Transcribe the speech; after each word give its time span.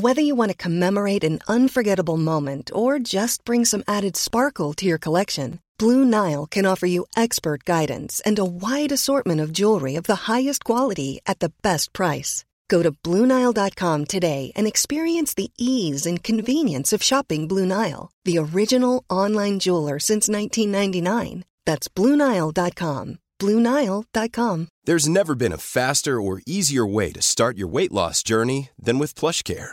Whether 0.00 0.22
you 0.22 0.36
want 0.36 0.52
to 0.52 0.56
commemorate 0.56 1.24
an 1.24 1.40
unforgettable 1.48 2.18
moment 2.18 2.70
or 2.72 3.00
just 3.00 3.44
bring 3.44 3.64
some 3.64 3.82
added 3.88 4.16
sparkle 4.16 4.72
to 4.74 4.86
your 4.86 4.98
collection, 4.98 5.58
Blue 5.76 6.04
Nile 6.04 6.46
can 6.46 6.66
offer 6.66 6.86
you 6.86 7.06
expert 7.16 7.64
guidance 7.64 8.22
and 8.24 8.38
a 8.38 8.44
wide 8.44 8.92
assortment 8.92 9.40
of 9.40 9.52
jewelry 9.52 9.96
of 9.96 10.04
the 10.04 10.30
highest 10.30 10.62
quality 10.62 11.20
at 11.26 11.40
the 11.40 11.50
best 11.62 11.92
price. 11.92 12.44
Go 12.68 12.84
to 12.84 12.92
BlueNile.com 12.92 14.04
today 14.04 14.52
and 14.54 14.68
experience 14.68 15.34
the 15.34 15.50
ease 15.58 16.06
and 16.06 16.22
convenience 16.22 16.92
of 16.92 17.02
shopping 17.02 17.48
Blue 17.48 17.66
Nile, 17.66 18.12
the 18.24 18.38
original 18.38 19.02
online 19.10 19.58
jeweler 19.58 19.98
since 19.98 20.28
1999. 20.28 21.44
That's 21.66 21.88
BlueNile.com. 21.88 23.18
BlueNile.com. 23.40 24.68
There's 24.84 25.08
never 25.08 25.34
been 25.34 25.52
a 25.52 25.58
faster 25.58 26.20
or 26.20 26.40
easier 26.46 26.86
way 26.86 27.10
to 27.12 27.20
start 27.20 27.58
your 27.58 27.68
weight 27.68 27.90
loss 27.92 28.22
journey 28.22 28.70
than 28.78 28.98
with 28.98 29.14
PlushCare. 29.14 29.72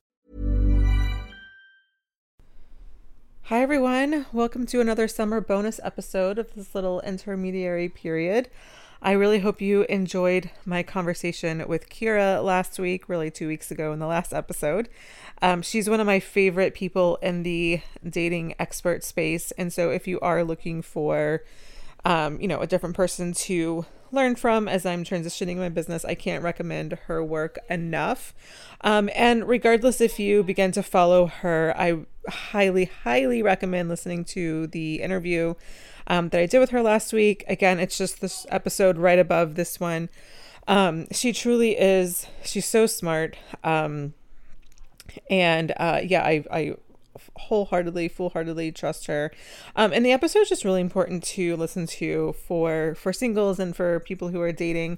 Hi, 3.51 3.61
everyone. 3.61 4.27
Welcome 4.31 4.65
to 4.67 4.79
another 4.79 5.09
summer 5.09 5.41
bonus 5.41 5.81
episode 5.83 6.39
of 6.39 6.55
this 6.55 6.73
little 6.73 7.01
intermediary 7.01 7.89
period. 7.89 8.49
I 9.01 9.11
really 9.11 9.39
hope 9.39 9.59
you 9.59 9.81
enjoyed 9.89 10.49
my 10.63 10.83
conversation 10.83 11.67
with 11.67 11.89
Kira 11.89 12.41
last 12.41 12.79
week, 12.79 13.09
really 13.09 13.29
two 13.29 13.49
weeks 13.49 13.69
ago 13.69 13.91
in 13.91 13.99
the 13.99 14.07
last 14.07 14.33
episode. 14.33 14.87
Um, 15.41 15.61
she's 15.61 15.89
one 15.89 15.99
of 15.99 16.07
my 16.07 16.21
favorite 16.21 16.73
people 16.73 17.17
in 17.17 17.43
the 17.43 17.81
dating 18.09 18.55
expert 18.57 19.03
space. 19.03 19.51
And 19.57 19.73
so 19.73 19.89
if 19.91 20.07
you 20.07 20.17
are 20.21 20.45
looking 20.45 20.81
for, 20.81 21.43
um, 22.05 22.39
you 22.39 22.47
know, 22.47 22.61
a 22.61 22.67
different 22.67 22.95
person 22.95 23.33
to 23.33 23.85
learn 24.13 24.35
from 24.35 24.67
as 24.67 24.85
I'm 24.85 25.03
transitioning 25.03 25.57
my 25.57 25.69
business. 25.69 26.05
I 26.05 26.15
can't 26.15 26.43
recommend 26.43 26.93
her 27.07 27.21
work 27.21 27.59
enough. 27.69 28.33
Um, 28.81 29.09
and 29.15 29.47
regardless 29.47 29.99
if 30.01 30.19
you 30.19 30.41
begin 30.41 30.71
to 30.73 30.83
follow 30.83 31.27
her, 31.27 31.73
I 31.77 32.05
highly, 32.27 32.85
highly 33.03 33.41
recommend 33.41 33.89
listening 33.89 34.25
to 34.25 34.67
the 34.67 35.01
interview 35.01 35.55
um, 36.07 36.29
that 36.29 36.39
I 36.39 36.45
did 36.45 36.59
with 36.59 36.71
her 36.71 36.81
last 36.81 37.13
week. 37.13 37.43
Again, 37.47 37.79
it's 37.79 37.97
just 37.97 38.21
this 38.21 38.45
episode 38.49 38.97
right 38.97 39.19
above 39.19 39.55
this 39.55 39.79
one. 39.79 40.09
Um, 40.67 41.07
she 41.11 41.33
truly 41.33 41.77
is, 41.79 42.27
she's 42.43 42.65
so 42.65 42.85
smart. 42.85 43.37
Um, 43.63 44.13
and 45.29 45.73
uh, 45.77 46.01
yeah, 46.03 46.23
I, 46.23 46.43
I 46.51 46.75
wholeheartedly, 47.35 48.07
full-heartedly 48.07 48.71
trust 48.71 49.07
her. 49.07 49.31
Um, 49.75 49.91
and 49.93 50.05
the 50.05 50.11
episode 50.11 50.41
is 50.41 50.49
just 50.49 50.63
really 50.63 50.81
important 50.81 51.23
to 51.23 51.55
listen 51.55 51.85
to 51.87 52.33
for 52.47 52.95
for 52.95 53.11
singles 53.11 53.59
and 53.59 53.75
for 53.75 53.99
people 53.99 54.29
who 54.29 54.41
are 54.41 54.51
dating. 54.51 54.97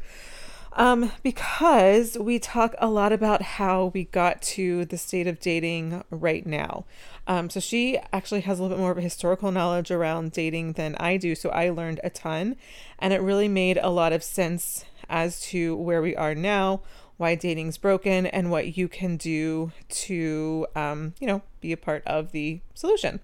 Um, 0.75 1.11
because 1.21 2.17
we 2.17 2.39
talk 2.39 2.73
a 2.79 2.89
lot 2.89 3.13
about 3.13 3.41
how 3.43 3.91
we 3.93 4.05
got 4.05 4.41
to 4.41 4.85
the 4.85 4.97
state 4.97 5.27
of 5.27 5.39
dating 5.39 6.03
right 6.09 6.45
now. 6.45 6.85
Um, 7.27 7.49
so 7.49 7.59
she 7.59 7.99
actually 8.11 8.41
has 8.41 8.59
a 8.59 8.63
little 8.63 8.75
bit 8.75 8.81
more 8.81 8.91
of 8.91 8.97
a 8.97 9.01
historical 9.01 9.51
knowledge 9.51 9.91
around 9.91 10.31
dating 10.31 10.73
than 10.73 10.95
I 10.95 11.17
do. 11.17 11.35
So 11.35 11.49
I 11.49 11.69
learned 11.69 11.99
a 12.03 12.09
ton, 12.09 12.55
and 12.97 13.13
it 13.13 13.21
really 13.21 13.47
made 13.47 13.77
a 13.77 13.89
lot 13.89 14.13
of 14.13 14.23
sense 14.23 14.85
as 15.09 15.41
to 15.41 15.75
where 15.75 16.01
we 16.01 16.15
are 16.15 16.33
now, 16.33 16.81
why 17.17 17.35
dating's 17.35 17.77
broken 17.77 18.25
and 18.25 18.49
what 18.49 18.75
you 18.75 18.87
can 18.87 19.15
do 19.15 19.71
to, 19.89 20.65
um, 20.75 21.13
you 21.19 21.27
know, 21.27 21.43
be 21.61 21.71
a 21.71 21.77
part 21.77 22.01
of 22.07 22.31
the 22.31 22.59
solution. 22.73 23.19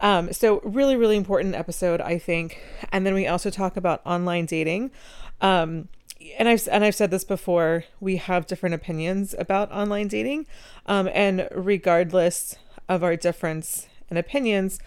Um, 0.00 0.32
so 0.32 0.60
really, 0.64 0.96
really 0.96 1.16
important 1.16 1.54
episode, 1.54 2.00
I 2.00 2.18
think. 2.18 2.58
And 2.90 3.04
then 3.04 3.12
we 3.12 3.26
also 3.26 3.50
talk 3.50 3.76
about 3.76 4.00
online 4.06 4.46
dating. 4.46 4.90
Um, 5.42 5.88
and 6.38 6.48
I've 6.48 6.68
and 6.70 6.84
I've 6.84 6.94
said 6.94 7.10
this 7.10 7.24
before. 7.24 7.84
We 8.00 8.16
have 8.16 8.46
different 8.46 8.74
opinions 8.74 9.34
about 9.38 9.70
online 9.72 10.08
dating, 10.08 10.46
um, 10.86 11.08
and 11.12 11.48
regardless 11.52 12.56
of 12.88 13.02
our 13.02 13.16
difference 13.16 13.88
in 14.10 14.16
opinions, 14.16 14.78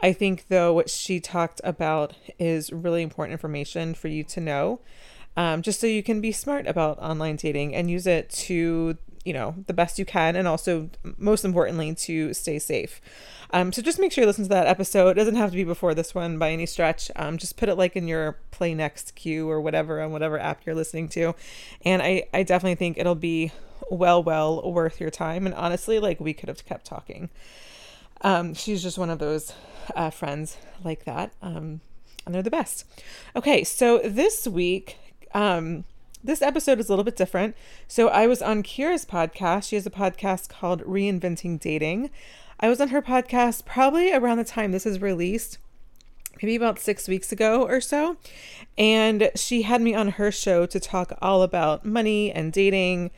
I 0.00 0.12
think 0.12 0.48
though 0.48 0.72
what 0.72 0.90
she 0.90 1.20
talked 1.20 1.60
about 1.62 2.14
is 2.38 2.72
really 2.72 3.02
important 3.02 3.32
information 3.32 3.94
for 3.94 4.08
you 4.08 4.24
to 4.24 4.40
know 4.40 4.80
um, 5.36 5.62
just 5.62 5.80
so 5.80 5.86
you 5.86 6.02
can 6.02 6.20
be 6.20 6.32
smart 6.32 6.66
about 6.66 6.98
online 6.98 7.36
dating 7.36 7.74
and 7.74 7.90
use 7.90 8.06
it 8.06 8.28
to 8.30 8.98
you 9.24 9.32
know 9.32 9.54
the 9.66 9.72
best 9.72 9.98
you 9.98 10.04
can 10.04 10.36
and 10.36 10.48
also 10.48 10.90
most 11.16 11.44
importantly 11.44 11.94
to 11.94 12.34
stay 12.34 12.58
safe. 12.58 13.00
Um, 13.52 13.72
so 13.72 13.82
just 13.82 13.98
make 13.98 14.12
sure 14.12 14.22
you 14.22 14.26
listen 14.26 14.44
to 14.44 14.50
that 14.50 14.66
episode. 14.66 15.10
It 15.10 15.14
doesn't 15.14 15.36
have 15.36 15.50
to 15.50 15.56
be 15.56 15.64
before 15.64 15.94
this 15.94 16.14
one 16.14 16.38
by 16.38 16.50
any 16.52 16.64
stretch. 16.64 17.10
Um, 17.16 17.36
just 17.36 17.58
put 17.58 17.68
it 17.68 17.74
like 17.74 17.96
in 17.96 18.08
your 18.08 18.38
play 18.50 18.74
next 18.74 19.14
queue 19.14 19.48
or 19.48 19.60
whatever 19.60 20.00
on 20.00 20.10
whatever 20.10 20.38
app 20.38 20.64
you're 20.64 20.74
listening 20.74 21.08
to. 21.10 21.34
And 21.84 22.02
i 22.02 22.24
i 22.32 22.42
definitely 22.42 22.76
think 22.76 22.98
it'll 22.98 23.14
be 23.14 23.52
well 23.90 24.22
well 24.22 24.72
worth 24.72 25.00
your 25.00 25.10
time. 25.10 25.46
And 25.46 25.54
honestly 25.54 25.98
like 25.98 26.18
we 26.20 26.32
could 26.32 26.48
have 26.48 26.64
kept 26.64 26.86
talking. 26.86 27.28
Um, 28.22 28.54
she's 28.54 28.82
just 28.82 28.98
one 28.98 29.10
of 29.10 29.18
those 29.18 29.52
uh, 29.96 30.10
friends 30.10 30.56
like 30.84 31.04
that. 31.04 31.32
Um, 31.42 31.80
and 32.24 32.34
they're 32.34 32.42
the 32.42 32.50
best. 32.50 32.84
Okay 33.36 33.64
so 33.64 33.98
this 33.98 34.48
week 34.48 34.96
um, 35.34 35.84
this 36.22 36.42
episode 36.42 36.78
is 36.78 36.88
a 36.88 36.92
little 36.92 37.04
bit 37.04 37.16
different. 37.16 37.56
So 37.88 38.08
I 38.08 38.26
was 38.26 38.42
on 38.42 38.62
Kira's 38.62 39.04
podcast. 39.04 39.68
She 39.68 39.76
has 39.76 39.86
a 39.86 39.90
podcast 39.90 40.48
called 40.48 40.82
Reinventing 40.82 41.58
Dating. 41.58 42.10
I 42.60 42.68
was 42.68 42.80
on 42.80 42.88
her 42.88 43.02
podcast 43.02 43.64
probably 43.64 44.12
around 44.12 44.38
the 44.38 44.44
time 44.44 44.70
this 44.70 44.86
is 44.86 45.02
released, 45.02 45.58
maybe 46.40 46.54
about 46.54 46.78
six 46.78 47.08
weeks 47.08 47.32
ago 47.32 47.66
or 47.66 47.80
so. 47.80 48.16
And 48.78 49.30
she 49.34 49.62
had 49.62 49.82
me 49.82 49.94
on 49.94 50.10
her 50.10 50.30
show 50.30 50.66
to 50.66 50.78
talk 50.78 51.12
all 51.20 51.42
about 51.42 51.84
money 51.84 52.30
and 52.30 52.52
dating 52.52 53.10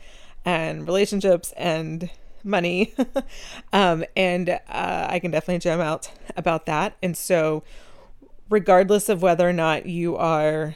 and 0.43 0.87
relationships 0.87 1.53
and 1.57 2.09
money. 2.43 2.93
um, 3.73 4.03
and 4.15 4.49
uh, 4.49 4.59
I 5.09 5.19
can 5.19 5.31
definitely 5.31 5.59
jam 5.59 5.79
out 5.79 6.11
about 6.35 6.65
that. 6.65 6.97
And 7.03 7.15
so, 7.15 7.63
regardless 8.49 9.09
of 9.09 9.21
whether 9.21 9.47
or 9.47 9.53
not 9.53 9.85
you 9.85 10.15
are, 10.15 10.75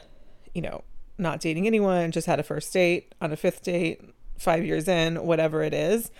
you 0.54 0.62
know, 0.62 0.84
not 1.20 1.40
dating 1.40 1.68
anyone, 1.68 2.12
just 2.12 2.28
had 2.28 2.40
a 2.40 2.44
first 2.44 2.72
date, 2.74 3.14
on 3.22 3.32
a 3.32 3.36
fifth 3.36 3.64
date, 3.64 4.02
five 4.38 4.66
years 4.66 4.88
in, 4.88 5.24
whatever 5.24 5.62
it 5.64 5.74
is. 5.74 6.12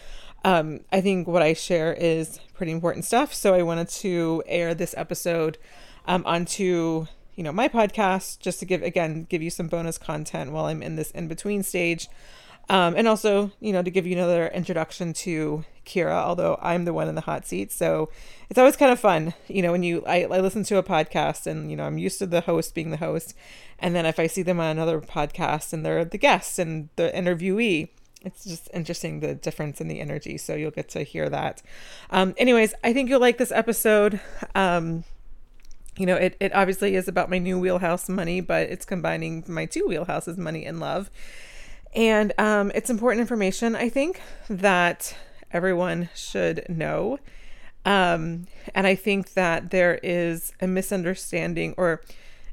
Um, 0.44 0.82
I 0.92 1.02
think 1.02 1.28
what 1.28 1.42
I 1.42 1.54
share 1.54 1.94
is 1.94 2.40
pretty 2.54 2.72
important 2.72 3.06
stuff. 3.06 3.34
So 3.34 3.54
I 3.54 3.64
wanted 3.64 3.90
to 3.90 4.44
air 4.46 4.74
this 4.74 4.94
episode 4.98 5.58
um, 6.06 6.24
onto 6.26 7.08
you 7.36 7.44
know 7.44 7.52
my 7.52 7.70
podcast 7.70 8.40
just 8.40 8.60
to 8.60 8.66
give 8.66 8.84
again 8.84 9.26
give 9.30 9.42
you 9.42 9.50
some 9.50 9.68
bonus 9.68 9.98
content 9.98 10.52
while 10.52 10.66
I'm 10.66 10.84
in 10.84 10.96
this 10.96 11.12
in 11.12 11.28
between 11.28 11.64
stage. 11.64 12.10
Um, 12.70 12.94
and 12.96 13.08
also, 13.08 13.52
you 13.60 13.74
know, 13.74 13.82
to 13.82 13.90
give 13.90 14.06
you 14.06 14.14
another 14.16 14.48
introduction 14.48 15.12
to 15.14 15.66
Kira, 15.86 16.14
although 16.14 16.60
I'm 16.62 16.86
the 16.86 16.94
one 16.94 17.08
in 17.08 17.16
the 17.16 17.22
hot 17.22 17.48
seat. 17.48 17.72
So 17.72 18.10
it's 18.50 18.60
always 18.60 18.76
kind 18.78 18.92
of 18.92 19.00
fun, 19.00 19.34
you 19.48 19.64
know, 19.64 19.72
when 19.72 19.82
you, 19.82 20.04
I, 20.06 20.26
I 20.26 20.40
listen 20.40 20.64
to 20.66 20.78
a 20.78 20.84
podcast 20.84 21.48
and, 21.48 21.72
you 21.72 21.76
know, 21.76 21.86
I'm 21.86 21.98
used 21.98 22.20
to 22.20 22.28
the 22.28 22.42
host 22.42 22.76
being 22.76 22.92
the 22.92 22.98
host. 22.98 23.34
And 23.80 23.96
then 23.96 24.06
if 24.06 24.20
I 24.20 24.28
see 24.28 24.44
them 24.44 24.60
on 24.60 24.68
another 24.68 25.02
podcast 25.02 25.74
and 25.74 25.84
they're 25.84 26.06
the 26.06 26.20
guest 26.20 26.60
and 26.60 26.90
the 26.96 27.12
interviewee, 27.16 27.90
it's 28.22 28.44
just 28.44 28.70
interesting 28.74 29.20
the 29.20 29.34
difference 29.34 29.82
in 29.82 29.88
the 29.88 30.00
energy. 30.00 30.38
So 30.38 30.54
you'll 30.54 30.72
get 30.72 30.90
to 30.90 31.04
hear 31.04 31.28
that. 31.30 31.64
Um, 32.12 32.36
anyways, 32.38 32.76
I 32.84 32.94
think 32.94 33.10
you'll 33.10 33.22
like 33.22 33.38
this 33.38 33.52
episode. 33.52 34.20
Um, 34.54 35.06
you 35.98 36.06
know, 36.06 36.16
it, 36.16 36.38
it 36.40 36.54
obviously 36.54 36.96
is 36.96 37.08
about 37.08 37.30
my 37.30 37.40
new 37.40 37.60
wheelhouse 37.60 38.08
money, 38.08 38.42
but 38.42 38.70
it's 38.70 38.86
combining 38.86 39.44
my 39.48 39.66
two 39.66 39.86
wheelhouses, 39.86 40.38
money 40.38 40.66
and 40.66 40.80
love. 40.80 41.10
And 41.96 42.34
um, 42.38 42.72
it's 42.76 42.90
important 42.90 43.22
information, 43.22 43.76
I 43.76 43.90
think, 43.90 44.22
that 44.50 45.16
everyone 45.52 46.10
should 46.16 46.66
know. 46.70 47.18
Um, 47.86 48.46
and 48.76 48.86
I 48.86 48.96
think 48.96 49.34
that 49.34 49.72
there 49.72 50.00
is 50.04 50.54
a 50.62 50.68
misunderstanding, 50.68 51.74
or 51.78 52.02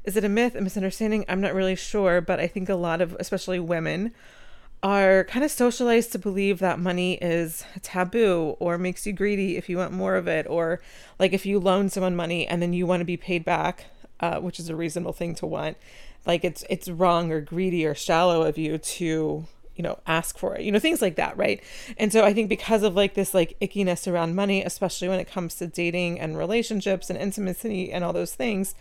is 0.03 0.15
it 0.17 0.23
a 0.23 0.29
myth, 0.29 0.55
a 0.55 0.61
misunderstanding? 0.61 1.25
I'm 1.27 1.41
not 1.41 1.53
really 1.53 1.75
sure, 1.75 2.21
but 2.21 2.39
I 2.39 2.47
think 2.47 2.69
a 2.69 2.75
lot 2.75 3.01
of, 3.01 3.15
especially 3.19 3.59
women, 3.59 4.13
are 4.81 5.25
kind 5.25 5.43
of 5.43 5.51
socialized 5.51 6.11
to 6.13 6.19
believe 6.19 6.59
that 6.59 6.79
money 6.79 7.15
is 7.15 7.65
taboo 7.81 8.55
or 8.59 8.77
makes 8.77 9.05
you 9.05 9.13
greedy 9.13 9.57
if 9.57 9.69
you 9.69 9.77
want 9.77 9.91
more 9.91 10.15
of 10.15 10.27
it, 10.27 10.47
or 10.47 10.79
like 11.19 11.33
if 11.33 11.45
you 11.45 11.59
loan 11.59 11.89
someone 11.89 12.15
money 12.15 12.47
and 12.47 12.61
then 12.61 12.73
you 12.73 12.87
want 12.87 13.01
to 13.01 13.05
be 13.05 13.17
paid 13.17 13.43
back, 13.43 13.85
uh, 14.19 14.39
which 14.39 14.59
is 14.59 14.69
a 14.69 14.75
reasonable 14.75 15.13
thing 15.13 15.35
to 15.35 15.45
want, 15.45 15.77
like 16.27 16.43
it's 16.43 16.63
it's 16.69 16.89
wrong 16.89 17.31
or 17.31 17.41
greedy 17.41 17.85
or 17.85 17.95
shallow 17.95 18.43
of 18.43 18.57
you 18.57 18.77
to 18.77 19.45
you 19.75 19.83
know 19.83 19.97
ask 20.05 20.37
for 20.37 20.55
it 20.55 20.61
you 20.61 20.71
know 20.71 20.79
things 20.79 21.01
like 21.01 21.15
that 21.15 21.37
right? 21.37 21.63
And 21.97 22.11
so 22.11 22.23
i 22.23 22.33
think 22.33 22.49
because 22.49 22.83
of 22.83 22.95
like 22.95 23.13
this 23.13 23.33
like 23.33 23.57
ickiness 23.61 24.11
around 24.11 24.35
money 24.35 24.61
especially 24.61 25.07
when 25.07 25.19
it 25.19 25.31
comes 25.31 25.55
to 25.55 25.67
dating 25.67 26.19
and 26.19 26.37
relationships 26.37 27.09
and 27.09 27.17
intimacy 27.17 27.91
and 27.91 28.03
all 28.03 28.13
those 28.13 28.35
things 28.35 28.75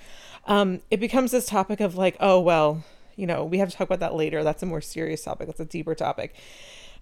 um 0.46 0.80
it 0.90 0.98
becomes 0.98 1.30
this 1.30 1.46
topic 1.46 1.80
of 1.80 1.96
like 1.96 2.16
oh 2.20 2.40
well 2.40 2.82
you 3.14 3.26
know 3.26 3.44
we 3.44 3.58
have 3.58 3.70
to 3.70 3.76
talk 3.76 3.88
about 3.88 4.00
that 4.00 4.14
later. 4.14 4.44
That's 4.44 4.62
a 4.62 4.66
more 4.66 4.80
serious 4.80 5.24
topic. 5.24 5.46
That's 5.46 5.60
a 5.60 5.64
deeper 5.64 5.94
topic. 5.94 6.34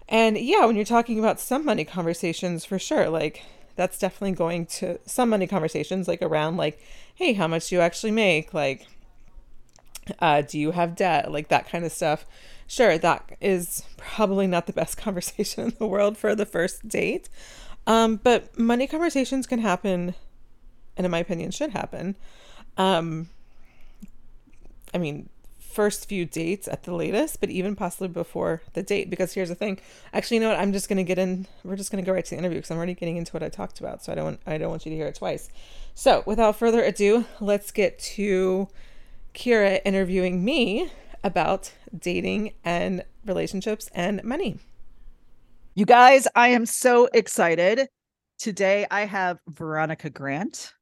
And 0.07 0.37
yeah 0.37 0.65
when 0.65 0.75
you're 0.75 0.85
talking 0.85 1.19
about 1.19 1.39
some 1.39 1.65
money 1.65 1.85
conversations 1.85 2.65
for 2.65 2.79
sure 2.79 3.09
like 3.09 3.43
that's 3.75 3.99
definitely 3.99 4.31
going 4.31 4.65
to 4.65 4.99
some 5.05 5.29
money 5.29 5.47
conversations 5.47 6.07
like 6.07 6.21
around 6.21 6.55
like 6.55 6.79
hey 7.15 7.33
how 7.33 7.47
much 7.47 7.69
do 7.69 7.75
you 7.75 7.81
actually 7.81 8.11
make? 8.11 8.53
Like 8.53 8.87
uh 10.19 10.41
do 10.41 10.59
you 10.59 10.71
have 10.71 10.95
debt 10.95 11.31
like 11.31 11.47
that 11.47 11.67
kind 11.69 11.85
of 11.85 11.91
stuff 11.91 12.25
sure, 12.67 12.97
that 12.97 13.37
is 13.41 13.83
probably 13.97 14.47
not 14.47 14.67
the 14.67 14.73
best 14.73 14.97
conversation 15.05 15.65
in 15.65 15.73
the 15.77 15.87
world 15.87 16.17
for 16.17 16.35
the 16.35 16.45
first 16.45 16.87
date. 16.87 17.29
Um, 17.87 18.17
but 18.17 18.57
money 18.57 18.87
conversations 18.87 19.45
can 19.45 19.59
happen, 19.59 20.15
and 20.97 21.05
in 21.05 21.11
my 21.11 21.19
opinion, 21.19 21.51
should 21.51 21.71
happen. 21.71 22.15
Um, 22.77 23.29
I 24.93 24.97
mean, 24.97 25.29
first 25.59 26.07
few 26.07 26.25
dates 26.25 26.67
at 26.67 26.83
the 26.83 26.95
latest, 26.95 27.39
but 27.39 27.49
even 27.49 27.75
possibly 27.75 28.07
before 28.07 28.63
the 28.73 28.81
date. 28.81 29.09
Because 29.09 29.33
here's 29.33 29.49
the 29.49 29.55
thing. 29.55 29.79
Actually, 30.13 30.37
you 30.37 30.41
know 30.41 30.49
what? 30.49 30.57
I'm 30.57 30.73
just 30.73 30.89
gonna 30.89 31.03
get 31.03 31.19
in. 31.19 31.45
We're 31.63 31.75
just 31.75 31.91
gonna 31.91 32.01
go 32.01 32.13
right 32.13 32.25
to 32.25 32.31
the 32.31 32.37
interview 32.37 32.57
because 32.57 32.71
I'm 32.71 32.77
already 32.77 32.95
getting 32.95 33.17
into 33.17 33.31
what 33.33 33.43
I 33.43 33.49
talked 33.49 33.79
about. 33.79 34.03
So 34.03 34.11
I 34.11 34.15
don't. 34.15 34.39
I 34.47 34.57
don't 34.57 34.69
want 34.69 34.85
you 34.85 34.89
to 34.89 34.95
hear 34.95 35.05
it 35.05 35.15
twice. 35.15 35.49
So 35.93 36.23
without 36.25 36.55
further 36.55 36.83
ado, 36.83 37.25
let's 37.39 37.71
get 37.71 37.99
to 37.99 38.67
Kira 39.35 39.81
interviewing 39.85 40.43
me 40.43 40.89
about 41.23 41.71
dating 41.97 42.53
and 42.63 43.03
relationships 43.25 43.89
and 43.93 44.23
money. 44.23 44.57
You 45.75 45.85
guys, 45.85 46.25
I 46.35 46.49
am 46.49 46.65
so 46.65 47.09
excited. 47.13 47.89
Today 48.39 48.87
I 48.89 49.01
have 49.01 49.39
Veronica 49.49 50.09
Grant. 50.09 50.73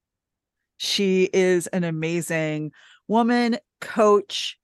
She 0.78 1.30
is 1.34 1.66
an 1.68 1.84
amazing 1.84 2.72
woman, 3.08 3.58
coach, 3.82 4.60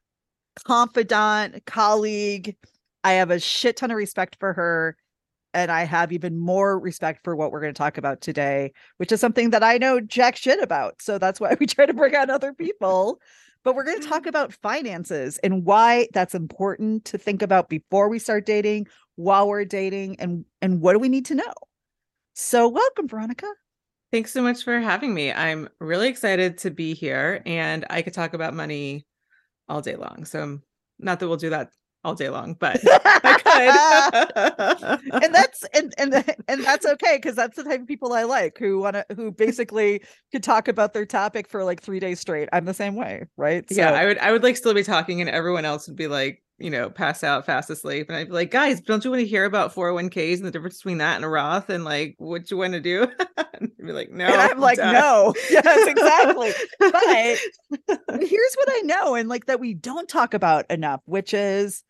confidant, 0.66 1.66
colleague. 1.66 2.56
I 3.04 3.14
have 3.14 3.32
a 3.32 3.40
shit 3.40 3.78
ton 3.78 3.90
of 3.90 3.98
respect 3.98 4.38
for 4.40 4.54
her. 4.54 4.98
And 5.56 5.72
I 5.72 5.84
have 5.84 6.12
even 6.12 6.38
more 6.38 6.80
respect 6.80 7.24
for 7.24 7.36
what 7.36 7.52
we're 7.52 7.62
going 7.62 7.74
to 7.74 7.78
talk 7.78 7.98
about 7.98 8.22
today, 8.22 8.72
which 8.98 9.12
is 9.12 9.20
something 9.20 9.50
that 9.50 9.64
I 9.64 9.80
know 9.80 10.00
jack 10.00 10.36
shit 10.36 10.62
about. 10.62 11.02
So 11.02 11.18
that's 11.18 11.40
why 11.40 11.58
we 11.60 11.66
try 11.66 11.88
to 11.88 11.94
bring 11.94 12.16
on 12.16 12.30
other 12.30 12.54
people 12.54 13.20
but 13.64 13.76
we're 13.76 13.84
going 13.84 14.02
to 14.02 14.08
talk 14.08 14.22
mm-hmm. 14.22 14.30
about 14.30 14.54
finances 14.54 15.38
and 15.40 15.66
why 15.66 16.08
that's 16.14 16.36
important 16.36 17.06
to 17.06 17.18
think 17.18 17.42
about 17.42 17.70
before 17.70 18.10
we 18.10 18.20
start 18.20 18.46
dating, 18.46 18.88
while 19.16 19.48
we're 19.48 19.66
dating, 19.66 20.20
and 20.20 20.46
and 20.62 20.82
what 20.82 20.94
do 20.94 21.00
we 21.00 21.10
need 21.10 21.26
to 21.26 21.36
know. 21.36 21.54
So, 22.34 22.68
welcome, 22.68 23.08
Veronica. 23.08 23.48
Thanks 24.12 24.32
so 24.32 24.42
much 24.42 24.64
for 24.64 24.80
having 24.80 25.14
me. 25.14 25.32
I'm 25.32 25.70
really 25.80 26.08
excited 26.08 26.58
to 26.60 26.72
be 26.72 26.94
here, 26.94 27.42
and 27.46 27.86
I 27.90 28.02
could 28.02 28.14
talk 28.14 28.34
about 28.34 28.54
money 28.54 29.06
all 29.68 29.82
day 29.82 29.96
long. 29.96 30.26
So, 30.26 30.60
not 30.98 31.20
that 31.20 31.28
we'll 31.28 31.38
do 31.38 31.52
that 31.52 31.72
all 32.04 32.16
day 32.16 32.30
long, 32.30 32.54
but 32.54 32.80
I 32.86 34.98
could. 35.02 35.24
and 35.24 35.36
that's 35.36 35.64
and 35.74 35.94
and 35.98 36.14
and 36.48 36.64
that's 36.64 36.86
okay 36.86 37.18
because 37.18 37.36
that's 37.36 37.56
the 37.56 37.64
type 37.64 37.82
of 37.82 37.88
people 37.88 38.14
I 38.14 38.24
like 38.24 38.58
who 38.58 38.80
want 38.80 38.96
to 38.96 39.06
who 39.16 39.32
basically 39.32 40.02
could 40.32 40.44
talk 40.44 40.68
about 40.68 40.94
their 40.94 41.06
topic 41.06 41.48
for 41.48 41.64
like 41.64 41.82
three 41.82 42.00
days 42.00 42.20
straight. 42.20 42.50
I'm 42.54 42.66
the 42.66 42.74
same 42.74 42.96
way, 42.96 43.26
right? 43.38 43.68
So, 43.70 43.76
yeah, 43.76 43.92
I 43.92 44.06
would 44.06 44.18
I 44.20 44.32
would 44.32 44.44
like 44.44 44.58
still 44.58 44.74
be 44.74 44.84
talking, 44.84 45.22
and 45.22 45.30
everyone 45.30 45.66
else 45.66 45.88
would 45.88 45.98
be 45.98 46.08
like, 46.08 46.42
you 46.60 46.70
know, 46.70 46.90
pass 46.90 47.24
out, 47.24 47.46
fast 47.46 47.70
asleep, 47.70 48.10
and 48.10 48.18
I'd 48.18 48.28
be 48.28 48.34
like, 48.34 48.52
guys, 48.52 48.82
don't 48.82 49.04
you 49.04 49.12
want 49.12 49.22
to 49.22 49.28
hear 49.28 49.46
about 49.46 49.74
401ks 49.74 50.38
and 50.38 50.46
the 50.46 50.52
difference 50.52 50.78
between 50.78 50.98
that 51.00 51.16
and 51.16 51.26
a 51.26 51.30
Roth, 51.30 51.70
and 51.70 51.84
like 51.84 52.16
what 52.18 52.52
you 52.52 52.58
want 52.58 52.74
to 52.74 52.80
do? 52.80 53.08
and 53.54 53.72
be 53.78 53.92
like, 53.92 54.12
no, 54.12 54.26
and 54.26 54.36
I'm 54.36 54.60
like, 54.60 54.78
done. 54.78 54.94
no, 54.94 55.34
yes, 55.50 55.88
exactly. 55.88 56.52
but 56.80 58.20
here's 58.28 58.56
what 58.56 58.70
I 58.70 58.82
know, 58.86 59.16
and 59.16 59.30
like 59.30 59.46
that 59.46 59.60
we 59.60 59.74
don't 59.74 60.10
talk 60.10 60.34
about 60.34 60.70
enough, 60.70 61.02
which 61.06 61.34
is 61.34 61.84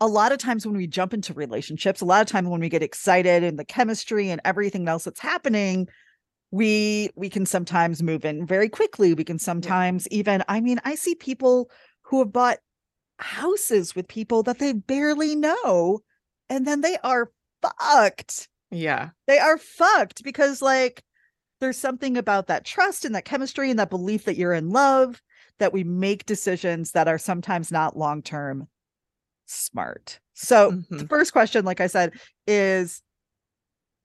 a 0.00 0.06
lot 0.06 0.32
of 0.32 0.38
times 0.38 0.66
when 0.66 0.76
we 0.76 0.86
jump 0.86 1.12
into 1.12 1.34
relationships, 1.34 2.00
a 2.00 2.04
lot 2.04 2.20
of 2.20 2.26
time 2.26 2.48
when 2.48 2.60
we 2.60 2.68
get 2.68 2.82
excited 2.82 3.42
and 3.42 3.58
the 3.58 3.64
chemistry 3.64 4.30
and 4.30 4.40
everything 4.44 4.88
else 4.88 5.04
that's 5.04 5.20
happening, 5.20 5.88
we 6.50 7.10
we 7.16 7.28
can 7.28 7.44
sometimes 7.46 8.02
move 8.02 8.24
in 8.24 8.46
very 8.46 8.68
quickly. 8.68 9.14
We 9.14 9.24
can 9.24 9.38
sometimes 9.38 10.06
yeah. 10.10 10.18
even, 10.18 10.44
I 10.48 10.60
mean, 10.60 10.80
I 10.84 10.94
see 10.94 11.14
people 11.14 11.70
who 12.02 12.20
have 12.20 12.32
bought 12.32 12.58
houses 13.18 13.94
with 13.94 14.08
people 14.08 14.42
that 14.44 14.58
they 14.58 14.72
barely 14.72 15.34
know, 15.34 16.00
and 16.48 16.66
then 16.66 16.80
they 16.80 16.96
are 17.04 17.30
fucked. 17.62 18.48
Yeah. 18.70 19.10
They 19.26 19.38
are 19.38 19.58
fucked 19.58 20.22
because 20.22 20.62
like 20.62 21.02
there's 21.60 21.78
something 21.78 22.16
about 22.16 22.46
that 22.46 22.64
trust 22.64 23.04
and 23.04 23.14
that 23.14 23.24
chemistry 23.24 23.70
and 23.70 23.78
that 23.78 23.90
belief 23.90 24.24
that 24.24 24.36
you're 24.36 24.52
in 24.52 24.70
love 24.70 25.20
that 25.58 25.72
we 25.72 25.84
make 25.84 26.24
decisions 26.26 26.92
that 26.92 27.08
are 27.08 27.18
sometimes 27.18 27.72
not 27.72 27.96
long 27.96 28.22
term 28.22 28.68
smart. 29.46 30.20
So 30.34 30.72
mm-hmm. 30.72 30.98
the 30.98 31.06
first 31.06 31.32
question, 31.32 31.64
like 31.64 31.80
I 31.80 31.88
said, 31.88 32.12
is 32.46 33.02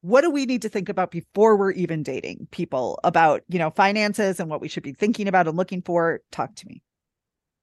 what 0.02 0.22
do 0.22 0.32
we 0.32 0.46
need 0.46 0.64
to 0.64 0.70
think 0.70 0.90
about 0.90 1.12
before 1.12 1.56
we're 1.56 1.72
even 1.72 2.04
dating 2.04 2.48
people 2.52 3.00
about, 3.04 3.42
you 3.48 3.60
know, 3.60 3.70
finances 3.70 4.40
and 4.40 4.50
what 4.50 4.62
we 4.62 4.68
should 4.68 4.84
be 4.84 4.94
thinking 4.94 5.28
about 5.28 5.48
and 5.48 5.56
looking 5.56 5.82
for? 5.82 6.22
Talk 6.32 6.56
to 6.56 6.68
me. 6.68 6.82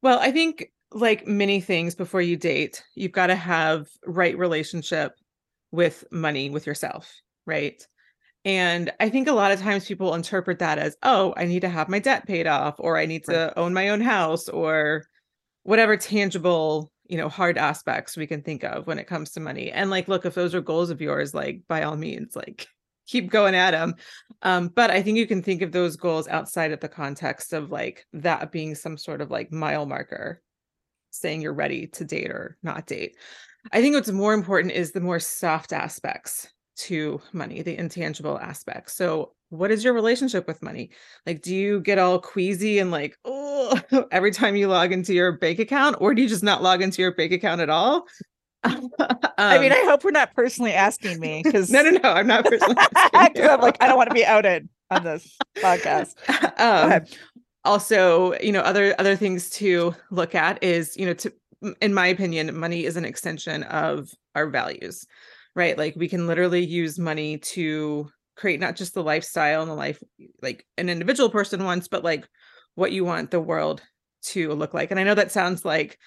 Well, 0.03 0.19
I 0.19 0.31
think 0.31 0.71
like 0.93 1.27
many 1.27 1.61
things 1.61 1.95
before 1.95 2.21
you 2.21 2.37
date, 2.37 2.83
you've 2.95 3.13
got 3.13 3.29
to 3.29 3.37
have 3.37 3.89
right 4.07 4.37
relationship 4.37 5.13
with 5.71 6.05
money 6.11 6.51
with 6.51 6.67
yourself, 6.67 7.13
right? 7.47 7.87
And 8.45 8.91
I 8.99 9.09
think 9.11 9.29
a 9.29 9.33
lot 9.33 9.53
of 9.53 9.61
times 9.61 9.87
people 9.87 10.15
interpret 10.15 10.59
that 10.61 10.79
as, 10.79 10.97
oh, 11.03 11.35
I 11.37 11.45
need 11.45 11.61
to 11.61 11.69
have 11.69 11.89
my 11.89 11.99
debt 11.99 12.27
paid 12.27 12.47
off, 12.47 12.77
or 12.79 12.97
I 12.97 13.07
need 13.07 13.25
to 13.25 13.57
own 13.59 13.75
my 13.75 13.91
own 13.91 14.01
house, 14.01 14.49
or 14.49 15.05
whatever 15.63 15.97
tangible 15.97 16.91
you 17.11 17.17
know 17.17 17.29
hard 17.29 17.59
aspects 17.59 18.17
we 18.17 18.27
can 18.27 18.41
think 18.41 18.63
of 18.63 18.87
when 18.87 18.99
it 18.99 19.07
comes 19.07 19.33
to 19.33 19.41
money. 19.41 19.71
And 19.71 19.91
like 19.91 20.09
look 20.09 20.25
if 20.25 20.35
those 20.35 20.55
are 20.55 20.61
goals 20.61 20.91
of 20.91 21.01
yours 21.01 21.35
like 21.35 21.63
by 21.69 21.83
all 21.83 21.97
means 21.97 22.35
like 22.37 22.67
keep 23.07 23.29
going 23.29 23.57
at 23.57 23.73
them 23.73 23.97
um 24.43 24.69
but 24.69 24.89
i 24.89 25.03
think 25.03 25.19
you 25.19 25.27
can 25.27 25.43
think 25.43 25.63
of 25.63 25.73
those 25.73 25.97
goals 25.97 26.29
outside 26.29 26.71
of 26.71 26.79
the 26.79 26.89
context 26.89 27.53
of 27.53 27.73
like 27.73 28.07
that 28.13 28.53
being 28.53 28.73
some 28.73 28.97
sort 28.97 29.21
of 29.21 29.33
like 29.33 29.51
mile 29.51 29.85
marker 29.85 30.41
saying 31.11 31.41
you're 31.41 31.53
ready 31.53 31.87
to 31.87 32.05
date 32.05 32.31
or 32.31 32.57
not 32.63 32.87
date 32.87 33.17
i 33.73 33.81
think 33.81 33.95
what's 33.95 34.11
more 34.11 34.35
important 34.35 34.73
is 34.73 34.93
the 34.93 35.01
more 35.01 35.21
soft 35.21 35.73
aspects 35.73 36.49
to 36.77 37.21
money 37.33 37.63
the 37.63 37.77
intangible 37.77 38.39
aspects 38.39 38.95
so 38.95 39.33
what 39.51 39.71
is 39.71 39.85
your 39.85 39.93
relationship 39.93 40.47
with 40.47 40.63
money? 40.63 40.91
Like, 41.27 41.43
do 41.43 41.55
you 41.55 41.81
get 41.81 41.99
all 41.99 42.19
queasy 42.19 42.79
and 42.79 42.91
like, 42.91 43.19
oh, 43.25 43.79
every 44.11 44.31
time 44.31 44.57
you 44.57 44.69
log 44.69 44.93
into 44.93 45.13
your 45.13 45.33
bank 45.33 45.59
account, 45.59 45.97
or 46.01 46.15
do 46.15 46.23
you 46.23 46.29
just 46.29 46.43
not 46.43 46.63
log 46.63 46.83
into 46.83 47.03
your 47.03 47.13
bank 47.13 47.33
account 47.33 47.61
at 47.61 47.69
all? 47.69 48.07
um, 48.65 48.91
I 49.39 49.59
mean, 49.59 49.73
I 49.73 49.85
hope 49.85 50.05
we're 50.05 50.11
not 50.11 50.35
personally 50.35 50.73
asking 50.73 51.19
me 51.19 51.43
because 51.45 51.71
no, 51.73 51.83
no, 51.83 51.91
no, 51.91 52.13
I'm 52.13 52.27
not 52.27 52.45
personally. 52.45 52.77
I'm 53.15 53.61
like, 53.61 53.77
I 53.81 53.87
don't 53.87 53.97
want 53.97 54.11
to 54.11 54.15
be 54.15 54.25
outed 54.25 54.69
on 54.91 55.05
this 55.05 55.37
podcast. 55.57 56.15
Um, 56.61 57.05
also, 57.65 58.39
you 58.41 58.53
know, 58.53 58.61
other 58.61 58.95
other 58.99 59.17
things 59.17 59.51
to 59.51 59.95
look 60.11 60.35
at 60.35 60.63
is, 60.63 60.97
you 60.97 61.07
know, 61.07 61.15
to 61.15 61.33
in 61.81 61.93
my 61.93 62.07
opinion, 62.07 62.59
money 62.59 62.85
is 62.85 62.97
an 62.97 63.05
extension 63.05 63.65
of 63.65 64.11
our 64.35 64.49
values, 64.49 65.07
right? 65.55 65.77
Like 65.77 65.95
we 65.97 66.09
can 66.09 66.27
literally 66.27 66.65
use 66.65 66.99
money 66.99 67.39
to 67.39 68.11
create 68.37 68.61
not 68.61 68.77
just 68.77 68.95
the 68.95 69.03
lifestyle 69.03 69.61
and 69.61 69.71
the 69.71 69.75
life 69.75 70.03
like 70.41 70.67
an 70.79 70.89
individual 70.89 71.29
person 71.29 71.65
wants, 71.65 71.89
but 71.89 72.03
like 72.03 72.27
what 72.75 72.93
you 72.93 73.05
want 73.05 73.31
the 73.31 73.41
world 73.41 73.83
to 74.23 74.53
look 74.55 74.73
like. 74.73 74.91
And 74.91 74.99
I 74.99 75.05
know 75.05 75.15
that 75.15 75.33
sounds 75.33 75.65
like 75.65 75.99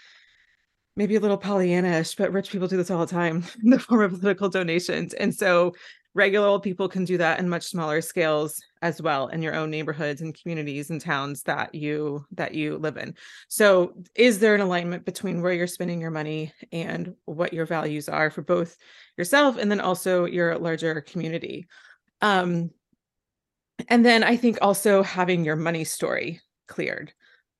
maybe 0.95 1.15
a 1.15 1.19
little 1.19 1.38
Pollyannish, 1.38 2.17
but 2.17 2.31
rich 2.31 2.51
people 2.51 2.67
do 2.67 2.77
this 2.77 2.89
all 2.91 3.05
the 3.05 3.12
time 3.12 3.43
in 3.63 3.69
the 3.69 3.79
form 3.79 4.01
of 4.01 4.19
political 4.19 4.50
donations. 4.50 5.13
And 5.13 5.33
so 5.33 5.74
regular 6.15 6.48
old 6.48 6.62
people 6.63 6.88
can 6.88 7.05
do 7.05 7.17
that 7.17 7.39
in 7.39 7.50
much 7.50 7.63
smaller 7.63 8.00
scales 8.01 8.62
as 8.82 9.01
well 9.01 9.27
in 9.29 9.41
your 9.41 9.55
own 9.55 9.70
neighborhoods 9.72 10.22
and 10.22 10.39
communities 10.39 10.89
and 10.91 11.01
towns 11.01 11.41
that 11.43 11.74
you 11.74 12.24
that 12.32 12.53
you 12.53 12.77
live 12.77 12.98
in 12.98 13.15
so 13.48 13.93
is 14.15 14.38
there 14.39 14.53
an 14.55 14.62
alignment 14.62 15.05
between 15.05 15.41
where 15.41 15.53
you're 15.53 15.65
spending 15.67 16.00
your 16.00 16.12
money 16.12 16.53
and 16.72 17.15
what 17.25 17.51
your 17.53 17.65
values 17.65 18.08
are 18.08 18.29
for 18.29 18.41
both 18.43 18.77
yourself 19.17 19.58
and 19.58 19.72
then 19.72 19.79
also 19.82 20.25
your 20.25 20.58
larger 20.60 21.01
community 21.01 21.65
um 22.22 22.70
and 23.88 24.05
then 24.05 24.24
i 24.24 24.36
think 24.38 24.58
also 24.62 25.01
having 25.01 25.43
your 25.43 25.55
money 25.55 25.84
story 25.84 26.39
cleared 26.67 27.12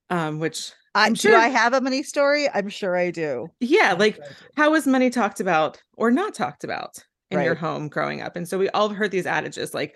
um 0.10 0.40
which 0.40 0.72
I, 0.96 1.08
I'm 1.08 1.14
do 1.14 1.30
sure- 1.30 1.36
I 1.38 1.48
have 1.48 1.74
a 1.74 1.82
money 1.82 2.04
story? 2.04 2.48
I'm 2.54 2.70
sure 2.70 2.96
I 2.96 3.10
do. 3.10 3.50
yeah 3.60 3.96
like 3.98 4.16
Sure 4.18 4.26
I 4.26 4.28
do. 4.28 4.36
how 4.56 4.70
was 4.72 4.86
money 4.86 5.10
talked 5.10 5.40
about 5.40 5.82
or 5.98 6.12
not 6.12 6.36
talked 6.36 6.64
about 6.64 7.04
in 7.34 7.46
your 7.46 7.56
home 7.56 7.88
growing 7.90 8.22
up. 8.22 8.36
And 8.36 8.48
so 8.48 8.58
we 8.58 8.70
all 8.70 8.90
heard 8.90 9.12
these 9.12 9.26
adages 9.26 9.74
like 9.74 9.96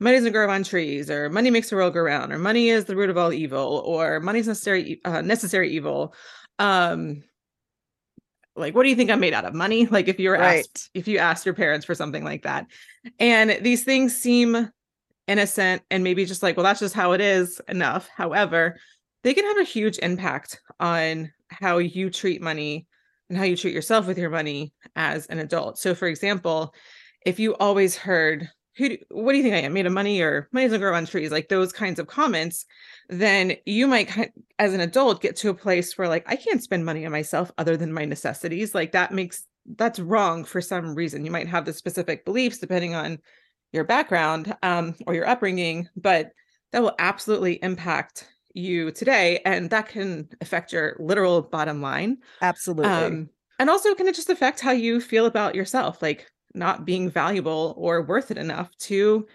money 0.00 0.16
doesn't 0.16 0.32
grow 0.32 0.48
on 0.50 0.62
trees 0.64 1.10
or 1.10 1.28
money 1.30 1.50
makes 1.50 1.70
the 1.70 1.76
world 1.76 1.94
go 1.94 2.00
round 2.00 2.32
or 2.32 2.38
money 2.38 2.68
is 2.70 2.84
the 2.86 2.96
root 2.96 3.10
of 3.10 3.18
all 3.18 3.32
evil 3.32 3.82
or 3.84 4.20
money's 4.20 4.46
necessary 4.46 5.00
uh, 5.04 5.20
necessary 5.22 5.70
evil. 5.72 6.14
Um 6.58 7.22
like 8.56 8.74
what 8.74 8.82
do 8.82 8.88
you 8.88 8.96
think 8.96 9.10
i'm 9.10 9.20
made 9.20 9.34
out 9.34 9.44
of? 9.44 9.54
Money? 9.54 9.86
Like 9.90 10.08
if 10.08 10.18
you 10.18 10.30
were 10.30 10.36
asked 10.36 10.90
Right. 10.94 11.00
if 11.00 11.08
you 11.08 11.18
asked 11.18 11.46
your 11.46 11.54
parents 11.54 11.86
for 11.86 11.94
something 11.94 12.24
like 12.24 12.42
that. 12.42 12.66
And 13.20 13.58
these 13.62 13.84
things 13.84 14.16
seem 14.16 14.70
innocent 15.28 15.82
and 15.90 16.02
maybe 16.02 16.24
just 16.24 16.42
like 16.42 16.56
well 16.56 16.64
that's 16.64 16.80
just 16.80 16.94
how 16.94 17.12
it 17.12 17.20
is 17.20 17.60
enough. 17.68 18.08
However 18.16 18.78
they 19.24 19.34
can 19.34 19.44
have 19.44 19.58
a 19.58 19.64
huge 19.64 19.98
impact 19.98 20.60
on 20.80 21.32
how 21.50 21.78
you 21.78 22.10
treat 22.10 22.40
money 22.42 22.87
and 23.28 23.38
how 23.38 23.44
you 23.44 23.56
treat 23.56 23.74
yourself 23.74 24.06
with 24.06 24.18
your 24.18 24.30
money 24.30 24.72
as 24.96 25.26
an 25.26 25.38
adult. 25.38 25.78
So 25.78 25.94
for 25.94 26.08
example 26.08 26.74
if 27.26 27.38
you 27.38 27.54
always 27.56 27.96
heard 27.96 28.48
who 28.76 28.90
do, 28.90 28.98
what 29.10 29.32
do 29.32 29.38
you 29.38 29.42
think 29.42 29.56
i 29.56 29.58
am 29.58 29.72
made 29.72 29.86
of 29.86 29.92
money 29.92 30.20
or 30.20 30.48
money 30.52 30.66
doesn't 30.66 30.80
grow 30.80 30.94
on 30.94 31.04
trees? 31.04 31.32
like 31.32 31.48
those 31.48 31.72
kinds 31.72 31.98
of 31.98 32.06
comments 32.06 32.64
then 33.08 33.56
you 33.66 33.88
might 33.88 34.30
as 34.60 34.72
an 34.72 34.80
adult 34.80 35.20
get 35.20 35.34
to 35.34 35.50
a 35.50 35.54
place 35.54 35.98
where 35.98 36.08
like 36.08 36.24
i 36.28 36.36
can't 36.36 36.62
spend 36.62 36.84
money 36.84 37.04
on 37.04 37.10
myself 37.10 37.50
other 37.58 37.76
than 37.76 37.92
my 37.92 38.04
necessities. 38.04 38.74
like 38.74 38.92
that 38.92 39.12
makes 39.12 39.44
that's 39.76 40.00
wrong 40.00 40.44
for 40.44 40.60
some 40.60 40.94
reason. 40.94 41.24
You 41.24 41.30
might 41.30 41.48
have 41.48 41.64
the 41.64 41.72
specific 41.72 42.24
beliefs 42.24 42.58
depending 42.58 42.94
on 42.94 43.18
your 43.72 43.84
background 43.84 44.56
um, 44.62 44.94
or 45.06 45.14
your 45.14 45.28
upbringing 45.28 45.88
but 45.96 46.30
that 46.72 46.82
will 46.82 46.94
absolutely 46.98 47.62
impact 47.62 48.28
you 48.54 48.90
today 48.90 49.40
and 49.44 49.70
that 49.70 49.88
can 49.88 50.28
affect 50.40 50.72
your 50.72 50.96
literal 50.98 51.42
bottom 51.42 51.80
line 51.80 52.18
Absolutely. 52.40 52.90
um 52.90 53.30
and 53.58 53.70
also 53.70 53.94
can 53.94 54.06
it 54.08 54.14
just 54.14 54.30
affect 54.30 54.60
how 54.60 54.70
you 54.70 55.00
feel 55.00 55.26
about 55.26 55.54
yourself 55.54 56.00
like 56.02 56.30
not 56.54 56.84
being 56.84 57.10
valuable 57.10 57.74
or 57.76 58.02
worth 58.02 58.30
it 58.30 58.38
enough 58.38 58.76
to 58.78 59.26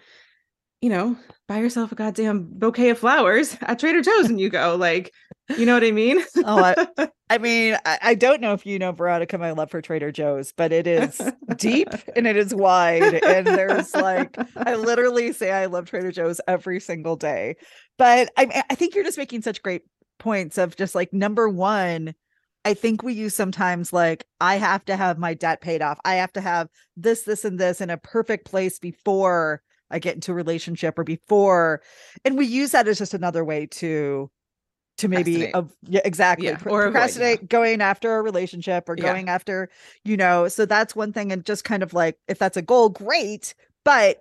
you 0.84 0.90
know 0.90 1.16
buy 1.48 1.58
yourself 1.58 1.90
a 1.92 1.94
goddamn 1.94 2.46
bouquet 2.58 2.90
of 2.90 2.98
flowers 2.98 3.56
at 3.62 3.78
trader 3.78 4.02
joe's 4.02 4.28
and 4.28 4.38
you 4.38 4.50
go 4.50 4.76
like 4.76 5.10
you 5.56 5.64
know 5.64 5.72
what 5.72 5.82
i 5.82 5.90
mean 5.90 6.22
Oh, 6.44 6.58
I- 6.98 7.08
I 7.30 7.38
mean, 7.38 7.76
I, 7.86 7.98
I 8.02 8.14
don't 8.14 8.42
know 8.42 8.52
if 8.52 8.66
you 8.66 8.78
know 8.78 8.92
Veronica, 8.92 9.38
my 9.38 9.52
love 9.52 9.70
for 9.70 9.80
Trader 9.80 10.12
Joe's, 10.12 10.52
but 10.52 10.72
it 10.72 10.86
is 10.86 11.20
deep 11.56 11.88
and 12.16 12.26
it 12.26 12.36
is 12.36 12.54
wide. 12.54 13.14
And 13.24 13.46
there's 13.46 13.94
like, 13.94 14.36
I 14.56 14.74
literally 14.74 15.32
say 15.32 15.50
I 15.50 15.66
love 15.66 15.86
Trader 15.86 16.12
Joe's 16.12 16.40
every 16.46 16.80
single 16.80 17.16
day. 17.16 17.56
But 17.96 18.30
I, 18.36 18.62
I 18.68 18.74
think 18.74 18.94
you're 18.94 19.04
just 19.04 19.16
making 19.18 19.40
such 19.40 19.62
great 19.62 19.82
points 20.18 20.58
of 20.58 20.76
just 20.76 20.94
like 20.94 21.14
number 21.14 21.48
one, 21.48 22.14
I 22.66 22.74
think 22.74 23.02
we 23.02 23.14
use 23.14 23.34
sometimes 23.34 23.90
like, 23.92 24.26
I 24.38 24.56
have 24.56 24.84
to 24.84 24.94
have 24.94 25.18
my 25.18 25.32
debt 25.32 25.62
paid 25.62 25.80
off. 25.80 25.98
I 26.04 26.16
have 26.16 26.32
to 26.34 26.42
have 26.42 26.68
this, 26.94 27.22
this, 27.22 27.46
and 27.46 27.58
this 27.58 27.80
in 27.80 27.88
a 27.88 27.96
perfect 27.96 28.44
place 28.44 28.78
before 28.78 29.62
I 29.90 29.98
get 29.98 30.14
into 30.14 30.32
a 30.32 30.34
relationship 30.34 30.98
or 30.98 31.04
before. 31.04 31.82
And 32.24 32.36
we 32.38 32.46
use 32.46 32.72
that 32.72 32.88
as 32.88 32.98
just 32.98 33.14
another 33.14 33.44
way 33.44 33.66
to 33.66 34.30
to 34.98 35.08
maybe 35.08 35.48
Procrastinate. 35.52 35.54
yeah 35.82 36.00
exactly 36.04 36.48
Yeah, 36.48 36.58
or 36.66 36.86
avoid, 36.86 37.14
yeah. 37.16 37.40
procrastinate 37.40 37.48
going 37.48 37.80
after 37.80 38.16
a 38.16 38.22
relationship 38.22 38.88
or 38.88 38.96
going 38.96 39.28
after 39.28 39.68
you 40.04 40.16
know 40.16 40.48
so 40.48 40.66
that's 40.66 40.94
one 40.94 41.12
thing 41.12 41.32
and 41.32 41.44
just 41.44 41.64
kind 41.64 41.82
of 41.82 41.92
like 41.94 42.18
if 42.28 42.38
that's 42.38 42.56
a 42.56 42.62
goal 42.62 42.90
great 42.90 43.54
but 43.84 44.20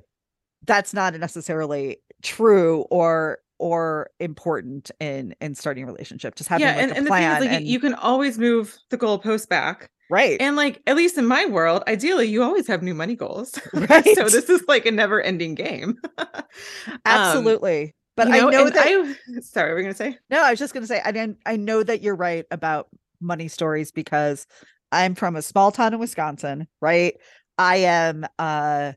that's 0.65 0.93
not 0.93 1.13
necessarily 1.15 1.97
true 2.23 2.85
or 2.89 3.39
or 3.59 4.09
important 4.19 4.91
in 4.99 5.35
in 5.41 5.55
starting 5.55 5.83
a 5.83 5.87
relationship 5.87 6.35
just 6.35 6.49
having 6.49 6.65
yeah 6.67 6.73
like 6.73 6.83
and, 6.83 6.91
a 6.91 6.95
and 6.95 7.05
the 7.05 7.09
thing 7.09 7.17
plan 7.19 7.35
is 7.35 7.47
like 7.47 7.57
and 7.57 7.67
you 7.67 7.79
can 7.79 7.93
always 7.93 8.37
move 8.37 8.77
the 8.89 8.97
goalpost 8.97 9.47
back 9.49 9.89
right 10.09 10.37
and 10.41 10.55
like 10.55 10.81
at 10.87 10.95
least 10.95 11.17
in 11.17 11.25
my 11.25 11.45
world 11.45 11.83
ideally 11.87 12.27
you 12.27 12.43
always 12.43 12.67
have 12.67 12.83
new 12.83 12.93
money 12.93 13.15
goals 13.15 13.57
Right. 13.73 14.15
so 14.15 14.29
this 14.29 14.49
is 14.49 14.63
like 14.67 14.85
a 14.85 14.91
never 14.91 15.21
ending 15.21 15.55
game 15.55 15.97
Um, 16.17 16.99
absolutely 17.05 17.95
but 18.15 18.27
you 18.27 18.33
i 18.33 18.39
know 18.39 18.69
that 18.69 18.85
I, 18.85 19.39
sorry 19.41 19.73
we're 19.73 19.79
you 19.79 19.83
gonna 19.85 19.95
say 19.95 20.17
No, 20.29 20.43
I 20.43 20.51
was 20.51 20.59
just 20.59 20.73
going 20.73 20.83
to 20.83 20.87
say, 20.87 21.01
I 21.03 21.11
didn't, 21.11 21.37
I 21.45 21.55
know 21.55 21.81
that 21.83 22.01
you're 22.01 22.15
right 22.15 22.45
about 22.51 22.87
money 23.19 23.47
stories 23.47 23.91
because 23.91 24.45
I'm 24.91 25.15
from 25.15 25.35
a 25.35 25.41
small 25.41 25.71
town 25.71 25.93
in 25.93 25.99
Wisconsin, 25.99 26.67
right? 26.81 27.15
I 27.57 27.77
am, 27.77 28.25
uh, 28.37 28.93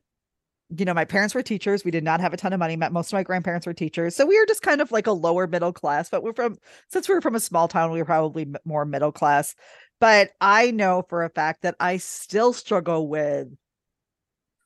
you 0.75 0.83
know, 0.83 0.93
my 0.93 1.05
parents 1.05 1.33
were 1.33 1.41
teachers. 1.41 1.85
We 1.85 1.91
did 1.91 2.03
not 2.03 2.19
have 2.19 2.33
a 2.33 2.37
ton 2.37 2.51
of 2.51 2.59
money. 2.59 2.75
Most 2.75 3.09
of 3.09 3.13
my 3.13 3.23
grandparents 3.23 3.65
were 3.65 3.73
teachers. 3.73 4.15
So 4.15 4.25
we 4.25 4.37
were 4.37 4.45
just 4.45 4.61
kind 4.61 4.81
of 4.81 4.91
like 4.91 5.07
a 5.07 5.11
lower 5.13 5.47
middle 5.47 5.71
class, 5.71 6.09
but 6.09 6.23
we're 6.23 6.33
from, 6.33 6.57
since 6.89 7.07
we 7.07 7.15
were 7.15 7.21
from 7.21 7.35
a 7.35 7.39
small 7.39 7.67
town, 7.67 7.91
we 7.91 7.99
were 7.99 8.05
probably 8.05 8.47
more 8.65 8.85
middle 8.85 9.11
class. 9.11 9.55
But 9.99 10.31
I 10.41 10.71
know 10.71 11.05
for 11.07 11.23
a 11.23 11.29
fact 11.29 11.61
that 11.61 11.75
I 11.79 11.97
still 11.97 12.53
struggle 12.53 13.07
with 13.07 13.47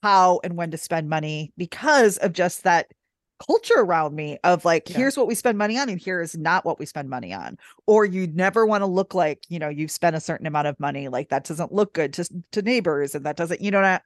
how 0.01 0.39
and 0.43 0.57
when 0.57 0.71
to 0.71 0.77
spend 0.77 1.07
money 1.07 1.53
because 1.57 2.17
of 2.17 2.33
just 2.33 2.63
that 2.63 2.87
culture 3.47 3.79
around 3.79 4.15
me 4.15 4.37
of 4.43 4.65
like 4.65 4.89
Yeah. 4.89 4.97
here's 4.97 5.17
what 5.17 5.27
we 5.27 5.35
spend 5.35 5.57
money 5.57 5.77
on 5.77 5.89
and 5.89 5.99
here 5.99 6.21
is 6.21 6.37
not 6.37 6.65
what 6.65 6.79
we 6.79 6.85
spend 6.85 7.09
money 7.09 7.33
on 7.33 7.57
or 7.87 8.05
you 8.05 8.27
never 8.27 8.65
want 8.65 8.81
to 8.81 8.85
look 8.85 9.13
like 9.13 9.43
you 9.49 9.59
know 9.59 9.69
you've 9.69 9.91
spent 9.91 10.15
a 10.15 10.19
certain 10.19 10.47
amount 10.47 10.67
of 10.67 10.79
money 10.79 11.07
like 11.07 11.29
that 11.29 11.43
doesn't 11.45 11.73
look 11.73 11.93
good 11.93 12.13
to 12.13 12.27
to 12.51 12.61
neighbors 12.61 13.15
and 13.15 13.25
that 13.25 13.37
doesn't 13.37 13.61
you 13.61 13.71
know 13.71 13.81
not 13.81 14.01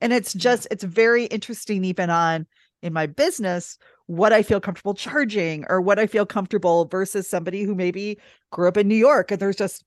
and 0.00 0.12
it's 0.12 0.32
just 0.32 0.66
it's 0.70 0.84
very 0.84 1.24
interesting 1.26 1.84
even 1.84 2.10
on 2.10 2.46
in 2.82 2.92
my 2.92 3.06
business 3.06 3.78
what 4.06 4.32
I 4.32 4.42
feel 4.42 4.60
comfortable 4.60 4.94
charging 4.94 5.64
or 5.68 5.80
what 5.80 5.98
I 5.98 6.06
feel 6.06 6.24
comfortable 6.24 6.86
versus 6.86 7.28
somebody 7.28 7.62
who 7.64 7.74
maybe 7.74 8.18
grew 8.50 8.68
up 8.68 8.76
in 8.78 8.88
New 8.88 8.94
York 8.94 9.30
and 9.30 9.40
there's 9.40 9.56
just 9.56 9.84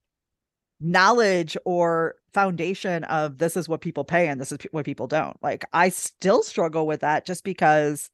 knowledge 0.79 1.55
or 1.65 2.15
foundation 2.33 3.03
of 3.05 3.37
this 3.37 3.55
is 3.55 3.69
what 3.69 3.81
people 3.81 4.03
pay 4.03 4.27
and 4.27 4.39
this 4.41 4.51
is 4.51 4.59
what 4.71 4.85
people 4.85 5.07
don't. 5.07 5.37
Like 5.43 5.65
I 5.73 5.89
still 5.89 6.43
struggle 6.43 6.87
with 6.87 7.01
that 7.01 7.25
just 7.25 7.43
because 7.43 8.09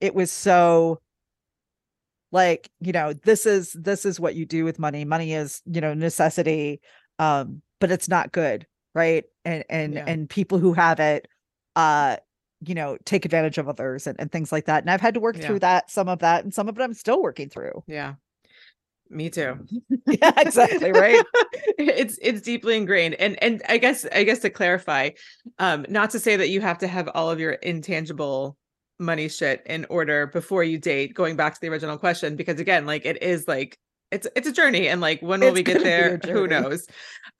it 0.00 0.14
was 0.14 0.30
so 0.30 1.00
like, 2.32 2.70
you 2.80 2.92
know, 2.92 3.12
this 3.12 3.46
is 3.46 3.72
this 3.72 4.04
is 4.04 4.18
what 4.20 4.34
you 4.34 4.46
do 4.46 4.64
with 4.64 4.78
money. 4.78 5.04
Money 5.04 5.32
is, 5.32 5.62
you 5.66 5.80
know, 5.80 5.94
necessity 5.94 6.80
um 7.18 7.62
but 7.80 7.90
it's 7.90 8.08
not 8.08 8.32
good, 8.32 8.66
right? 8.94 9.24
And 9.44 9.64
and 9.70 9.94
Yeah. 9.94 10.04
and 10.06 10.28
people 10.28 10.58
who 10.58 10.72
have 10.72 11.00
it 11.00 11.28
uh 11.76 12.16
you 12.64 12.74
know, 12.74 12.96
take 13.04 13.26
advantage 13.26 13.58
of 13.58 13.68
others 13.68 14.06
and, 14.06 14.18
and 14.18 14.32
things 14.32 14.50
like 14.50 14.64
that. 14.64 14.82
And 14.82 14.90
I've 14.90 15.00
had 15.00 15.14
to 15.14 15.20
work 15.20 15.36
Yeah. 15.36 15.46
through 15.46 15.58
that, 15.60 15.90
some 15.90 16.08
of 16.08 16.20
that, 16.20 16.42
and 16.42 16.52
some 16.54 16.68
of 16.68 16.78
it 16.78 16.82
I'm 16.82 16.94
still 16.94 17.22
working 17.22 17.48
through. 17.48 17.84
yeah 17.86 18.14
me 19.08 19.30
too 19.30 19.56
yeah, 20.08 20.32
exactly. 20.40 20.90
Right. 20.90 21.24
it's 21.78 22.18
it's 22.20 22.40
deeply 22.40 22.76
ingrained 22.76 23.14
and 23.14 23.40
and 23.42 23.62
i 23.68 23.78
guess 23.78 24.04
i 24.12 24.24
guess 24.24 24.40
to 24.40 24.50
clarify 24.50 25.10
um 25.58 25.86
not 25.88 26.10
to 26.10 26.18
say 26.18 26.36
that 26.36 26.48
you 26.48 26.60
have 26.60 26.78
to 26.78 26.88
have 26.88 27.08
all 27.14 27.30
of 27.30 27.38
your 27.38 27.52
intangible 27.52 28.56
money 28.98 29.28
shit 29.28 29.62
in 29.66 29.86
order 29.90 30.26
before 30.26 30.64
you 30.64 30.78
date 30.78 31.14
going 31.14 31.36
back 31.36 31.54
to 31.54 31.60
the 31.60 31.68
original 31.68 31.98
question 31.98 32.36
because 32.36 32.58
again 32.58 32.86
like 32.86 33.04
it 33.04 33.22
is 33.22 33.46
like 33.46 33.78
it's 34.10 34.26
it's 34.34 34.48
a 34.48 34.52
journey 34.52 34.88
and 34.88 35.00
like 35.00 35.20
when 35.20 35.40
will 35.40 35.48
It's 35.48 35.54
we 35.54 35.62
get 35.62 35.74
gonna 35.74 35.84
be 35.84 35.90
a 35.90 36.18
there 36.18 36.34
who 36.34 36.46
knows? 36.46 36.86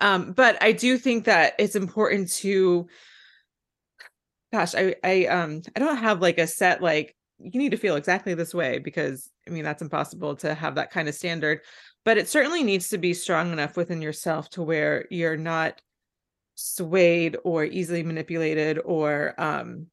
Um 0.01 0.33
but 0.33 0.63
i 0.63 0.73
do 0.73 0.99
think 0.99 1.25
that 1.25 1.55
it's 1.59 1.77
important 1.77 2.31
to 2.35 2.87
gosh 4.53 4.75
i 4.75 4.95
i 5.03 5.27
um 5.27 5.63
i 5.75 5.81
don't 5.81 5.97
have 5.97 6.21
like 6.21 6.39
a 6.39 6.47
set 6.47 6.83
like 6.83 7.17
you 7.39 7.59
need 7.59 7.71
to 7.71 7.77
feel 7.77 7.97
exactly 7.97 8.35
this 8.35 8.55
way 8.55 8.79
because 8.79 9.31
i 9.47 9.51
mean 9.51 9.65
that's 9.65 9.83
impossible 9.83 10.37
to 10.37 10.55
have 10.55 10.75
that 10.75 10.91
kind 10.91 11.09
of 11.09 11.15
standard 11.15 11.61
but 12.05 12.19
it 12.19 12.29
certainly 12.29 12.63
needs 12.63 12.89
to 12.89 12.99
be 12.99 13.15
strong 13.15 13.53
enough 13.53 13.77
within 13.77 14.03
yourself 14.03 14.49
to 14.51 14.63
where 14.63 15.07
you're 15.11 15.37
not 15.37 15.81
swayed 16.55 17.37
or 17.45 17.65
easily 17.65 18.03
manipulated 18.03 18.79
or 18.85 19.35
um 19.39 19.87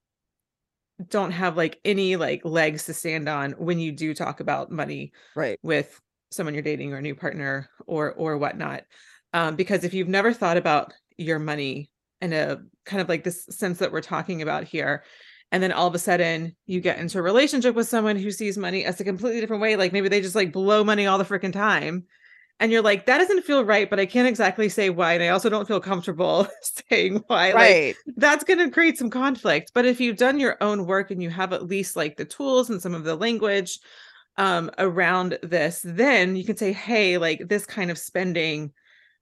don't 1.09 1.31
have 1.31 1.57
like 1.57 1.79
any 1.85 2.15
like 2.15 2.43
legs 2.43 2.85
to 2.85 2.93
stand 2.93 3.27
on 3.29 3.51
when 3.53 3.79
you 3.79 3.91
do 3.91 4.13
talk 4.13 4.39
about 4.39 4.71
money 4.71 5.11
Right. 5.35 5.59
with 5.63 5.99
someone 6.31 6.53
you're 6.53 6.63
dating 6.63 6.93
or 6.93 6.97
a 6.97 7.01
new 7.01 7.15
partner 7.15 7.69
or 7.85 8.11
or 8.13 8.37
whatnot 8.37 8.83
um 9.33 9.55
because 9.55 9.83
if 9.83 9.93
you've 9.93 10.07
never 10.07 10.33
thought 10.33 10.57
about 10.57 10.93
your 11.17 11.37
money 11.39 11.91
in 12.21 12.33
a 12.33 12.57
kind 12.85 13.01
of 13.01 13.09
like 13.09 13.23
this 13.23 13.45
sense 13.51 13.79
that 13.79 13.91
we're 13.91 14.01
talking 14.01 14.41
about 14.41 14.63
here 14.63 15.03
and 15.51 15.61
then 15.61 15.71
all 15.71 15.85
of 15.87 15.93
a 15.93 15.99
sudden 15.99 16.55
you 16.65 16.81
get 16.81 16.97
into 16.97 17.19
a 17.19 17.21
relationship 17.21 17.75
with 17.75 17.87
someone 17.87 18.15
who 18.15 18.31
sees 18.31 18.57
money 18.57 18.83
as 18.83 18.99
a 18.99 19.03
completely 19.03 19.39
different 19.39 19.61
way 19.61 19.75
like 19.75 19.93
maybe 19.93 20.09
they 20.09 20.21
just 20.21 20.35
like 20.35 20.51
blow 20.51 20.83
money 20.83 21.05
all 21.05 21.19
the 21.19 21.23
freaking 21.25 21.53
time 21.53 22.05
and 22.59 22.71
you're 22.71 22.81
like 22.81 23.05
that 23.05 23.17
doesn't 23.17 23.43
feel 23.43 23.65
right 23.65 23.89
but 23.89 23.99
i 23.99 24.05
can't 24.05 24.27
exactly 24.27 24.69
say 24.69 24.89
why 24.89 25.13
and 25.13 25.23
i 25.23 25.29
also 25.29 25.49
don't 25.49 25.67
feel 25.67 25.79
comfortable 25.79 26.47
saying 26.89 27.23
why 27.27 27.51
right. 27.51 27.87
like 27.87 27.97
that's 28.17 28.43
going 28.43 28.59
to 28.59 28.69
create 28.69 28.97
some 28.97 29.09
conflict 29.09 29.71
but 29.73 29.85
if 29.85 29.99
you've 29.99 30.17
done 30.17 30.39
your 30.39 30.57
own 30.61 30.85
work 30.85 31.11
and 31.11 31.21
you 31.21 31.29
have 31.29 31.53
at 31.53 31.67
least 31.67 31.95
like 31.95 32.17
the 32.17 32.25
tools 32.25 32.69
and 32.69 32.81
some 32.81 32.93
of 32.93 33.03
the 33.03 33.15
language 33.15 33.79
um 34.37 34.71
around 34.77 35.37
this 35.43 35.81
then 35.85 36.35
you 36.35 36.43
can 36.43 36.57
say 36.57 36.73
hey 36.73 37.17
like 37.17 37.47
this 37.47 37.65
kind 37.65 37.91
of 37.91 37.97
spending 37.97 38.71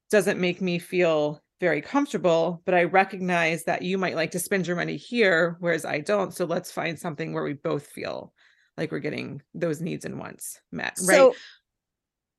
doesn't 0.09 0.39
make 0.39 0.61
me 0.61 0.79
feel 0.79 1.41
very 1.59 1.81
comfortable 1.81 2.61
but 2.65 2.73
i 2.73 2.83
recognize 2.83 3.63
that 3.65 3.81
you 3.81 3.97
might 3.97 4.15
like 4.15 4.31
to 4.31 4.39
spend 4.39 4.65
your 4.65 4.75
money 4.75 4.97
here 4.97 5.57
whereas 5.59 5.85
i 5.85 5.99
don't 5.99 6.33
so 6.33 6.45
let's 6.45 6.71
find 6.71 6.97
something 6.97 7.33
where 7.33 7.43
we 7.43 7.53
both 7.53 7.85
feel 7.87 8.33
like 8.77 8.91
we're 8.91 8.99
getting 8.99 9.41
those 9.53 9.81
needs 9.81 10.05
and 10.05 10.17
wants 10.17 10.59
met 10.71 10.97
right? 11.03 11.17
So 11.17 11.35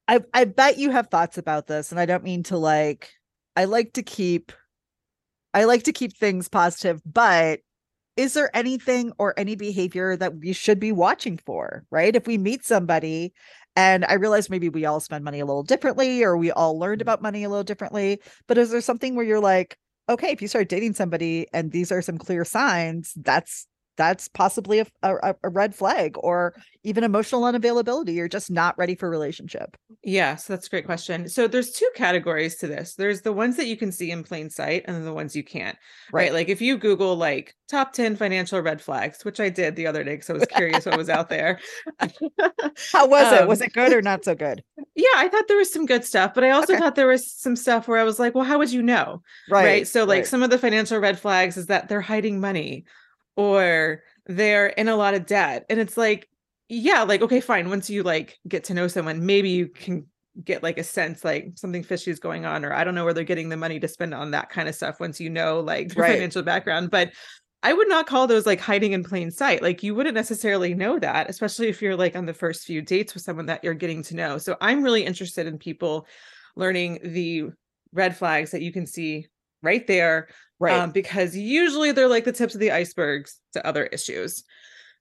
I 0.08 0.20
I 0.34 0.44
bet 0.44 0.78
you 0.78 0.90
have 0.90 1.08
thoughts 1.08 1.38
about 1.38 1.66
this, 1.66 1.90
and 1.90 2.00
I 2.00 2.06
don't 2.06 2.24
mean 2.24 2.42
to 2.44 2.58
like. 2.58 3.10
I 3.56 3.66
like 3.66 3.92
to 3.94 4.02
keep, 4.02 4.52
I 5.54 5.64
like 5.64 5.84
to 5.84 5.92
keep 5.92 6.16
things 6.16 6.48
positive, 6.48 7.00
but 7.04 7.60
is 8.16 8.34
there 8.34 8.50
anything 8.56 9.12
or 9.18 9.34
any 9.38 9.56
behavior 9.56 10.16
that 10.16 10.36
we 10.36 10.52
should 10.52 10.80
be 10.80 10.92
watching 10.92 11.38
for? 11.38 11.84
Right? 11.90 12.14
If 12.16 12.26
we 12.26 12.38
meet 12.38 12.64
somebody, 12.64 13.32
and 13.76 14.04
I 14.06 14.14
realize 14.14 14.50
maybe 14.50 14.68
we 14.68 14.84
all 14.86 15.00
spend 15.00 15.24
money 15.24 15.40
a 15.40 15.46
little 15.46 15.62
differently, 15.62 16.22
or 16.22 16.36
we 16.36 16.50
all 16.52 16.78
learned 16.78 17.00
Mm-hmm. 17.00 17.08
about 17.08 17.22
money 17.22 17.44
a 17.44 17.48
little 17.48 17.64
differently, 17.64 18.20
but 18.48 18.58
is 18.58 18.70
there 18.70 18.80
something 18.80 19.14
where 19.16 19.24
you're 19.24 19.40
like, 19.40 19.76
okay, 20.08 20.30
if 20.32 20.42
you 20.42 20.48
start 20.48 20.68
dating 20.68 20.94
somebody 20.94 21.46
and 21.52 21.72
these 21.72 21.92
are 21.92 22.02
some 22.02 22.18
clear 22.18 22.44
signs, 22.44 23.12
that's 23.16 23.66
that's 23.96 24.28
possibly 24.28 24.80
a, 24.80 24.86
a, 25.02 25.34
a 25.44 25.48
red 25.48 25.74
flag 25.74 26.14
or 26.18 26.54
even 26.84 27.04
emotional 27.04 27.42
unavailability 27.42 28.14
you're 28.14 28.28
just 28.28 28.50
not 28.50 28.76
ready 28.78 28.94
for 28.94 29.06
a 29.06 29.10
relationship 29.10 29.76
Yes, 30.04 30.46
that's 30.46 30.66
a 30.66 30.70
great 30.70 30.86
question. 30.86 31.28
So 31.28 31.46
there's 31.46 31.70
two 31.72 31.88
categories 31.94 32.56
to 32.56 32.66
this. 32.66 32.94
There's 32.94 33.20
the 33.22 33.32
ones 33.32 33.56
that 33.56 33.66
you 33.66 33.76
can 33.76 33.92
see 33.92 34.10
in 34.10 34.24
plain 34.24 34.50
sight 34.50 34.84
and 34.86 34.96
then 34.96 35.04
the 35.04 35.12
ones 35.12 35.36
you 35.36 35.44
can't. 35.44 35.78
Right. 36.12 36.32
Right. 36.32 36.32
Like 36.32 36.48
if 36.48 36.60
you 36.60 36.76
Google 36.76 37.14
like 37.14 37.54
top 37.68 37.92
10 37.92 38.16
financial 38.16 38.60
red 38.60 38.80
flags, 38.82 39.24
which 39.24 39.38
I 39.38 39.48
did 39.48 39.76
the 39.76 39.86
other 39.86 40.02
day 40.02 40.14
because 40.14 40.30
I 40.30 40.34
was 40.34 40.46
curious 40.46 40.86
what 40.86 40.96
was 40.96 41.08
out 41.08 41.28
there. 41.28 41.60
how 42.92 43.06
was 43.08 43.32
it 43.32 43.46
was 43.46 43.60
Um, 43.60 43.62
it 43.62 43.72
good 43.72 43.92
or 43.92 44.02
not 44.02 44.24
so 44.24 44.34
good 44.34 44.62
Yeah, 44.94 45.06
I 45.16 45.28
thought 45.28 45.48
there 45.48 45.56
was 45.58 45.72
some 45.72 45.86
good 45.86 46.04
stuff, 46.04 46.34
but 46.34 46.44
I 46.44 46.50
also 46.50 46.74
Okay. 46.74 46.76
thought 46.76 46.94
there 46.94 47.06
was 47.08 47.30
some 47.32 47.56
stuff 47.56 47.88
where 47.88 47.98
I 47.98 48.04
was 48.04 48.18
like, 48.18 48.34
well, 48.34 48.44
how 48.44 48.58
would 48.58 48.72
you 48.72 48.82
know? 48.82 49.22
Right. 49.46 49.86
So 49.86 50.04
like 50.04 50.24
right. 50.24 50.26
some 50.26 50.42
of 50.42 50.50
the 50.50 50.58
financial 50.58 50.98
red 50.98 51.18
flags 51.18 51.56
is 51.56 51.66
that 51.66 51.88
they're 51.88 52.00
hiding 52.00 52.40
money 52.40 52.84
or 53.36 54.02
they're 54.26 54.68
in 54.68 54.88
a 54.88 54.96
lot 54.96 55.14
of 55.14 55.26
debt. 55.26 55.64
And 55.70 55.80
it's 55.80 55.96
like, 55.96 56.28
yeah, 56.68 57.02
like, 57.02 57.22
okay, 57.22 57.40
fine. 57.40 57.68
Once 57.70 57.90
you 57.90 58.02
like 58.02 58.38
get 58.48 58.64
to 58.64 58.74
know 58.74 58.88
someone, 58.88 59.24
maybe 59.26 59.50
you 59.50 59.68
can 59.68 60.06
get 60.44 60.62
like 60.62 60.78
a 60.78 60.84
sense 60.84 61.24
like 61.24 61.52
something 61.56 61.82
fishy 61.82 62.10
is 62.10 62.18
going 62.18 62.46
on, 62.46 62.64
or 62.64 62.72
I 62.72 62.84
don't 62.84 62.94
know 62.94 63.04
where 63.04 63.12
they're 63.14 63.24
getting 63.24 63.50
the 63.50 63.56
money 63.56 63.78
to 63.80 63.88
spend 63.88 64.14
on 64.14 64.30
that 64.30 64.48
kind 64.50 64.68
of 64.68 64.74
stuff 64.74 64.98
once 65.00 65.20
you 65.20 65.28
know 65.30 65.60
like 65.60 65.94
their 65.94 66.02
Right. 66.02 66.04
financial 66.04 66.42
background. 66.42 66.90
But 66.90 67.12
I 67.64 67.72
would 67.74 67.88
not 67.88 68.06
call 68.06 68.26
those 68.26 68.46
like 68.46 68.58
hiding 68.60 68.92
in 68.92 69.04
plain 69.04 69.30
sight. 69.30 69.62
Like 69.62 69.82
you 69.82 69.94
wouldn't 69.94 70.16
necessarily 70.16 70.74
know 70.74 70.98
that, 70.98 71.30
especially 71.30 71.68
if 71.68 71.80
you're 71.80 71.96
like 71.96 72.16
on 72.16 72.26
the 72.26 72.34
first 72.34 72.64
few 72.64 72.82
dates 72.82 73.14
with 73.14 73.22
someone 73.22 73.46
that 73.46 73.62
you're 73.62 73.74
getting 73.74 74.02
to 74.04 74.16
know. 74.16 74.38
So 74.38 74.56
I'm 74.60 74.82
really 74.82 75.04
interested 75.04 75.46
in 75.46 75.58
people 75.58 76.06
learning 76.56 76.98
the 77.04 77.50
red 77.92 78.16
flags 78.16 78.50
that 78.50 78.62
you 78.62 78.72
can 78.72 78.86
see 78.86 79.28
right 79.62 79.86
there 79.86 80.28
right 80.58 80.78
um, 80.78 80.90
because 80.90 81.36
usually 81.36 81.92
they're 81.92 82.08
like 82.08 82.24
the 82.24 82.32
tips 82.32 82.54
of 82.54 82.60
the 82.60 82.70
icebergs 82.70 83.38
to 83.52 83.66
other 83.66 83.84
issues. 83.84 84.44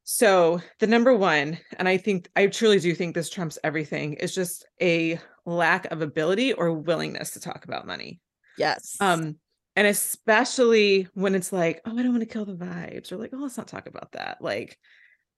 So 0.04 0.62
the 0.80 0.88
number 0.88 1.16
one, 1.16 1.60
and 1.78 1.88
I 1.88 1.98
think 1.98 2.28
I 2.36 2.48
truly 2.48 2.80
do 2.80 2.96
think 2.96 3.14
this 3.14 3.30
trumps 3.30 3.60
everything, 3.64 4.14
is 4.14 4.34
just 4.34 4.66
a 4.82 5.20
lack 5.46 5.86
of 5.92 6.02
ability 6.02 6.54
or 6.54 6.74
willingness 6.74 7.32
to 7.32 7.40
talk 7.40 7.66
about 7.66 7.86
money. 7.86 8.20
yes 8.58 8.98
Um, 9.00 9.36
and 9.76 9.88
especially 9.88 11.08
when 11.14 11.36
it's 11.36 11.54
like, 11.54 11.82
oh, 11.86 11.98
I 11.98 12.02
don't 12.02 12.12
want 12.12 12.22
to 12.22 12.26
kill 12.26 12.46
the 12.46 12.56
vibes, 12.56 13.12
or 13.12 13.18
like, 13.18 13.30
oh, 13.34 13.38
let's 13.38 13.58
not 13.58 13.68
talk 13.68 13.88
about 13.88 14.14
that. 14.14 14.40
Like, 14.42 14.78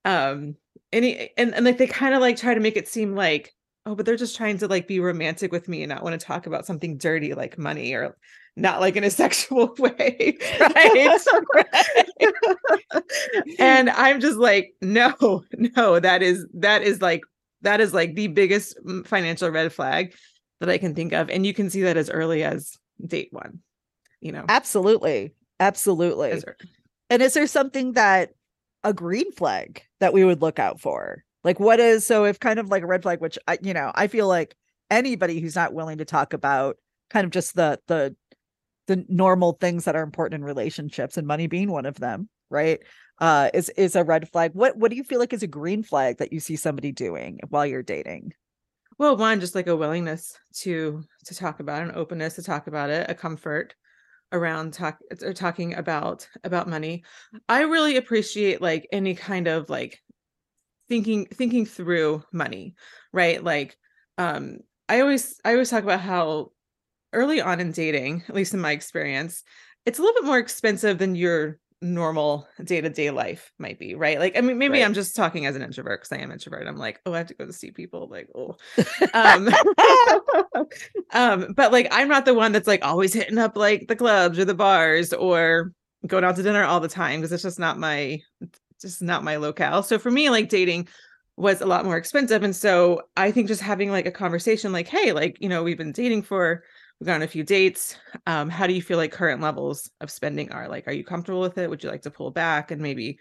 um, 0.05 0.55
any 0.91 1.31
and 1.37 1.53
and 1.53 1.65
like 1.65 1.77
they 1.77 1.87
kind 1.87 2.15
of 2.15 2.21
like 2.21 2.37
try 2.37 2.53
to 2.53 2.59
make 2.59 2.77
it 2.77 2.87
seem 2.87 3.15
like, 3.15 3.53
oh, 3.85 3.95
but 3.95 4.05
they're 4.05 4.15
just 4.15 4.37
trying 4.37 4.57
to 4.59 4.67
like 4.67 4.87
be 4.87 4.99
romantic 4.99 5.51
with 5.51 5.67
me 5.67 5.83
and 5.83 5.89
not 5.89 6.03
want 6.03 6.19
to 6.19 6.25
talk 6.25 6.47
about 6.47 6.65
something 6.65 6.97
dirty 6.97 7.33
like 7.33 7.57
money 7.57 7.93
or 7.93 8.15
not 8.55 8.79
like 8.79 8.95
in 8.95 9.03
a 9.03 9.09
sexual 9.23 9.73
way. 9.79 10.37
Right. 10.59 11.19
and 13.59 13.89
I'm 13.89 14.19
just 14.19 14.37
like, 14.37 14.73
no, 14.81 15.43
no, 15.75 15.99
that 15.99 16.21
is 16.21 16.45
that 16.55 16.83
is 16.83 17.01
like 17.01 17.21
that 17.61 17.81
is 17.81 17.93
like 17.93 18.15
the 18.15 18.27
biggest 18.27 18.77
mm, 18.85 19.05
financial 19.05 19.49
red 19.49 19.71
flag 19.73 20.13
that 20.59 20.69
I 20.69 20.77
can 20.77 20.95
think 20.95 21.13
of. 21.13 21.29
And 21.29 21.45
you 21.45 21.53
can 21.53 21.69
see 21.69 21.81
that 21.83 21.97
as 21.97 22.09
early 22.09 22.43
as 22.43 22.77
date 23.05 23.29
one, 23.31 23.59
you 24.21 24.31
know. 24.31 24.45
absolutely 24.49 25.33
absolutely 25.59 26.41
and 27.09 27.21
is 27.21 27.33
there 27.33 27.47
something 27.47 27.93
that 27.93 28.31
a 28.83 28.93
green 28.93 29.31
flag 29.31 29.83
that 29.99 30.13
we 30.13 30.23
would 30.23 30.41
look 30.41 30.59
out 30.59 30.79
for 30.79 31.23
like 31.43 31.59
what 31.59 31.79
is 31.79 32.05
so 32.05 32.25
if 32.25 32.39
kind 32.39 32.59
of 32.59 32.69
like 32.69 32.83
a 32.83 32.87
red 32.87 33.03
flag 33.03 33.21
which 33.21 33.37
i 33.47 33.57
you 33.61 33.73
know 33.73 33.91
i 33.95 34.07
feel 34.07 34.27
like 34.27 34.55
anybody 34.89 35.39
who's 35.39 35.55
not 35.55 35.73
willing 35.73 35.97
to 35.97 36.05
talk 36.05 36.33
about 36.33 36.77
kind 37.09 37.25
of 37.25 37.31
just 37.31 37.55
the 37.55 37.79
the 37.87 38.15
the 38.87 39.05
normal 39.07 39.53
things 39.53 39.85
that 39.85 39.95
are 39.95 40.03
important 40.03 40.41
in 40.41 40.45
relationships 40.45 41.17
and 41.17 41.27
money 41.27 41.47
being 41.47 41.71
one 41.71 41.85
of 41.85 41.95
them 41.99 42.29
right 42.49 42.81
uh 43.19 43.49
is 43.53 43.69
is 43.69 43.95
a 43.95 44.03
red 44.03 44.29
flag 44.29 44.51
what 44.53 44.77
what 44.77 44.91
do 44.91 44.97
you 44.97 45.03
feel 45.03 45.19
like 45.19 45.33
is 45.33 45.43
a 45.43 45.47
green 45.47 45.83
flag 45.83 46.17
that 46.17 46.33
you 46.33 46.39
see 46.39 46.55
somebody 46.55 46.91
doing 46.91 47.39
while 47.49 47.65
you're 47.65 47.83
dating 47.83 48.33
well, 48.99 49.17
one, 49.17 49.39
just 49.39 49.55
like 49.55 49.67
a 49.67 49.75
willingness 49.75 50.37
to 50.59 51.03
to 51.25 51.35
talk 51.35 51.59
about 51.59 51.81
it, 51.81 51.89
an 51.89 51.95
openness 51.95 52.35
to 52.35 52.43
talk 52.43 52.67
about 52.67 52.89
it, 52.89 53.09
a 53.09 53.15
comfort 53.15 53.75
around 54.31 54.73
talk 54.73 54.97
or 55.21 55.33
talking 55.33 55.75
about 55.75 56.27
about 56.43 56.69
money. 56.69 57.03
I 57.49 57.61
really 57.61 57.97
appreciate 57.97 58.61
like 58.61 58.87
any 58.91 59.15
kind 59.15 59.47
of 59.47 59.69
like 59.69 60.01
thinking 60.89 61.25
thinking 61.25 61.65
through 61.65 62.23
money, 62.31 62.75
right? 63.11 63.43
Like 63.43 63.77
um 64.17 64.59
I 64.89 65.01
always 65.01 65.39
I 65.45 65.53
always 65.53 65.69
talk 65.69 65.83
about 65.83 66.01
how 66.01 66.51
early 67.13 67.41
on 67.41 67.59
in 67.59 67.71
dating, 67.71 68.23
at 68.27 68.35
least 68.35 68.53
in 68.53 68.59
my 68.61 68.71
experience, 68.71 69.43
it's 69.85 69.99
a 69.99 70.01
little 70.01 70.21
bit 70.21 70.27
more 70.27 70.37
expensive 70.39 70.97
than 70.97 71.15
your 71.15 71.59
normal 71.81 72.47
day-to-day 72.63 73.11
life 73.11 73.51
might 73.59 73.77
be, 73.77 73.93
right? 73.93 74.17
Like 74.17 74.37
I 74.37 74.41
mean 74.41 74.57
maybe 74.57 74.79
Right. 74.79 74.85
I'm 74.85 74.93
just 74.93 75.15
talking 75.15 75.45
as 75.45 75.55
an 75.55 75.61
introvert 75.61 76.01
because 76.01 76.17
I 76.17 76.21
am 76.21 76.31
introvert. 76.31 76.65
I'm 76.65 76.77
like, 76.77 77.01
oh, 77.05 77.13
I 77.13 77.17
have 77.17 77.27
to 77.27 77.33
go 77.33 77.45
to 77.45 77.53
see 77.53 77.71
people 77.71 78.07
like, 78.09 78.29
oh. 78.33 78.55
Um, 79.13 79.49
um 81.13 81.53
but 81.55 81.71
like 81.71 81.87
I'm 81.91 82.07
not 82.07 82.25
the 82.25 82.33
one 82.33 82.53
that's 82.53 82.67
like 82.67 82.85
always 82.85 83.13
hitting 83.13 83.37
up 83.37 83.57
like 83.57 83.87
the 83.87 83.95
clubs 83.95 84.39
or 84.39 84.45
the 84.45 84.53
bars 84.53 85.11
or 85.13 85.73
going 86.07 86.23
out 86.23 86.37
to 86.37 86.43
dinner 86.43 86.63
all 86.63 86.79
the 86.79 86.87
time 86.87 87.19
because 87.19 87.31
it's 87.31 87.43
just 87.43 87.59
not 87.59 87.77
my 87.77 88.19
just 88.81 89.01
not 89.01 89.23
my 89.23 89.35
locale. 89.37 89.83
So 89.83 89.99
for 89.99 90.11
me, 90.11 90.29
like 90.29 90.49
dating 90.49 90.87
was 91.35 91.61
a 91.61 91.65
lot 91.65 91.85
more 91.85 91.97
expensive. 91.97 92.43
And 92.43 92.55
so 92.55 93.01
I 93.17 93.31
think 93.31 93.47
just 93.47 93.61
having 93.61 93.89
like 93.89 94.05
a 94.05 94.11
conversation 94.11 94.71
like, 94.71 94.87
hey, 94.87 95.13
like, 95.13 95.37
you 95.39 95.49
know, 95.49 95.63
we've 95.63 95.77
been 95.77 95.91
dating 95.91 96.23
for 96.23 96.63
we've 97.03 97.07
gone 97.07 97.15
on 97.15 97.21
a 97.23 97.27
few 97.27 97.43
dates. 97.43 97.97
Um, 98.27 98.49
how 98.49 98.65
do 98.65 98.71
you 98.71 98.81
feel 98.81 98.95
like 98.95 99.11
current 99.11 99.41
levels 99.41 99.91
of 99.99 100.09
spending 100.09 100.53
are? 100.53 100.69
Like, 100.69 100.87
are 100.87 100.93
you 100.93 101.03
comfortable 101.03 101.41
with 101.41 101.57
it? 101.57 101.69
Would 101.69 101.83
you 101.83 101.89
like 101.89 102.03
to 102.03 102.11
pull 102.11 102.31
back 102.31 102.71
and 102.71 102.81
maybe 102.81 103.19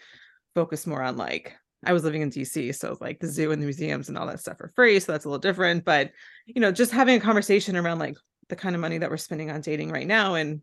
focus 0.55 0.87
more 0.87 1.03
on 1.03 1.17
like 1.17 1.57
I 1.85 1.93
was 1.93 2.05
living 2.05 2.23
in 2.23 2.31
DC, 2.31 2.77
so 2.77 2.97
like 3.01 3.19
the 3.19 3.27
zoo 3.27 3.51
and 3.51 3.61
the 3.61 3.67
museums 3.67 4.09
and 4.09 4.17
all 4.17 4.29
that 4.29 4.39
stuff 4.39 4.61
are 4.61 4.71
free. 4.77 5.01
So 5.01 5.11
that's 5.11 5.25
a 5.25 5.29
little 5.29 5.41
different. 5.41 5.85
But 5.85 6.13
you 6.47 6.61
know, 6.61 6.71
just 6.71 6.93
having 6.93 7.17
a 7.17 7.21
conversation 7.21 7.77
around 7.77 7.99
like 7.99 8.17
the 8.49 8.55
kind 8.55 8.77
of 8.77 8.81
money 8.81 8.99
that 8.99 9.11
we're 9.11 9.17
spending 9.17 9.51
on 9.51 9.63
dating 9.63 9.91
right 9.91 10.07
now 10.07 10.37
and 10.37 10.61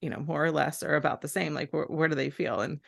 you 0.00 0.10
know, 0.10 0.20
more 0.20 0.44
or 0.44 0.52
less 0.52 0.84
are 0.84 0.94
about 0.94 1.22
the 1.22 1.28
same. 1.28 1.54
Like 1.54 1.72
where, 1.72 1.86
where 1.86 2.06
do 2.06 2.14
they 2.14 2.30
feel? 2.30 2.60
And 2.60 2.78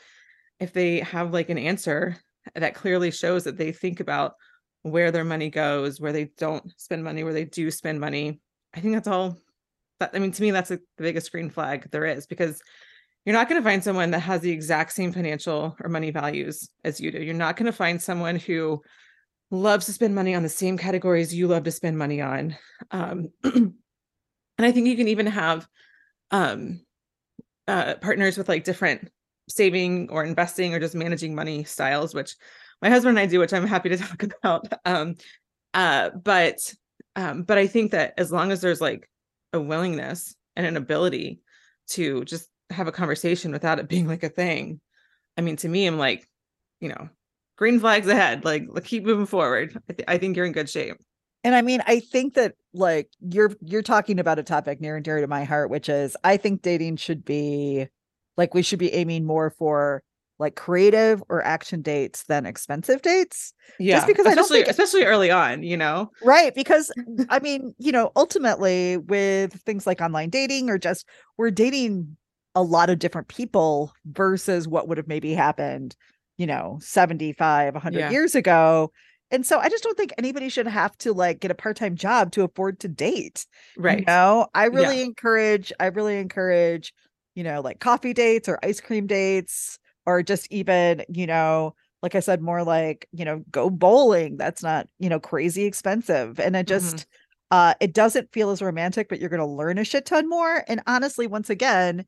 if 0.60 0.72
they 0.72 1.00
have 1.00 1.32
like 1.32 1.50
an 1.50 1.58
answer 1.58 2.16
that 2.54 2.76
clearly 2.76 3.10
shows 3.10 3.42
that 3.44 3.56
they 3.56 3.72
think 3.72 3.98
about 3.98 4.34
where 4.82 5.10
their 5.10 5.24
money 5.24 5.50
goes, 5.50 6.00
where 6.00 6.12
they 6.12 6.30
don't 6.38 6.72
spend 6.76 7.02
money, 7.02 7.24
where 7.24 7.32
they 7.32 7.46
do 7.46 7.68
spend 7.72 7.98
money, 7.98 8.40
I 8.72 8.80
think 8.80 8.94
that's 8.94 9.08
all 9.08 9.38
that 10.00 10.10
I 10.14 10.18
mean 10.18 10.32
to 10.32 10.42
me 10.42 10.50
that's 10.50 10.68
the 10.70 10.80
biggest 10.98 11.32
green 11.32 11.50
flag 11.50 11.88
there 11.90 12.04
is 12.04 12.26
because 12.26 12.62
you're 13.24 13.34
not 13.34 13.48
going 13.48 13.60
to 13.60 13.68
find 13.68 13.82
someone 13.82 14.12
that 14.12 14.20
has 14.20 14.40
the 14.40 14.52
exact 14.52 14.92
same 14.92 15.12
financial 15.12 15.76
or 15.82 15.88
money 15.88 16.12
values 16.12 16.68
as 16.84 17.00
you 17.00 17.10
do. 17.10 17.20
You're 17.20 17.34
not 17.34 17.56
going 17.56 17.66
to 17.66 17.72
find 17.72 18.00
someone 18.00 18.36
who 18.36 18.82
loves 19.50 19.86
to 19.86 19.92
spend 19.92 20.14
money 20.14 20.34
on 20.34 20.44
the 20.44 20.48
same 20.48 20.78
categories 20.78 21.34
you 21.34 21.48
love 21.48 21.64
to 21.64 21.72
spend 21.72 21.98
money 21.98 22.20
on. 22.20 22.56
Um, 22.92 23.30
and 23.44 23.74
I 24.58 24.70
think 24.70 24.86
you 24.86 24.96
can 24.96 25.08
even 25.08 25.26
have 25.26 25.66
um, 26.30 26.86
uh, 27.66 27.94
partners 27.96 28.38
with 28.38 28.48
like 28.48 28.62
different 28.62 29.10
saving 29.48 30.08
or 30.10 30.24
investing 30.24 30.72
or 30.72 30.78
just 30.78 30.94
managing 30.94 31.34
money 31.34 31.64
styles, 31.64 32.14
which 32.14 32.36
my 32.80 32.90
husband 32.90 33.18
and 33.18 33.24
I 33.24 33.26
do, 33.26 33.40
which 33.40 33.52
I'm 33.52 33.66
happy 33.66 33.88
to 33.88 33.96
talk 33.96 34.22
about. 34.22 34.72
Um, 34.84 35.16
uh, 35.74 36.10
but 36.10 36.58
um, 37.16 37.42
but 37.42 37.58
I 37.58 37.66
think 37.66 37.92
that 37.92 38.14
as 38.18 38.30
long 38.30 38.52
as 38.52 38.60
there's 38.60 38.80
like 38.80 39.08
a 39.56 39.60
willingness 39.60 40.34
and 40.54 40.66
an 40.66 40.76
ability 40.76 41.40
to 41.88 42.24
just 42.24 42.48
have 42.70 42.88
a 42.88 42.92
conversation 42.92 43.52
without 43.52 43.78
it 43.78 43.88
being 43.88 44.06
like 44.06 44.22
a 44.22 44.28
thing. 44.28 44.80
I 45.36 45.40
mean, 45.40 45.56
to 45.56 45.68
me, 45.68 45.86
I'm 45.86 45.98
like, 45.98 46.28
you 46.80 46.88
know, 46.88 47.08
green 47.56 47.80
flags 47.80 48.08
ahead. 48.08 48.44
Like, 48.44 48.68
keep 48.84 49.04
moving 49.04 49.26
forward. 49.26 49.80
I, 49.88 49.92
th- 49.92 50.08
I 50.08 50.18
think 50.18 50.36
you're 50.36 50.46
in 50.46 50.52
good 50.52 50.70
shape. 50.70 50.96
And 51.44 51.54
I 51.54 51.62
mean, 51.62 51.82
I 51.86 52.00
think 52.00 52.34
that 52.34 52.54
like 52.74 53.08
you're 53.20 53.52
you're 53.60 53.82
talking 53.82 54.18
about 54.18 54.40
a 54.40 54.42
topic 54.42 54.80
near 54.80 54.96
and 54.96 55.04
dear 55.04 55.20
to 55.20 55.28
my 55.28 55.44
heart, 55.44 55.70
which 55.70 55.88
is 55.88 56.16
I 56.24 56.38
think 56.38 56.62
dating 56.62 56.96
should 56.96 57.24
be 57.24 57.86
like 58.36 58.52
we 58.52 58.62
should 58.62 58.80
be 58.80 58.92
aiming 58.92 59.24
more 59.24 59.50
for 59.50 60.02
like 60.38 60.54
creative 60.54 61.22
or 61.28 61.42
action 61.44 61.82
dates 61.82 62.24
than 62.24 62.44
expensive 62.46 63.02
dates. 63.02 63.54
Yeah. 63.78 63.96
Just 63.96 64.06
because 64.06 64.26
I 64.26 64.30
don't 64.34 64.40
especially 64.40 64.58
think 64.64 64.70
especially 64.70 65.04
early 65.04 65.30
on, 65.30 65.62
you 65.62 65.76
know. 65.76 66.10
Right. 66.22 66.54
Because 66.54 66.92
I 67.30 67.38
mean, 67.38 67.74
you 67.78 67.92
know, 67.92 68.12
ultimately 68.16 68.98
with 68.98 69.54
things 69.62 69.86
like 69.86 70.00
online 70.00 70.30
dating 70.30 70.68
or 70.68 70.78
just 70.78 71.06
we're 71.38 71.50
dating 71.50 72.16
a 72.54 72.62
lot 72.62 72.90
of 72.90 72.98
different 72.98 73.28
people 73.28 73.92
versus 74.06 74.68
what 74.68 74.88
would 74.88 74.98
have 74.98 75.08
maybe 75.08 75.32
happened, 75.34 75.96
you 76.36 76.46
know, 76.46 76.78
75, 76.80 77.74
100 77.74 77.98
Yeah. 77.98 78.10
years 78.10 78.34
ago. 78.34 78.92
And 79.30 79.44
so 79.44 79.58
I 79.58 79.68
just 79.68 79.82
don't 79.82 79.96
think 79.96 80.12
anybody 80.18 80.48
should 80.48 80.66
have 80.68 80.96
to 80.98 81.12
like 81.12 81.40
get 81.40 81.50
a 81.50 81.54
part-time 81.54 81.96
job 81.96 82.30
to 82.32 82.44
afford 82.44 82.78
to 82.80 82.88
date. 82.88 83.46
Right. 83.76 84.00
You 84.00 84.04
know, 84.06 84.46
I 84.54 84.66
really 84.66 85.02
encourage, 85.02 85.72
I 85.80 85.86
really 85.86 86.18
encourage, 86.18 86.92
you 87.34 87.42
know, 87.42 87.60
like 87.60 87.80
coffee 87.80 88.14
dates 88.14 88.48
or 88.48 88.58
ice 88.62 88.80
cream 88.80 89.06
dates 89.06 89.78
or 90.06 90.22
just 90.22 90.46
even, 90.50 91.02
you 91.08 91.26
know, 91.26 91.74
like 92.02 92.14
I 92.14 92.20
said, 92.20 92.40
more 92.40 92.62
like, 92.62 93.08
you 93.12 93.24
know, 93.24 93.42
go 93.50 93.68
bowling. 93.68 94.36
That's 94.36 94.62
not, 94.62 94.88
you 94.98 95.08
know, 95.08 95.18
crazy 95.18 95.64
expensive. 95.64 96.38
And 96.38 96.54
it 96.54 96.66
just, 96.66 97.06
uh, 97.50 97.74
it 97.80 97.92
doesn't 97.92 98.32
feel 98.32 98.50
as 98.50 98.62
romantic, 98.62 99.08
but 99.08 99.18
you're 99.18 99.30
going 99.30 99.40
to 99.40 99.46
learn 99.46 99.78
a 99.78 99.84
shit 99.84 100.06
ton 100.06 100.28
more. 100.28 100.64
And 100.68 100.82
honestly, 100.86 101.26
once 101.26 101.50
again, 101.50 102.04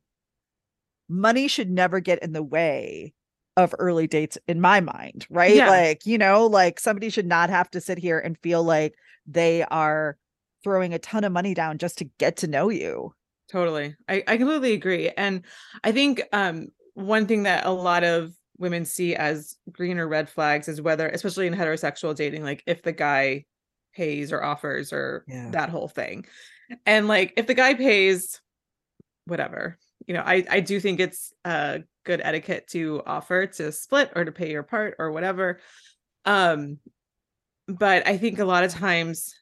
money 1.09 1.47
should 1.47 1.69
never 1.69 1.99
get 1.99 2.21
in 2.23 2.33
the 2.33 2.43
way 2.43 3.13
of 3.57 3.75
early 3.79 4.07
dates 4.07 4.37
in 4.47 4.61
my 4.61 4.79
mind, 4.79 5.25
right? 5.29 5.55
Yeah. 5.55 5.69
Like, 5.69 6.05
you 6.05 6.17
know, 6.17 6.45
like 6.45 6.79
somebody 6.79 7.09
should 7.09 7.27
not 7.27 7.49
have 7.49 7.69
to 7.71 7.81
sit 7.81 7.97
here 7.97 8.19
and 8.19 8.37
feel 8.37 8.63
like 8.63 8.95
they 9.27 9.63
are 9.63 10.17
throwing 10.63 10.93
a 10.93 10.99
ton 10.99 11.23
of 11.23 11.31
money 11.31 11.53
down 11.53 11.77
just 11.77 11.97
to 11.97 12.05
get 12.19 12.37
to 12.37 12.47
know 12.47 12.69
you. 12.69 13.13
Totally. 13.51 13.95
I, 14.07 14.23
I 14.27 14.37
completely 14.37 14.73
agree. 14.73 15.09
And 15.09 15.43
I 15.83 15.91
think 15.91 16.21
um 16.31 16.67
one 16.99 17.25
thing 17.27 17.43
that 17.43 17.65
a 17.65 17.71
lot 17.71 18.03
of 18.03 18.33
women 18.57 18.85
see 18.85 19.15
as 19.15 19.55
green 19.71 19.97
or 19.99 20.07
red 20.07 20.29
flags 20.29 20.67
is 20.67 20.81
whether, 20.81 21.07
especially 21.07 21.47
in 21.47 21.53
heterosexual 21.53 22.15
dating, 22.15 22.43
like 22.43 22.61
if 22.67 22.81
the 22.83 22.91
guy 22.91 23.45
pays 23.95 24.31
or 24.31 24.43
offers 24.43 24.91
or 24.93 25.23
Yeah. 25.27 25.49
that 25.51 25.69
whole 25.69 25.87
thing. 25.87 26.25
And 26.85 27.07
like 27.07 27.33
if 27.37 27.47
the 27.47 27.53
guy 27.53 27.73
pays, 27.73 28.39
whatever, 29.25 29.77
you 30.05 30.13
know, 30.13 30.23
I, 30.25 30.45
I 30.49 30.59
do 30.59 30.79
think 30.79 30.99
it's 30.99 31.33
uh 31.45 31.79
good 32.05 32.21
etiquette 32.23 32.67
to 32.71 33.01
offer 33.05 33.47
to 33.47 33.71
split 33.71 34.11
or 34.15 34.25
to 34.25 34.31
pay 34.31 34.51
your 34.51 34.63
part 34.63 34.95
or 34.99 35.11
whatever. 35.11 35.59
Um, 36.25 36.79
but 37.67 38.07
I 38.07 38.17
think 38.17 38.39
a 38.39 38.45
lot 38.45 38.63
of 38.63 38.71
times 38.71 39.33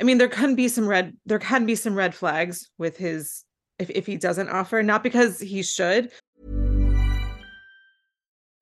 I 0.00 0.04
mean, 0.04 0.18
there 0.18 0.28
can 0.28 0.54
be 0.54 0.68
some 0.68 0.86
red 0.86 1.16
there 1.26 1.38
can 1.38 1.66
be 1.66 1.74
some 1.74 1.94
red 1.94 2.14
flags 2.14 2.70
with 2.78 2.96
his 2.96 3.44
if 3.78 3.90
if 3.90 4.06
he 4.06 4.16
doesn't 4.16 4.48
offer, 4.48 4.82
not 4.82 5.02
because 5.02 5.40
he 5.40 5.62
should. 5.62 6.12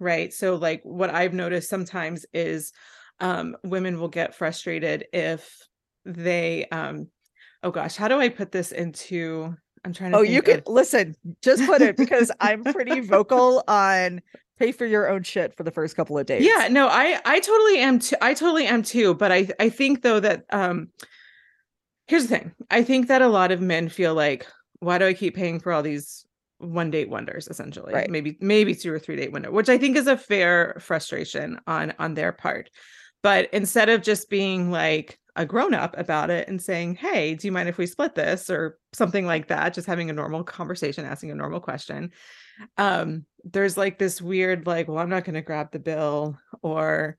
right 0.00 0.32
so 0.32 0.56
like 0.56 0.80
what 0.82 1.10
i've 1.10 1.32
noticed 1.34 1.68
sometimes 1.70 2.26
is 2.32 2.72
um 3.20 3.56
women 3.62 4.00
will 4.00 4.08
get 4.08 4.34
frustrated 4.34 5.04
if 5.12 5.56
they 6.04 6.66
um 6.72 7.06
oh 7.62 7.70
gosh 7.70 7.94
how 7.96 8.08
do 8.08 8.18
i 8.18 8.28
put 8.28 8.50
this 8.50 8.72
into 8.72 9.54
i'm 9.84 9.92
trying 9.92 10.10
to 10.12 10.18
Oh, 10.18 10.22
you 10.22 10.42
could 10.42 10.60
of- 10.60 10.66
listen, 10.68 11.14
just 11.42 11.64
put 11.66 11.80
it 11.82 11.96
because 11.96 12.30
I'm 12.40 12.64
pretty 12.64 13.00
vocal 13.14 13.62
on 13.68 14.20
pay 14.58 14.72
for 14.72 14.84
your 14.84 15.08
own 15.08 15.22
shit 15.22 15.56
for 15.56 15.62
the 15.62 15.70
first 15.70 15.96
couple 15.96 16.18
of 16.18 16.26
days. 16.26 16.44
yeah 16.44 16.68
no 16.70 16.86
i 16.88 17.18
i 17.24 17.40
totally 17.40 17.78
am 17.78 17.98
too 17.98 18.16
i 18.20 18.34
totally 18.34 18.66
am 18.66 18.82
too 18.82 19.14
but 19.14 19.30
i 19.32 19.48
i 19.60 19.68
think 19.70 20.02
though 20.02 20.20
that 20.20 20.44
um 20.50 20.88
here's 22.06 22.26
the 22.26 22.28
thing 22.38 22.52
i 22.70 22.82
think 22.82 23.08
that 23.08 23.22
a 23.22 23.28
lot 23.28 23.52
of 23.52 23.60
men 23.60 23.88
feel 23.88 24.14
like 24.14 24.46
why 24.80 24.98
do 24.98 25.06
i 25.06 25.14
keep 25.14 25.34
paying 25.34 25.60
for 25.60 25.72
all 25.72 25.82
these 25.82 26.26
one 26.60 26.90
date 26.90 27.08
wonders 27.08 27.48
essentially 27.48 27.92
Right. 27.92 28.10
maybe 28.10 28.36
maybe 28.40 28.74
two 28.74 28.92
or 28.92 28.98
three 28.98 29.16
date 29.16 29.32
window 29.32 29.50
which 29.50 29.68
i 29.68 29.76
think 29.78 29.96
is 29.96 30.06
a 30.06 30.16
fair 30.16 30.76
frustration 30.78 31.58
on 31.66 31.92
on 31.98 32.14
their 32.14 32.32
part. 32.32 32.70
But 33.22 33.48
instead 33.52 33.90
of 33.90 34.00
just 34.02 34.30
being 34.30 34.70
like 34.70 35.18
a 35.36 35.44
grown 35.44 35.74
up 35.74 35.96
about 35.98 36.30
it 36.30 36.48
and 36.48 36.60
saying 36.60 36.94
hey 36.96 37.34
do 37.34 37.46
you 37.46 37.52
mind 37.52 37.68
if 37.68 37.78
we 37.78 37.86
split 37.86 38.14
this? 38.14 38.50
or 38.50 38.78
something 38.92 39.26
like 39.26 39.48
that 39.48 39.74
just 39.74 39.86
having 39.86 40.10
a 40.10 40.12
normal 40.14 40.42
conversation 40.44 41.04
asking 41.04 41.30
a 41.30 41.34
normal 41.34 41.60
question 41.60 42.10
um 42.76 43.24
there's 43.44 43.76
like 43.76 43.98
this 43.98 44.20
weird 44.20 44.66
like 44.66 44.88
well 44.88 44.98
i'm 44.98 45.08
not 45.08 45.24
going 45.24 45.34
to 45.34 45.40
grab 45.42 45.70
the 45.70 45.78
bill 45.78 46.36
or 46.62 47.16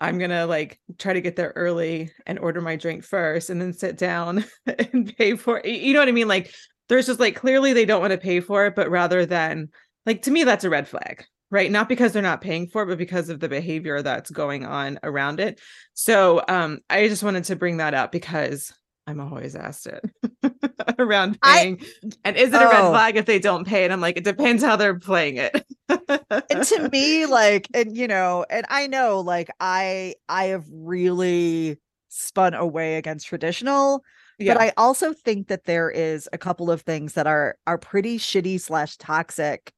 i'm 0.00 0.18
going 0.18 0.30
to 0.30 0.44
like 0.46 0.78
try 0.98 1.12
to 1.12 1.20
get 1.20 1.36
there 1.36 1.52
early 1.54 2.10
and 2.26 2.38
order 2.38 2.60
my 2.60 2.76
drink 2.76 3.04
first 3.04 3.48
and 3.48 3.60
then 3.60 3.72
sit 3.72 3.96
down 3.96 4.44
and 4.92 5.16
pay 5.16 5.36
for 5.36 5.58
it 5.58 5.66
you 5.66 5.92
know 5.94 6.00
what 6.00 6.08
i 6.08 6.12
mean? 6.12 6.28
Like 6.28 6.52
there's 6.88 7.06
just 7.06 7.20
like 7.20 7.36
clearly 7.36 7.72
they 7.72 7.84
don't 7.84 8.00
want 8.00 8.12
to 8.12 8.18
pay 8.18 8.40
for 8.40 8.66
it 8.66 8.74
but 8.74 8.90
rather 8.90 9.24
than 9.26 9.68
like 10.06 10.22
to 10.22 10.30
me 10.30 10.44
that's 10.44 10.64
a 10.64 10.70
red 10.70 10.88
flag 10.88 11.24
right? 11.50 11.70
Not 11.70 11.86
because 11.86 12.12
they're 12.14 12.22
not 12.22 12.40
paying 12.40 12.66
for 12.66 12.82
it 12.82 12.86
but 12.86 12.96
because 12.96 13.28
of 13.28 13.38
the 13.38 13.48
behavior 13.48 14.00
that's 14.00 14.30
going 14.30 14.64
on 14.64 14.98
around 15.02 15.38
it. 15.38 15.60
So 15.92 16.42
um 16.48 16.80
i 16.88 17.06
just 17.08 17.22
wanted 17.22 17.44
to 17.44 17.56
bring 17.56 17.76
that 17.76 17.92
up 17.92 18.10
because 18.10 18.72
i'm 19.06 19.20
always 19.20 19.54
asked 19.54 19.86
it 19.86 20.02
around 20.98 21.38
I- 21.42 21.58
paying. 21.58 21.82
And 22.24 22.36
is 22.36 22.48
it 22.54 22.62
a 22.62 22.66
red 22.66 22.80
Oh. 22.84 22.90
flag 22.92 23.16
if 23.16 23.26
they 23.26 23.38
don't 23.38 23.66
pay? 23.66 23.84
And 23.84 23.92
i'm 23.92 24.00
like 24.00 24.16
it 24.16 24.24
depends 24.24 24.62
how 24.64 24.76
they're 24.76 24.98
playing 24.98 25.36
it. 25.36 25.64
And 25.88 26.64
to 26.64 26.88
me 26.90 27.26
like 27.40 27.68
and 27.74 27.94
you 27.96 28.08
know 28.08 28.46
and 28.48 28.64
i 28.70 28.86
know 28.86 29.20
like 29.20 29.50
i 29.60 30.14
i 30.30 30.44
have 30.46 30.64
really 30.70 31.78
spun 32.08 32.54
away 32.54 32.96
against 32.96 33.26
traditional 33.26 34.02
yeah. 34.42 34.54
But 34.54 34.62
i 34.62 34.72
also 34.76 35.12
think 35.12 35.48
that 35.48 35.64
there 35.64 35.90
is 35.90 36.28
a 36.32 36.38
couple 36.38 36.70
of 36.70 36.82
things 36.82 37.14
that 37.14 37.26
are 37.26 37.56
are 37.66 37.78
pretty 37.78 38.18
shitty 38.18 38.60
slash 38.60 38.96
toxic 38.96 39.72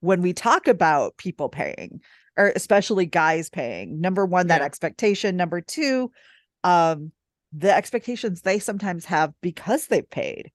when 0.00 0.22
we 0.22 0.32
talk 0.32 0.68
about 0.68 1.16
people 1.16 1.48
paying 1.48 2.00
or 2.36 2.52
especially 2.56 3.06
guys 3.06 3.48
paying. 3.48 4.00
Number 4.00 4.26
one 4.26 4.48
that 4.48 4.60
Yeah. 4.60 4.66
expectation. 4.66 5.36
Number 5.36 5.60
two 5.60 6.10
um 6.62 7.12
the 7.52 7.72
expectations 7.72 8.40
they 8.42 8.58
sometimes 8.58 9.04
have 9.04 9.32
because 9.40 9.86
they've 9.86 10.08
paid. 10.10 10.50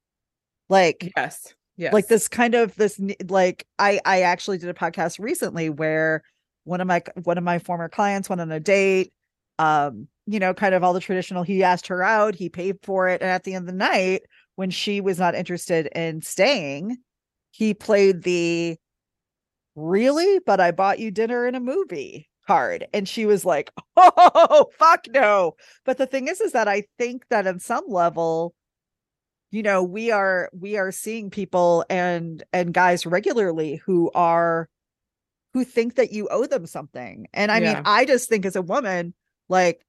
Like 0.68 1.12
yes. 1.16 1.54
yes. 1.78 1.94
like 1.94 2.08
this 2.08 2.28
kind 2.28 2.54
of 2.56 2.76
this 2.76 3.00
like 3.30 3.66
i 3.80 4.00
i 4.06 4.22
actually 4.22 4.58
did 4.58 4.70
a 4.70 4.74
podcast 4.74 5.18
recently 5.20 5.70
where 5.70 6.22
one 6.66 6.82
of 6.82 6.88
my 6.88 7.02
one 7.24 7.38
of 7.38 7.44
my 7.44 7.58
former 7.60 7.90
clients 7.90 8.30
went 8.30 8.42
on 8.42 8.52
a 8.52 8.60
date 8.60 9.14
um 9.60 10.08
you 10.28 10.40
know 10.40 10.54
kind 10.56 10.76
of 10.76 10.84
all 10.84 10.94
the 10.94 11.02
traditional 11.02 11.44
he 11.44 11.64
asked 11.64 11.88
her 11.88 12.04
out 12.04 12.36
he 12.36 12.50
paid 12.50 12.78
for 12.84 13.10
it 13.10 13.22
and 13.22 13.32
at 13.32 13.46
the 13.46 13.56
end 13.56 13.64
of 13.70 13.74
the 13.74 13.80
night 13.80 14.24
when 14.58 14.72
she 14.72 15.02
was 15.02 15.20
not 15.20 15.36
interested 15.36 15.88
in 15.96 16.22
staying 16.22 16.98
he 17.52 17.74
played 17.76 18.24
the 18.24 18.78
really 19.76 20.40
but 20.46 20.60
i 20.60 20.72
bought 20.72 21.00
you 21.00 21.12
dinner 21.12 21.46
and 21.46 21.56
a 21.56 21.60
movie 21.60 22.30
card 22.48 22.88
and 22.94 23.08
she 23.08 23.26
was 23.26 23.46
like 23.46 23.72
oh 23.98 24.66
fuck 24.78 25.06
no 25.14 25.56
but 25.86 25.98
the 25.98 26.08
thing 26.08 26.28
is 26.28 26.42
is 26.42 26.54
that 26.54 26.68
i 26.68 26.84
think 26.98 27.26
that 27.30 27.48
on 27.48 27.60
some 27.60 27.86
level 27.88 28.54
you 29.52 29.64
know 29.64 29.84
we 29.84 30.12
are 30.12 30.50
we 30.54 30.78
are 30.78 30.92
seeing 30.92 31.30
people 31.30 31.86
and 31.90 32.44
and 32.54 32.74
guys 32.74 33.06
regularly 33.06 33.78
who 33.86 34.12
are 34.14 34.70
who 35.54 35.64
think 35.66 35.96
that 35.96 36.12
you 36.12 36.28
owe 36.30 36.46
them 36.48 36.66
something. 36.68 37.28
And 37.34 37.52
I 37.52 37.60
Yeah. 37.60 37.62
mean, 37.62 37.82
I 37.86 38.06
just 38.06 38.30
think 38.30 38.46
as 38.46 38.56
a 38.56 38.62
woman, 38.62 39.14
like 39.50 39.86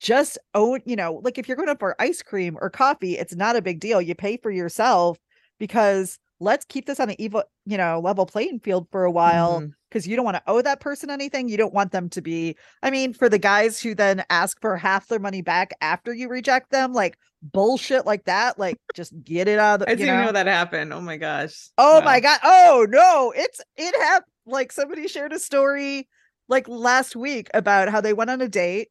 just 0.00 0.38
own, 0.54 0.80
you 0.84 0.96
know, 0.96 1.20
like 1.24 1.38
if 1.38 1.48
you're 1.48 1.56
going 1.56 1.68
up 1.68 1.80
for 1.80 2.00
ice 2.00 2.22
cream 2.22 2.58
or 2.60 2.70
coffee, 2.70 3.16
it's 3.16 3.34
not 3.34 3.56
a 3.56 3.62
big 3.62 3.80
deal. 3.80 4.00
You 4.00 4.14
pay 4.14 4.36
for 4.36 4.50
yourself 4.50 5.18
because 5.58 6.18
let's 6.40 6.64
keep 6.64 6.86
this 6.86 7.00
on 7.00 7.08
the 7.08 7.22
evil, 7.22 7.42
you 7.64 7.76
know, 7.76 8.00
level 8.00 8.26
playing 8.26 8.60
field 8.60 8.86
for 8.92 9.04
a 9.04 9.10
while 9.10 9.60
mm-hmm. 9.60 9.70
because 9.88 10.06
you 10.06 10.14
don't 10.14 10.24
want 10.24 10.36
to 10.36 10.42
owe 10.46 10.62
that 10.62 10.80
person 10.80 11.10
anything. 11.10 11.48
You 11.48 11.56
don't 11.56 11.74
want 11.74 11.90
them 11.90 12.08
to 12.10 12.22
be, 12.22 12.56
I 12.82 12.90
mean, 12.90 13.12
for 13.12 13.28
the 13.28 13.38
guys 13.38 13.80
who 13.80 13.94
then 13.94 14.24
ask 14.30 14.60
for 14.60 14.76
half 14.76 15.08
their 15.08 15.18
money 15.18 15.42
back 15.42 15.72
after 15.80 16.14
you 16.14 16.28
reject 16.28 16.70
them, 16.70 16.92
like 16.92 17.18
bullshit 17.42 18.06
like 18.06 18.24
that, 18.24 18.58
like 18.58 18.76
just 18.94 19.12
get 19.24 19.48
it 19.48 19.58
out 19.58 19.74
of 19.74 19.80
the, 19.80 19.90
I 19.90 19.94
didn't 19.96 20.16
know? 20.16 20.26
know 20.26 20.32
that 20.32 20.46
happened. 20.46 20.92
Oh 20.92 21.00
my 21.00 21.16
gosh. 21.16 21.70
Oh 21.76 22.00
my 22.02 22.20
god. 22.20 22.38
Oh 22.44 22.86
no. 22.88 23.32
It's 23.36 23.60
it 23.76 23.96
happened 24.00 24.32
like 24.46 24.72
somebody 24.72 25.08
shared 25.08 25.32
a 25.32 25.38
story 25.38 26.08
like 26.48 26.68
last 26.68 27.16
week 27.16 27.48
about 27.54 27.88
how 27.88 28.00
they 28.00 28.12
went 28.12 28.30
on 28.30 28.40
a 28.40 28.48
date. 28.48 28.88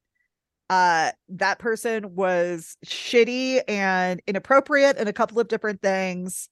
Uh 0.70 1.12
that 1.30 1.60
person 1.60 2.16
was 2.16 2.78
shitty 2.86 3.62
and 3.68 4.22
inappropriate 4.28 4.98
in 4.98 5.08
a 5.08 5.14
couple 5.14 5.40
of 5.40 5.48
different 5.50 5.82
things. 5.82 6.50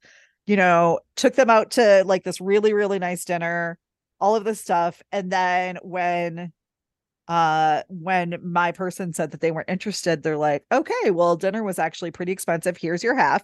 You 0.48 0.58
know, 0.58 1.00
took 1.16 1.36
them 1.36 1.50
out 1.50 1.72
to 1.72 2.04
like 2.06 2.24
this 2.24 2.42
really 2.42 2.74
really 2.74 3.00
nice 3.00 3.26
dinner, 3.26 3.80
all 4.22 4.36
of 4.36 4.44
this 4.46 4.62
stuff 4.62 5.02
and 5.12 5.32
then 5.32 5.78
when 5.84 6.54
uh 7.28 7.84
when 7.90 8.38
my 8.44 8.72
person 8.72 9.14
said 9.14 9.32
that 9.32 9.42
they 9.42 9.52
weren't 9.52 9.70
interested, 9.70 10.24
they're 10.24 10.38
like, 10.38 10.64
"Okay, 10.72 11.12
well 11.12 11.36
dinner 11.38 11.64
was 11.64 11.80
actually 11.80 12.12
pretty 12.12 12.32
expensive. 12.34 12.78
Here's 12.78 13.04
your 13.04 13.16
half." 13.16 13.44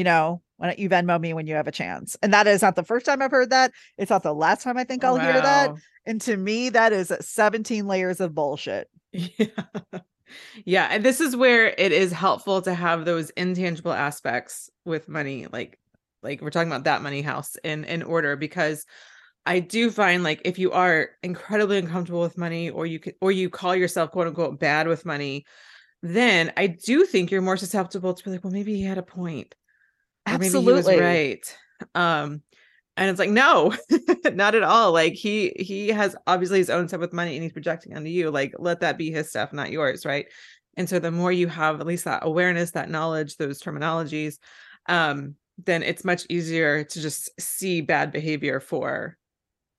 You 0.00 0.04
know, 0.04 0.40
why 0.56 0.68
don't 0.68 0.78
you 0.78 0.88
Venmo 0.88 1.20
me 1.20 1.34
when 1.34 1.46
you 1.46 1.56
have 1.56 1.68
a 1.68 1.72
chance? 1.72 2.16
And 2.22 2.32
that 2.32 2.46
is 2.46 2.62
not 2.62 2.74
the 2.74 2.82
first 2.82 3.04
time 3.04 3.20
I've 3.20 3.30
heard 3.30 3.50
that. 3.50 3.70
It's 3.98 4.08
not 4.08 4.22
the 4.22 4.32
last 4.32 4.62
time 4.62 4.78
I 4.78 4.84
think 4.84 5.04
I'll 5.04 5.18
hear 5.18 5.34
that. 5.34 5.74
And 6.06 6.18
to 6.22 6.38
me, 6.38 6.70
that 6.70 6.94
is 6.94 7.12
17 7.20 7.86
layers 7.86 8.18
of 8.18 8.34
bullshit. 8.34 8.88
Yeah. 9.12 9.46
Yeah. 10.64 10.86
And 10.88 11.04
this 11.04 11.20
is 11.20 11.34
where 11.34 11.74
it 11.76 11.90
is 11.90 12.12
helpful 12.12 12.62
to 12.62 12.72
have 12.72 13.04
those 13.04 13.30
intangible 13.30 13.92
aspects 13.92 14.70
with 14.84 15.08
money, 15.08 15.48
like 15.52 15.76
like 16.22 16.40
we're 16.40 16.50
talking 16.50 16.70
about 16.70 16.84
that 16.84 17.02
money 17.02 17.20
house 17.20 17.56
in 17.64 17.82
in 17.82 18.04
order 18.04 18.36
because 18.36 18.86
I 19.44 19.58
do 19.58 19.90
find 19.90 20.22
like 20.22 20.42
if 20.44 20.56
you 20.56 20.70
are 20.70 21.08
incredibly 21.24 21.78
uncomfortable 21.78 22.20
with 22.20 22.38
money 22.38 22.70
or 22.70 22.86
you 22.86 23.00
could 23.00 23.16
or 23.20 23.32
you 23.32 23.50
call 23.50 23.74
yourself 23.74 24.12
quote 24.12 24.28
unquote 24.28 24.60
bad 24.60 24.86
with 24.86 25.04
money, 25.04 25.46
then 26.02 26.52
I 26.56 26.68
do 26.68 27.04
think 27.06 27.32
you're 27.32 27.42
more 27.42 27.56
susceptible 27.56 28.14
to 28.14 28.24
be 28.24 28.30
like, 28.30 28.44
well, 28.44 28.52
maybe 28.52 28.76
he 28.76 28.82
had 28.82 28.98
a 28.98 29.02
point. 29.02 29.56
Or 29.56 29.56
maybe 29.56 29.56
he 30.14 30.19
was 30.19 30.19
Absolutely. 30.34 30.98
right. 31.00 31.56
Um 31.94 32.42
and 32.96 33.08
it's 33.08 33.18
like 33.18 33.30
no 33.30 33.74
not 34.34 34.54
at 34.54 34.62
all 34.62 34.92
like 34.92 35.14
he 35.14 35.52
he 35.58 35.88
has 35.88 36.14
obviously 36.26 36.58
his 36.58 36.68
own 36.70 36.86
stuff 36.86 37.00
with 37.00 37.12
money 37.12 37.34
and 37.34 37.42
he's 37.42 37.52
projecting 37.52 37.96
onto 37.96 38.10
you 38.10 38.30
like 38.30 38.52
let 38.58 38.80
that 38.80 38.98
be 38.98 39.10
his 39.10 39.30
stuff 39.30 39.52
not 39.52 39.70
yours 39.70 40.04
right 40.04 40.26
and 40.76 40.88
so 40.88 40.98
the 40.98 41.10
more 41.10 41.32
you 41.32 41.48
have 41.48 41.80
at 41.80 41.86
least 41.86 42.04
that 42.04 42.26
awareness 42.26 42.72
that 42.72 42.90
knowledge 42.90 43.36
those 43.36 43.60
terminologies 43.62 44.38
um 44.86 45.34
then 45.64 45.82
it's 45.82 46.04
much 46.04 46.26
easier 46.28 46.84
to 46.84 47.00
just 47.00 47.30
see 47.40 47.80
bad 47.80 48.12
behavior 48.12 48.60
for 48.60 49.16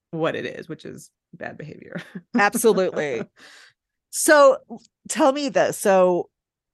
what 0.10 0.36
it 0.36 0.46
is 0.46 0.68
which 0.68 0.84
is 0.86 1.12
bad 1.34 1.58
behavior 1.58 2.02
Absolutely. 2.36 3.24
So 4.14 4.58
tell 5.10 5.32
me 5.32 5.50
this. 5.50 5.78
So, 5.78 6.30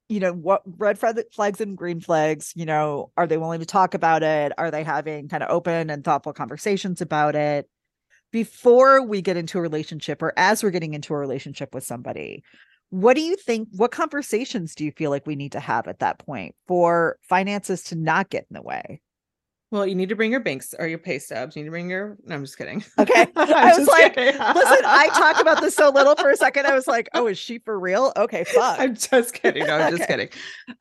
you 0.08 0.20
know, 0.20 0.32
what 0.32 0.62
red 0.64 0.98
flags 0.98 1.60
and 1.60 1.76
green 1.76 2.00
flags, 2.00 2.52
you 2.56 2.64
know, 2.64 3.12
are 3.16 3.26
they 3.26 3.36
willing 3.36 3.60
to 3.60 3.66
talk 3.66 3.94
about 3.94 4.22
it? 4.22 4.52
Are 4.56 4.70
they 4.70 4.82
having 4.82 5.28
kind 5.28 5.42
of 5.42 5.50
open 5.50 5.90
and 5.90 6.02
thoughtful 6.02 6.32
conversations 6.32 7.00
about 7.00 7.34
it? 7.34 7.68
Before 8.30 9.02
we 9.02 9.22
get 9.22 9.36
into 9.36 9.58
a 9.58 9.62
relationship 9.62 10.22
or 10.22 10.32
as 10.36 10.62
we're 10.62 10.70
getting 10.70 10.94
into 10.94 11.14
a 11.14 11.18
relationship 11.18 11.74
with 11.74 11.84
somebody, 11.84 12.42
what 12.90 13.14
do 13.14 13.20
you 13.20 13.36
think? 13.36 13.68
What 13.72 13.90
conversations 13.90 14.74
do 14.74 14.84
you 14.84 14.92
feel 14.92 15.10
like 15.10 15.26
we 15.26 15.36
need 15.36 15.52
to 15.52 15.60
have 15.60 15.88
at 15.88 15.98
that 15.98 16.18
point 16.18 16.54
for 16.66 17.18
finances 17.22 17.82
to 17.84 17.96
not 17.96 18.30
get 18.30 18.46
in 18.50 18.54
the 18.54 18.62
way? 18.62 19.00
Well 19.70 19.86
you 19.86 19.94
need 19.94 20.08
to 20.08 20.16
bring 20.16 20.30
your 20.30 20.40
banks 20.40 20.74
or 20.78 20.86
your 20.86 20.98
pay 20.98 21.18
stubs 21.18 21.56
you 21.56 21.62
need 21.62 21.66
to 21.66 21.70
bring 21.70 21.90
your 21.90 22.16
no 22.24 22.34
i'm 22.34 22.44
just 22.44 22.58
kidding 22.58 22.84
Okay. 22.98 23.26
I'm 23.36 23.78
was 23.78 23.88
like, 23.88 24.14
kidding. 24.14 24.40
Listen, 24.54 24.84
I 24.84 25.08
talked 25.14 25.40
about 25.40 25.60
this 25.60 25.74
so 25.74 25.90
little 25.90 26.14
for 26.16 26.30
a 26.30 26.36
second. 26.36 26.66
I 26.66 26.74
was 26.74 26.86
like, 26.86 27.08
oh, 27.14 27.26
is 27.26 27.38
she 27.38 27.58
for 27.58 27.78
real? 27.78 28.12
Okay, 28.16 28.44
fuck. 28.44 28.78
I'm 28.78 28.94
just 28.94 29.34
kidding. 29.34 29.66
No, 29.66 29.78
I'm 29.78 29.96
just 29.96 30.08
kidding. 30.08 30.28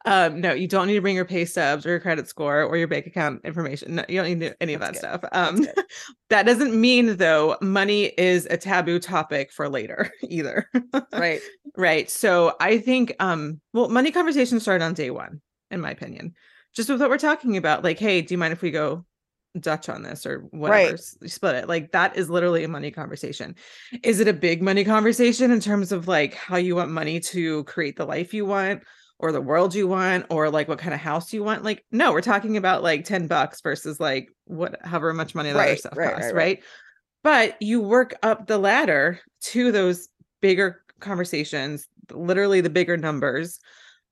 Um, 0.06 0.42
no, 0.42 0.54
you 0.54 0.68
don't 0.68 0.88
need 0.88 0.96
to 0.96 1.02
bring 1.02 1.16
your 1.16 1.26
pay 1.26 1.46
stubs 1.46 1.86
or 1.86 1.90
your 1.90 2.00
credit 2.00 2.28
score 2.28 2.64
or 2.64 2.78
your 2.78 2.88
bank 2.88 3.06
account 3.06 3.42
information. 3.44 3.96
No, 3.96 4.06
you 4.10 4.22
don't 4.22 4.40
need 4.40 4.56
any 4.60 4.74
of 4.74 4.82
that 4.82 4.94
That's 4.94 5.00
stuff. 5.00 5.24
Um, 5.32 5.68
that 6.30 6.46
doesn't 6.46 6.80
mean 6.80 7.18
though 7.18 7.58
money 7.62 8.06
is 8.18 8.48
a 8.50 8.58
taboo 8.58 9.00
topic 9.00 9.52
for 9.52 9.70
later 9.70 10.12
either. 10.24 10.70
right. 11.14 11.42
right. 11.76 12.10
So 12.10 12.56
I 12.60 12.80
think 12.80 13.16
um, 13.20 13.62
well, 13.74 13.90
money 13.90 14.12
conversations 14.12 14.64
start 14.64 14.82
on 14.82 14.94
day 14.94 15.12
one, 15.12 15.42
in 15.72 15.82
my 15.82 15.92
opinion. 15.92 16.34
Just 16.78 16.90
with 16.90 17.02
what 17.02 17.10
we're 17.10 17.18
talking 17.18 17.58
about, 17.58 17.84
like, 17.84 18.00
hey, 18.00 18.22
do 18.22 18.34
you 18.34 18.38
mind 18.38 18.54
if 18.54 18.62
we 18.62 18.72
go 18.72 19.04
Dutch 19.60 19.90
on 19.90 20.04
this 20.04 20.26
or 20.28 20.42
whatever? 20.52 20.96
Right. 20.96 21.00
Split 21.26 21.56
it. 21.56 21.68
Like 21.68 21.92
that 21.92 22.16
is 22.16 22.30
literally 22.30 22.64
a 22.64 22.68
money 22.68 22.92
conversation. 22.92 23.56
Is 24.04 24.20
it 24.20 24.28
a 24.28 24.34
big 24.34 24.62
money 24.62 24.84
conversation 24.84 25.52
in 25.52 25.60
terms 25.60 25.92
of 25.92 26.08
like 26.08 26.36
how 26.36 26.58
you 26.58 26.76
want 26.76 26.92
money 26.92 27.20
to 27.20 27.64
create 27.64 27.98
the 27.98 28.06
life 28.06 28.34
you 28.34 28.46
want? 28.46 28.84
Or 29.20 29.32
the 29.32 29.42
world 29.42 29.74
you 29.74 29.88
want, 29.88 30.28
or 30.30 30.52
like 30.52 30.68
what 30.68 30.78
kind 30.78 30.94
of 30.94 31.00
house 31.00 31.34
you 31.34 31.44
want. 31.44 31.64
Like, 31.64 31.84
no, 31.92 32.12
we're 32.12 32.22
talking 32.22 32.56
about 32.56 32.84
like 32.84 33.04
10 33.04 33.26
bucks 33.26 33.62
versus 33.62 34.00
like 34.00 34.30
what 34.46 34.78
however 34.86 35.12
much 35.12 35.34
money 35.34 35.52
that 35.52 35.60
other 35.60 35.70
Right, 35.70 35.80
stuff 35.80 35.98
right, 35.98 36.14
costs, 36.14 36.32
right, 36.32 36.36
right, 36.36 36.46
right. 36.46 36.64
But 37.24 37.60
you 37.60 37.82
work 37.82 38.14
up 38.22 38.46
the 38.46 38.60
ladder 38.60 39.20
to 39.42 39.72
those 39.72 40.08
bigger 40.40 40.84
conversations, 41.00 41.88
literally 42.12 42.62
the 42.62 42.70
bigger 42.70 42.96
numbers. 42.96 43.60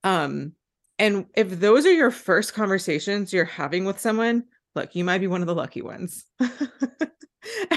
Um, 0.03 0.53
and 0.99 1.25
if 1.35 1.59
those 1.59 1.85
are 1.85 1.93
your 1.93 2.11
first 2.11 2.53
conversations 2.53 3.33
you're 3.33 3.45
having 3.45 3.85
with 3.85 3.99
someone, 3.99 4.45
look, 4.75 4.95
you 4.95 5.03
might 5.03 5.19
be 5.19 5.27
one 5.27 5.41
of 5.41 5.47
the 5.47 5.55
lucky 5.55 5.81
ones. 5.81 6.25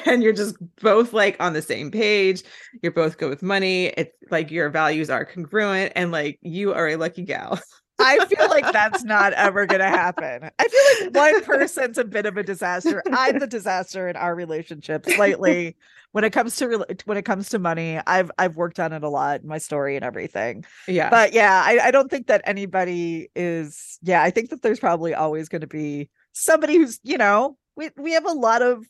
and 0.06 0.22
you're 0.22 0.32
just 0.32 0.56
both 0.80 1.12
like 1.12 1.36
on 1.40 1.52
the 1.52 1.62
same 1.62 1.90
page. 1.90 2.42
You're 2.82 2.92
both 2.92 3.18
good 3.18 3.30
with 3.30 3.42
money. 3.42 3.86
It's 3.86 4.12
like 4.30 4.50
your 4.50 4.70
values 4.70 5.10
are 5.10 5.24
congruent 5.24 5.92
and 5.96 6.12
like 6.12 6.38
you 6.42 6.74
are 6.74 6.88
a 6.88 6.96
lucky 6.96 7.24
gal. 7.24 7.60
I 7.98 8.24
feel 8.26 8.48
like 8.48 8.72
that's 8.72 9.02
not 9.04 9.32
ever 9.32 9.66
going 9.66 9.80
to 9.80 9.88
happen. 9.88 10.50
I 10.58 10.68
feel 10.68 11.06
like 11.06 11.14
one 11.14 11.44
person's 11.44 11.98
a 11.98 12.04
bit 12.04 12.26
of 12.26 12.36
a 12.36 12.42
disaster. 12.42 13.02
I'm 13.12 13.38
the 13.38 13.46
disaster 13.46 14.08
in 14.08 14.16
our 14.16 14.34
relationship 14.34 15.04
slightly 15.06 15.76
when 16.12 16.24
it 16.24 16.30
comes 16.30 16.56
to 16.56 16.86
when 17.04 17.18
it 17.18 17.24
comes 17.24 17.48
to 17.50 17.58
money. 17.58 18.00
I've 18.06 18.30
I've 18.38 18.56
worked 18.56 18.78
on 18.78 18.92
it 18.92 19.02
a 19.02 19.08
lot, 19.08 19.44
my 19.44 19.58
story 19.58 19.96
and 19.96 20.04
everything. 20.04 20.64
Yeah. 20.86 21.10
But 21.10 21.32
yeah, 21.32 21.62
I, 21.64 21.78
I 21.84 21.90
don't 21.90 22.10
think 22.10 22.28
that 22.28 22.42
anybody 22.44 23.28
is. 23.34 23.98
Yeah, 24.02 24.22
I 24.22 24.30
think 24.30 24.50
that 24.50 24.62
there's 24.62 24.80
probably 24.80 25.14
always 25.14 25.48
going 25.48 25.62
to 25.62 25.66
be 25.66 26.10
somebody 26.32 26.76
who's 26.76 27.00
you 27.02 27.18
know 27.18 27.56
we 27.76 27.90
we 27.96 28.12
have 28.12 28.26
a 28.26 28.32
lot 28.32 28.62
of 28.62 28.84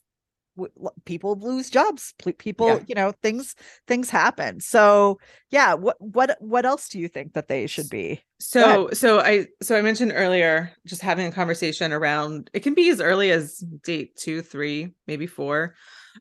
people 1.04 1.36
lose 1.36 1.70
jobs 1.70 2.14
people 2.38 2.66
Yeah. 2.66 2.84
you 2.86 2.94
know 2.94 3.12
things 3.22 3.54
things 3.86 4.10
happen 4.10 4.60
so 4.60 5.18
yeah 5.50 5.74
what 5.74 5.96
what 6.00 6.36
what 6.40 6.66
else 6.66 6.88
do 6.88 6.98
you 6.98 7.08
think 7.08 7.34
that 7.34 7.48
they 7.48 7.66
should 7.66 7.88
be 7.88 8.22
So 8.40 8.90
so 8.92 9.18
I 9.20 9.48
so 9.62 9.76
I 9.76 9.82
mentioned 9.82 10.12
earlier 10.14 10.72
just 10.86 11.02
having 11.02 11.26
a 11.26 11.32
conversation 11.32 11.92
around 11.92 12.50
it 12.52 12.60
can 12.60 12.74
be 12.74 12.88
as 12.90 13.00
early 13.00 13.30
as 13.32 13.58
date 13.82 14.16
two, 14.16 14.42
three, 14.42 14.94
maybe 15.08 15.26
four. 15.26 15.74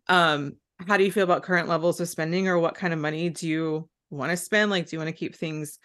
Um, 0.07 0.53
how 0.87 0.97
do 0.97 1.03
you 1.03 1.11
feel 1.11 1.23
about 1.23 1.43
current 1.43 1.67
levels 1.67 1.99
of 1.99 2.09
spending 2.09 2.47
or 2.47 2.57
what 2.59 2.75
kind 2.75 2.93
of 2.93 2.99
money 2.99 3.29
do 3.29 3.47
you 3.47 3.89
want 4.09 4.31
to 4.31 4.37
spend? 4.37 4.71
Like, 4.71 4.87
do 4.87 4.95
you 4.95 4.99
want 4.99 5.09
to 5.09 5.15
keep 5.15 5.35
things 5.35 5.79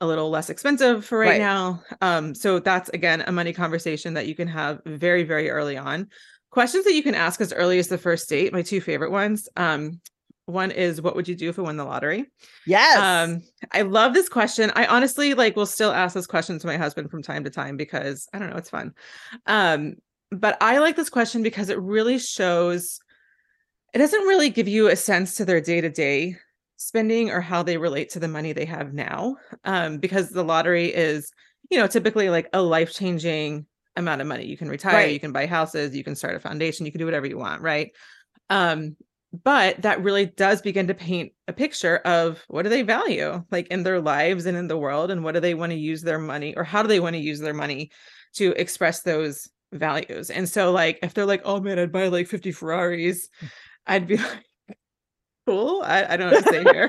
a 0.00 0.06
little 0.06 0.28
less 0.28 0.50
expensive 0.50 1.04
for 1.04 1.18
right, 1.18 1.28
Right. 1.28 1.38
now? 1.38 1.82
Um, 2.00 2.34
so 2.34 2.58
that's 2.58 2.88
again 2.90 3.22
a 3.22 3.32
money 3.32 3.52
conversation 3.52 4.14
that 4.14 4.26
you 4.26 4.34
can 4.34 4.48
have 4.48 4.80
very, 4.86 5.22
very 5.24 5.50
early 5.50 5.76
on. 5.76 6.08
Questions 6.56 6.86
that 6.86 6.94
you 6.94 7.02
can 7.02 7.14
ask 7.14 7.38
as 7.42 7.52
early 7.52 7.78
as 7.78 7.88
the 7.88 7.98
first 7.98 8.30
date, 8.30 8.50
my 8.50 8.62
two 8.62 8.80
favorite 8.80 9.10
ones. 9.10 9.46
Um, 9.56 10.00
one 10.46 10.70
is 10.70 11.02
what 11.02 11.14
would 11.14 11.28
you 11.28 11.34
do 11.34 11.50
if 11.50 11.58
you 11.58 11.64
won 11.64 11.76
the 11.76 11.84
lottery? 11.84 12.24
yes 12.66 12.96
Um, 12.96 13.42
I 13.72 13.82
love 13.82 14.14
this 14.14 14.30
question. 14.30 14.72
I 14.74 14.86
honestly 14.86 15.34
like 15.34 15.54
will 15.54 15.66
still 15.66 15.92
ask 15.92 16.14
this 16.14 16.26
question 16.26 16.58
to 16.58 16.66
my 16.66 16.78
husband 16.78 17.10
from 17.10 17.22
time 17.22 17.44
to 17.44 17.50
time 17.50 17.76
because 17.76 18.26
I 18.32 18.38
don't 18.38 18.48
know, 18.48 18.56
it's 18.56 18.70
fun. 18.70 18.94
Um, 19.44 19.96
but 20.30 20.56
I 20.62 20.78
like 20.78 20.96
this 20.96 21.10
question 21.10 21.42
because 21.42 21.68
it 21.68 21.78
really 21.78 22.18
shows 22.18 23.00
it 23.92 23.98
doesn't 23.98 24.22
really 24.22 24.48
give 24.48 24.66
you 24.66 24.88
a 24.88 24.96
sense 24.96 25.34
to 25.34 25.44
their 25.44 25.60
day-to-day 25.60 26.36
spending 26.78 27.30
or 27.30 27.42
how 27.42 27.64
they 27.64 27.76
relate 27.76 28.08
to 28.12 28.18
the 28.18 28.28
money 28.28 28.54
they 28.54 28.64
have 28.64 28.94
now. 28.94 29.36
Um, 29.64 29.98
because 29.98 30.30
the 30.30 30.42
lottery 30.42 30.86
is, 30.86 31.30
you 31.70 31.78
know, 31.78 31.86
typically 31.86 32.30
like 32.30 32.48
a 32.54 32.62
life-changing 32.62 33.66
amount 33.96 34.20
of 34.20 34.26
money. 34.26 34.46
You 34.46 34.56
can 34.56 34.68
retire, 34.68 34.94
Right. 34.94 35.12
you 35.12 35.20
can 35.20 35.32
buy 35.32 35.46
houses, 35.46 35.96
you 35.96 36.04
can 36.04 36.14
start 36.14 36.36
a 36.36 36.40
foundation, 36.40 36.86
you 36.86 36.92
can 36.92 36.98
do 36.98 37.04
whatever 37.04 37.26
you 37.26 37.38
want, 37.38 37.62
right? 37.62 37.90
Um, 38.50 38.96
but 39.44 39.82
that 39.82 40.02
really 40.02 40.26
does 40.26 40.62
begin 40.62 40.86
to 40.86 40.94
paint 40.94 41.32
a 41.48 41.52
picture 41.52 41.96
of 41.98 42.42
what 42.48 42.62
do 42.62 42.68
they 42.68 42.82
value 42.82 43.42
like 43.50 43.66
in 43.68 43.82
their 43.82 44.00
lives 44.00 44.46
and 44.46 44.56
in 44.56 44.68
the 44.68 44.78
world 44.78 45.10
and 45.10 45.22
what 45.22 45.34
do 45.34 45.40
they 45.40 45.54
want 45.54 45.72
to 45.72 45.78
use 45.78 46.00
their 46.02 46.18
money 46.18 46.54
or 46.56 46.64
how 46.64 46.80
do 46.82 46.88
they 46.88 47.00
want 47.00 47.14
to 47.14 47.20
use 47.20 47.40
their 47.40 47.52
money 47.52 47.90
to 48.34 48.52
express 48.52 49.02
those 49.02 49.48
values 49.72 50.30
and 50.30 50.48
so 50.48 50.70
like 50.72 50.98
if 51.02 51.12
they're 51.12 51.26
like 51.26 51.42
oh 51.44 51.60
man 51.60 51.78
i'd 51.78 51.92
buy 51.92 52.06
like 52.08 52.28
50 52.28 52.52
ferraris 52.52 53.28
I'd 53.86 54.06
be 54.06 54.16
like, 54.16 54.44
cool. 55.46 55.82
I, 55.84 56.04
I 56.14 56.16
don't 56.16 56.30
know 56.30 56.36
what 56.36 56.44
to 56.44 56.50
say 56.52 56.64
here. 56.64 56.88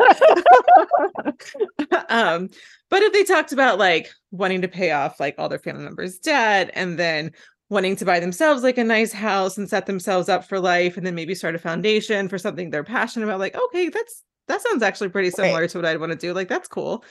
um, 2.10 2.50
but 2.90 3.02
if 3.04 3.14
they 3.14 3.24
talked 3.24 3.52
about 3.52 3.78
like 3.80 4.10
wanting 4.32 4.62
to 4.62 4.68
pay 4.68 4.92
off 4.92 5.20
like 5.20 5.36
all 5.38 5.50
their 5.50 5.60
family 5.60 5.84
members' 5.84 6.20
debt 6.20 6.72
and 6.74 6.98
then 6.98 7.32
wanting 7.70 7.96
to 7.98 8.06
buy 8.06 8.20
themselves 8.20 8.64
like 8.64 8.78
a 8.78 8.84
nice 8.84 9.12
house 9.12 9.58
and 9.58 9.70
set 9.70 9.86
themselves 9.86 10.30
up 10.30 10.46
for 10.46 10.60
life 10.60 10.96
and 10.98 11.06
then 11.06 11.16
maybe 11.16 11.36
start 11.36 11.56
a 11.56 11.60
foundation 11.60 12.28
for 12.30 12.38
something 12.38 12.70
they're 12.70 12.84
passionate 12.84 13.26
about, 13.26 13.40
like, 13.40 13.56
okay, 13.56 13.90
that's 13.90 14.24
that 14.48 14.62
sounds 14.62 14.82
actually 14.82 15.10
pretty 15.10 15.30
similar 15.30 15.62
Right. 15.62 15.70
to 15.70 15.78
what 15.78 15.86
I'd 15.86 16.00
want 16.00 16.14
to 16.14 16.18
do. 16.18 16.34
Like, 16.34 16.48
that's 16.48 16.70
cool. 16.70 17.04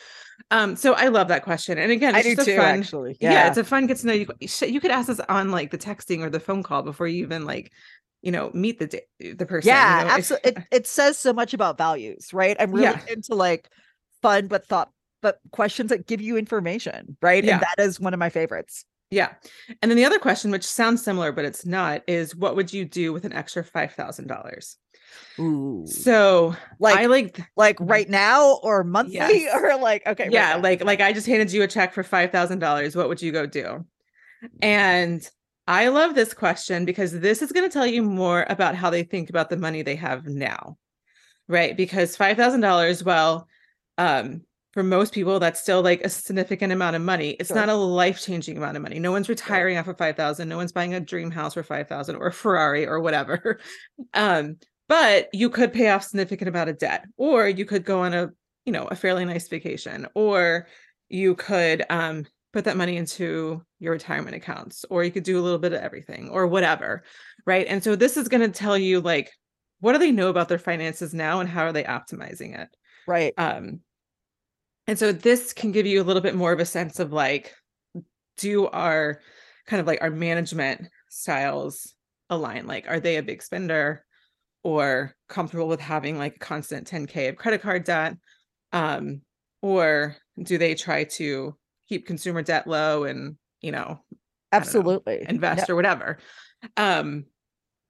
Um, 0.50 0.76
so 0.76 0.92
I 0.94 1.08
love 1.08 1.28
that 1.28 1.42
question. 1.42 1.78
And 1.78 1.90
again, 1.90 2.14
I 2.14 2.20
it's 2.20 2.34
do 2.36 2.42
a 2.42 2.44
too, 2.44 2.56
fun, 2.56 2.78
actually. 2.80 3.16
yeah. 3.20 3.32
Yeah. 3.32 3.48
it's 3.48 3.58
a 3.58 3.64
fun 3.64 3.86
get 3.86 3.98
to 3.98 4.06
know 4.06 4.12
you. 4.12 4.26
You 4.40 4.80
could 4.80 4.90
ask 4.90 5.08
us 5.08 5.20
on 5.28 5.50
like 5.50 5.70
the 5.70 5.78
texting 5.78 6.22
or 6.22 6.30
the 6.30 6.40
phone 6.40 6.62
call 6.62 6.82
before 6.82 7.06
you 7.08 7.22
even 7.24 7.44
like, 7.44 7.72
you 8.22 8.32
know, 8.32 8.50
meet 8.54 8.78
the 8.78 9.02
the 9.18 9.46
person. 9.46 9.68
yeah, 9.68 10.00
you 10.02 10.08
know? 10.08 10.14
Absolutely. 10.14 10.50
It, 10.52 10.58
it 10.72 10.86
says 10.86 11.18
so 11.18 11.32
much 11.32 11.54
about 11.54 11.78
values, 11.78 12.32
right? 12.32 12.56
I'm 12.58 12.70
really 12.72 12.84
Yeah. 12.84 13.00
into 13.08 13.34
like 13.34 13.68
fun 14.22 14.46
but 14.46 14.66
thought 14.66 14.90
but 15.22 15.40
questions 15.50 15.90
that 15.90 16.06
give 16.06 16.20
you 16.20 16.36
information, 16.36 17.16
right? 17.22 17.42
Yeah. 17.42 17.54
And 17.54 17.62
that 17.62 17.82
is 17.84 17.98
one 17.98 18.12
of 18.14 18.20
my 18.20 18.30
favorites. 18.30 18.84
Yeah. 19.10 19.34
And 19.82 19.90
then 19.90 19.96
the 19.96 20.04
other 20.04 20.18
question, 20.18 20.50
which 20.50 20.64
sounds 20.64 21.02
similar, 21.02 21.30
but 21.32 21.44
it's 21.44 21.64
not, 21.64 22.02
is 22.08 22.34
what 22.34 22.56
would 22.56 22.72
you 22.72 22.84
do 22.84 23.12
with 23.12 23.24
an 23.24 23.32
extra 23.32 23.62
five 23.64 23.92
thousand 23.94 24.26
dollars? 24.26 24.76
Ooh. 25.38 25.84
So 25.86 26.56
Like 26.78 26.96
I 26.96 27.06
like 27.06 27.40
like 27.56 27.76
right 27.80 28.08
now 28.08 28.54
or 28.62 28.84
monthly 28.84 29.14
Yes. 29.14 29.54
or 29.54 29.76
like 29.78 30.06
okay, 30.06 30.28
yeah, 30.30 30.54
now. 30.54 30.60
like 30.62 30.82
like 30.84 31.00
I 31.00 31.12
just 31.12 31.26
handed 31.26 31.52
you 31.52 31.62
a 31.62 31.68
check 31.68 31.92
for 31.92 32.02
five 32.02 32.32
thousand 32.32 32.58
dollars. 32.60 32.96
What 32.96 33.08
would 33.08 33.20
you 33.22 33.32
go 33.32 33.46
do? 33.46 33.84
And 34.62 35.28
I 35.66 35.88
love 35.88 36.14
this 36.14 36.32
question 36.32 36.84
because 36.84 37.12
this 37.12 37.42
is 37.42 37.52
going 37.52 37.68
to 37.68 37.72
tell 37.72 37.86
you 37.86 38.02
more 38.02 38.46
about 38.48 38.76
how 38.76 38.88
they 38.90 39.02
think 39.02 39.28
about 39.30 39.50
the 39.50 39.56
money 39.56 39.82
they 39.82 39.96
have 39.96 40.26
now. 40.26 40.78
Right? 41.48 41.76
Because 41.76 42.16
five 42.16 42.36
thousand 42.36 42.60
dollars, 42.60 43.04
well, 43.04 43.46
um, 43.98 44.42
for 44.72 44.82
most 44.82 45.12
people, 45.14 45.38
that's 45.40 45.60
still 45.60 45.80
like 45.82 46.02
a 46.02 46.08
significant 46.08 46.72
amount 46.72 46.96
of 46.96 47.02
money. 47.02 47.30
It's 47.30 47.48
Sure. 47.48 47.56
not 47.56 47.68
a 47.70 47.74
life-changing 47.74 48.56
amount 48.58 48.76
of 48.76 48.82
money. 48.82 48.98
No 48.98 49.10
one's 49.10 49.28
retiring 49.28 49.78
off 49.78 49.88
of 49.88 49.96
five 49.98 50.16
thousand. 50.16 50.48
No 50.48 50.56
one's 50.56 50.72
buying 50.72 50.94
a 50.94 51.00
dream 51.00 51.30
house 51.30 51.54
for 51.54 51.62
five 51.62 51.88
thousand 51.88 52.16
or 52.16 52.26
a 52.28 52.32
Ferrari 52.32 52.86
or 52.86 53.00
whatever. 53.00 53.58
Um, 54.14 54.56
but 54.88 55.28
you 55.32 55.50
could 55.50 55.72
pay 55.72 55.90
off 55.90 56.04
significant 56.04 56.48
amount 56.48 56.70
of 56.70 56.78
debt, 56.78 57.04
or 57.16 57.48
you 57.48 57.64
could 57.64 57.84
go 57.84 58.00
on 58.00 58.14
a 58.14 58.30
you 58.64 58.72
know 58.72 58.84
a 58.84 58.96
fairly 58.96 59.24
nice 59.24 59.48
vacation, 59.48 60.06
or 60.14 60.66
you 61.08 61.34
could 61.34 61.84
um 61.90 62.24
put 62.52 62.64
that 62.64 62.76
money 62.76 62.96
into 62.96 63.62
your 63.78 63.92
retirement 63.92 64.34
accounts, 64.36 64.84
or 64.88 65.04
you 65.04 65.10
could 65.10 65.24
do 65.24 65.38
a 65.38 65.42
little 65.42 65.58
bit 65.58 65.72
of 65.72 65.80
everything, 65.82 66.28
or 66.30 66.46
whatever, 66.46 67.04
right? 67.46 67.66
And 67.68 67.82
so 67.84 67.96
this 67.96 68.16
is 68.16 68.28
going 68.28 68.40
to 68.40 68.58
tell 68.58 68.78
you 68.78 69.00
like 69.00 69.30
what 69.80 69.92
do 69.92 69.98
they 69.98 70.10
know 70.10 70.30
about 70.30 70.48
their 70.48 70.58
finances 70.58 71.12
now, 71.12 71.40
and 71.40 71.48
how 71.48 71.64
are 71.64 71.72
they 71.72 71.84
optimizing 71.84 72.58
it? 72.58 72.68
right. 73.06 73.34
um 73.38 73.80
and 74.86 74.98
so 74.98 75.12
this 75.12 75.52
can 75.52 75.72
give 75.72 75.86
you 75.86 76.00
a 76.00 76.04
little 76.04 76.22
bit 76.22 76.34
more 76.34 76.52
of 76.52 76.60
a 76.60 76.64
sense 76.64 77.00
of 77.00 77.12
like 77.12 77.54
do 78.36 78.66
our 78.66 79.20
kind 79.66 79.80
of 79.80 79.86
like 79.86 80.00
our 80.02 80.10
management 80.10 80.88
styles 81.08 81.94
align 82.30 82.66
like 82.66 82.88
are 82.88 83.00
they 83.00 83.16
a 83.16 83.22
big 83.22 83.42
spender 83.42 84.04
or 84.66 85.14
comfortable 85.28 85.68
with 85.68 85.80
having 85.80 86.18
like 86.18 86.34
a 86.36 86.38
constant 86.40 86.88
10k 86.88 87.28
of 87.28 87.36
credit 87.36 87.62
card 87.62 87.84
debt 87.84 88.16
um 88.72 89.20
or 89.62 90.16
do 90.42 90.58
they 90.58 90.74
try 90.74 91.04
to 91.04 91.56
keep 91.88 92.04
consumer 92.04 92.42
debt 92.42 92.66
low 92.66 93.04
and 93.04 93.36
you 93.60 93.70
know 93.70 93.84
don't 93.84 93.92
know, 93.92 94.00
Absolutely. 94.52 95.24
invest 95.28 95.64
Yeah. 95.68 95.72
or 95.72 95.76
whatever. 95.76 96.18
Um, 96.76 97.26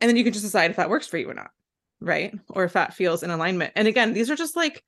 and 0.00 0.08
then 0.08 0.16
you 0.16 0.24
can 0.24 0.32
just 0.32 0.44
decide 0.44 0.70
if 0.70 0.76
that 0.76 0.90
works 0.90 1.06
for 1.06 1.16
you 1.16 1.30
or 1.30 1.34
not, 1.34 1.50
right? 2.00 2.34
Or 2.50 2.64
if 2.64 2.72
that 2.74 2.94
feels 2.94 3.22
in 3.22 3.30
alignment. 3.30 3.72
And 3.76 3.88
again, 3.88 4.12
these 4.12 4.30
are 4.30 4.36
just 4.36 4.56
like 4.56 4.82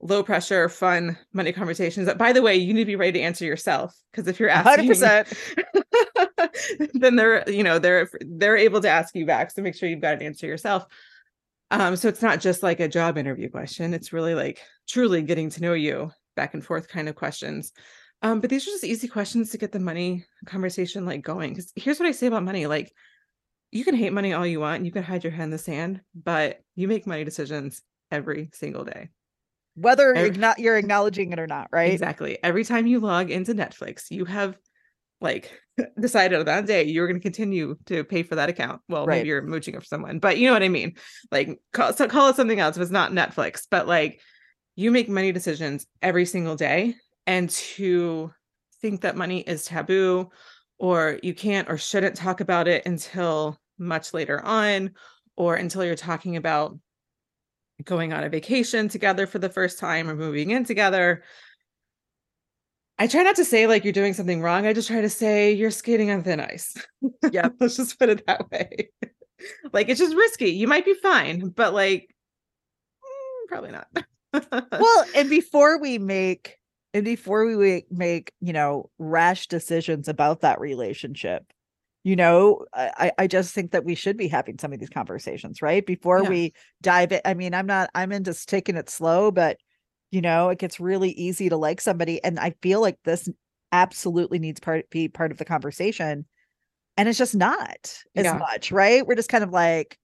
low 0.00 0.22
pressure, 0.22 0.68
fun 0.68 1.18
money 1.32 1.52
conversations 1.52 2.06
that, 2.06 2.18
by 2.18 2.32
the 2.32 2.42
way, 2.42 2.56
you 2.56 2.72
need 2.72 2.82
to 2.82 2.86
be 2.86 2.96
ready 2.96 3.12
to 3.12 3.20
answer 3.20 3.44
yourself. 3.44 3.94
Because 4.10 4.28
if 4.28 4.38
you're 4.40 4.48
asking, 4.48 4.90
100%. 4.90 5.82
then 6.94 7.16
they're, 7.16 7.48
you 7.48 7.62
know, 7.62 7.78
they're 7.78 8.08
they're 8.20 8.56
able 8.56 8.80
to 8.80 8.88
ask 8.88 9.14
you 9.14 9.26
back. 9.26 9.50
So 9.50 9.62
make 9.62 9.74
sure 9.74 9.88
you've 9.88 10.00
got 10.00 10.14
an 10.14 10.22
answer 10.22 10.46
yourself. 10.46 10.86
Um, 11.70 11.96
so 11.96 12.08
it's 12.08 12.22
not 12.22 12.40
just 12.40 12.62
like 12.62 12.80
a 12.80 12.88
job 12.88 13.18
interview 13.18 13.48
question. 13.48 13.94
It's 13.94 14.12
really 14.12 14.34
like 14.34 14.60
truly 14.88 15.22
getting 15.22 15.50
to 15.50 15.62
know 15.62 15.72
you 15.72 16.10
back 16.36 16.54
and 16.54 16.64
forth 16.64 16.88
kind 16.88 17.08
of 17.08 17.14
questions. 17.14 17.72
Um, 18.22 18.40
but 18.40 18.48
these 18.50 18.62
are 18.66 18.70
just 18.70 18.84
easy 18.84 19.08
questions 19.08 19.50
to 19.50 19.58
get 19.58 19.72
the 19.72 19.80
money 19.80 20.24
conversation 20.46 21.04
like 21.04 21.22
going. 21.22 21.50
Because 21.50 21.72
here's 21.76 21.98
what 21.98 22.08
I 22.08 22.12
say 22.12 22.26
about 22.26 22.42
money: 22.44 22.66
like 22.66 22.92
you 23.70 23.84
can 23.84 23.94
hate 23.94 24.12
money 24.12 24.32
all 24.32 24.46
you 24.46 24.60
want, 24.60 24.76
and 24.76 24.86
you 24.86 24.92
can 24.92 25.02
hide 25.02 25.24
your 25.24 25.32
head 25.32 25.44
in 25.44 25.50
the 25.50 25.58
sand, 25.58 26.00
but 26.14 26.60
you 26.76 26.86
make 26.88 27.06
money 27.06 27.24
decisions 27.24 27.82
every 28.10 28.50
single 28.52 28.84
day. 28.84 29.10
Whether 29.74 30.14
Every- 30.14 30.38
not 30.38 30.60
you're 30.60 30.76
acknowledging 30.76 31.32
it 31.32 31.40
or 31.40 31.48
not, 31.48 31.68
right? 31.72 31.92
Exactly. 31.92 32.38
Every 32.42 32.64
time 32.64 32.86
you 32.86 33.00
log 33.00 33.30
into 33.30 33.54
Netflix, 33.54 34.10
you 34.10 34.24
have 34.24 34.56
like 35.20 35.50
decided 36.00 36.38
on 36.38 36.44
that 36.46 36.66
day 36.66 36.84
you're 36.84 37.06
going 37.06 37.18
to 37.18 37.22
continue 37.22 37.76
to 37.86 38.04
pay 38.04 38.22
for 38.22 38.34
that 38.36 38.48
account. 38.48 38.80
Well, 38.88 39.06
Right. 39.06 39.18
maybe 39.18 39.28
you're 39.28 39.42
mooching 39.42 39.74
for 39.78 39.84
someone, 39.84 40.18
but 40.18 40.38
you 40.38 40.46
know 40.46 40.52
what 40.52 40.62
I 40.62 40.68
mean. 40.68 40.94
Like 41.30 41.60
call, 41.72 41.92
so 41.92 42.08
call 42.08 42.28
it 42.28 42.36
something 42.36 42.60
else 42.60 42.76
if 42.76 42.82
it's 42.82 42.90
not 42.90 43.12
Netflix, 43.12 43.62
but 43.70 43.86
like 43.86 44.20
you 44.76 44.90
make 44.90 45.08
money 45.08 45.32
decisions 45.32 45.86
every 46.02 46.26
single 46.26 46.56
day, 46.56 46.96
and 47.26 47.48
to 47.48 48.32
think 48.82 49.00
that 49.02 49.16
money 49.16 49.40
is 49.40 49.64
taboo 49.64 50.30
or 50.78 51.18
you 51.22 51.32
can't 51.32 51.70
or 51.70 51.78
shouldn't 51.78 52.16
talk 52.16 52.40
about 52.40 52.68
it 52.68 52.84
until 52.84 53.58
much 53.78 54.12
later 54.12 54.44
on 54.44 54.90
or 55.36 55.54
until 55.54 55.84
you're 55.84 55.94
talking 55.94 56.36
about 56.36 56.78
going 57.82 58.12
on 58.12 58.24
a 58.24 58.28
vacation 58.28 58.88
together 58.88 59.26
for 59.26 59.38
the 59.38 59.48
first 59.48 59.78
time 59.78 60.08
or 60.08 60.14
moving 60.14 60.50
in 60.50 60.64
together. 60.64 61.22
I 62.98 63.06
try 63.08 63.22
not 63.22 63.36
to 63.36 63.44
say 63.44 63.66
like 63.66 63.84
you're 63.84 63.92
doing 63.92 64.14
something 64.14 64.40
wrong. 64.40 64.66
I 64.66 64.72
just 64.72 64.88
try 64.88 65.00
to 65.00 65.08
say 65.10 65.52
you're 65.52 65.70
skating 65.72 66.10
on 66.10 66.22
thin 66.22 66.40
ice. 66.40 66.74
Yeah, 67.32 67.48
Let's 67.60 67.76
just 67.76 67.98
put 67.98 68.08
it 68.08 68.24
that 68.26 68.50
way. 68.50 68.90
like 69.72 69.88
it's 69.88 70.00
just 70.00 70.14
risky. 70.14 70.50
You 70.50 70.68
might 70.68 70.84
be 70.84 70.94
fine, 70.94 71.48
but 71.48 71.74
like 71.74 72.08
mm, 73.02 73.48
probably 73.48 73.72
not. 73.72 73.88
well, 74.80 75.04
and 75.16 75.28
before 75.30 75.78
we 75.80 75.98
make 75.98 76.56
and 76.92 77.04
before 77.04 77.44
we 77.56 77.84
make, 77.90 78.32
you 78.40 78.52
know, 78.52 78.90
rash 78.98 79.48
decisions 79.48 80.06
about 80.06 80.42
that 80.42 80.60
relationship, 80.60 81.42
you 82.04 82.14
know, 82.14 82.64
I 82.72 82.90
I- 83.18 83.22
I 83.24 83.26
just 83.26 83.52
think 83.54 83.72
that 83.72 83.84
we 83.84 83.96
should 83.96 84.16
be 84.16 84.28
having 84.28 84.58
some 84.58 84.72
of 84.72 84.78
these 84.78 84.88
conversations, 84.90 85.62
right? 85.62 85.84
Before 85.84 86.22
Yeah. 86.22 86.28
we 86.28 86.52
dive 86.80 87.10
in. 87.12 87.20
I 87.24 87.34
mean, 87.34 87.54
I'm 87.54 87.66
not 87.66 87.90
I'm 87.94 88.12
into 88.12 88.34
taking 88.46 88.76
it 88.76 88.88
slow, 88.88 89.30
but 89.32 89.58
you 90.14 90.20
know, 90.20 90.48
it 90.48 90.58
gets 90.60 90.78
really 90.78 91.10
easy 91.10 91.48
to 91.48 91.56
like 91.56 91.80
somebody. 91.80 92.22
And 92.22 92.38
I 92.38 92.54
feel 92.62 92.80
like 92.80 92.98
this 93.04 93.28
absolutely 93.72 94.38
needs 94.38 94.60
part 94.60 94.88
be 94.90 95.08
part 95.08 95.32
of 95.32 95.38
the 95.38 95.44
conversation. 95.44 96.24
And 96.96 97.08
it's 97.08 97.18
just 97.18 97.34
not 97.34 97.98
as 98.14 98.24
Yeah. 98.24 98.38
much, 98.38 98.70
right? 98.70 99.04
We're 99.04 99.16
just 99.16 99.28
kind 99.28 99.42
of 99.42 99.50
like, 99.50 99.98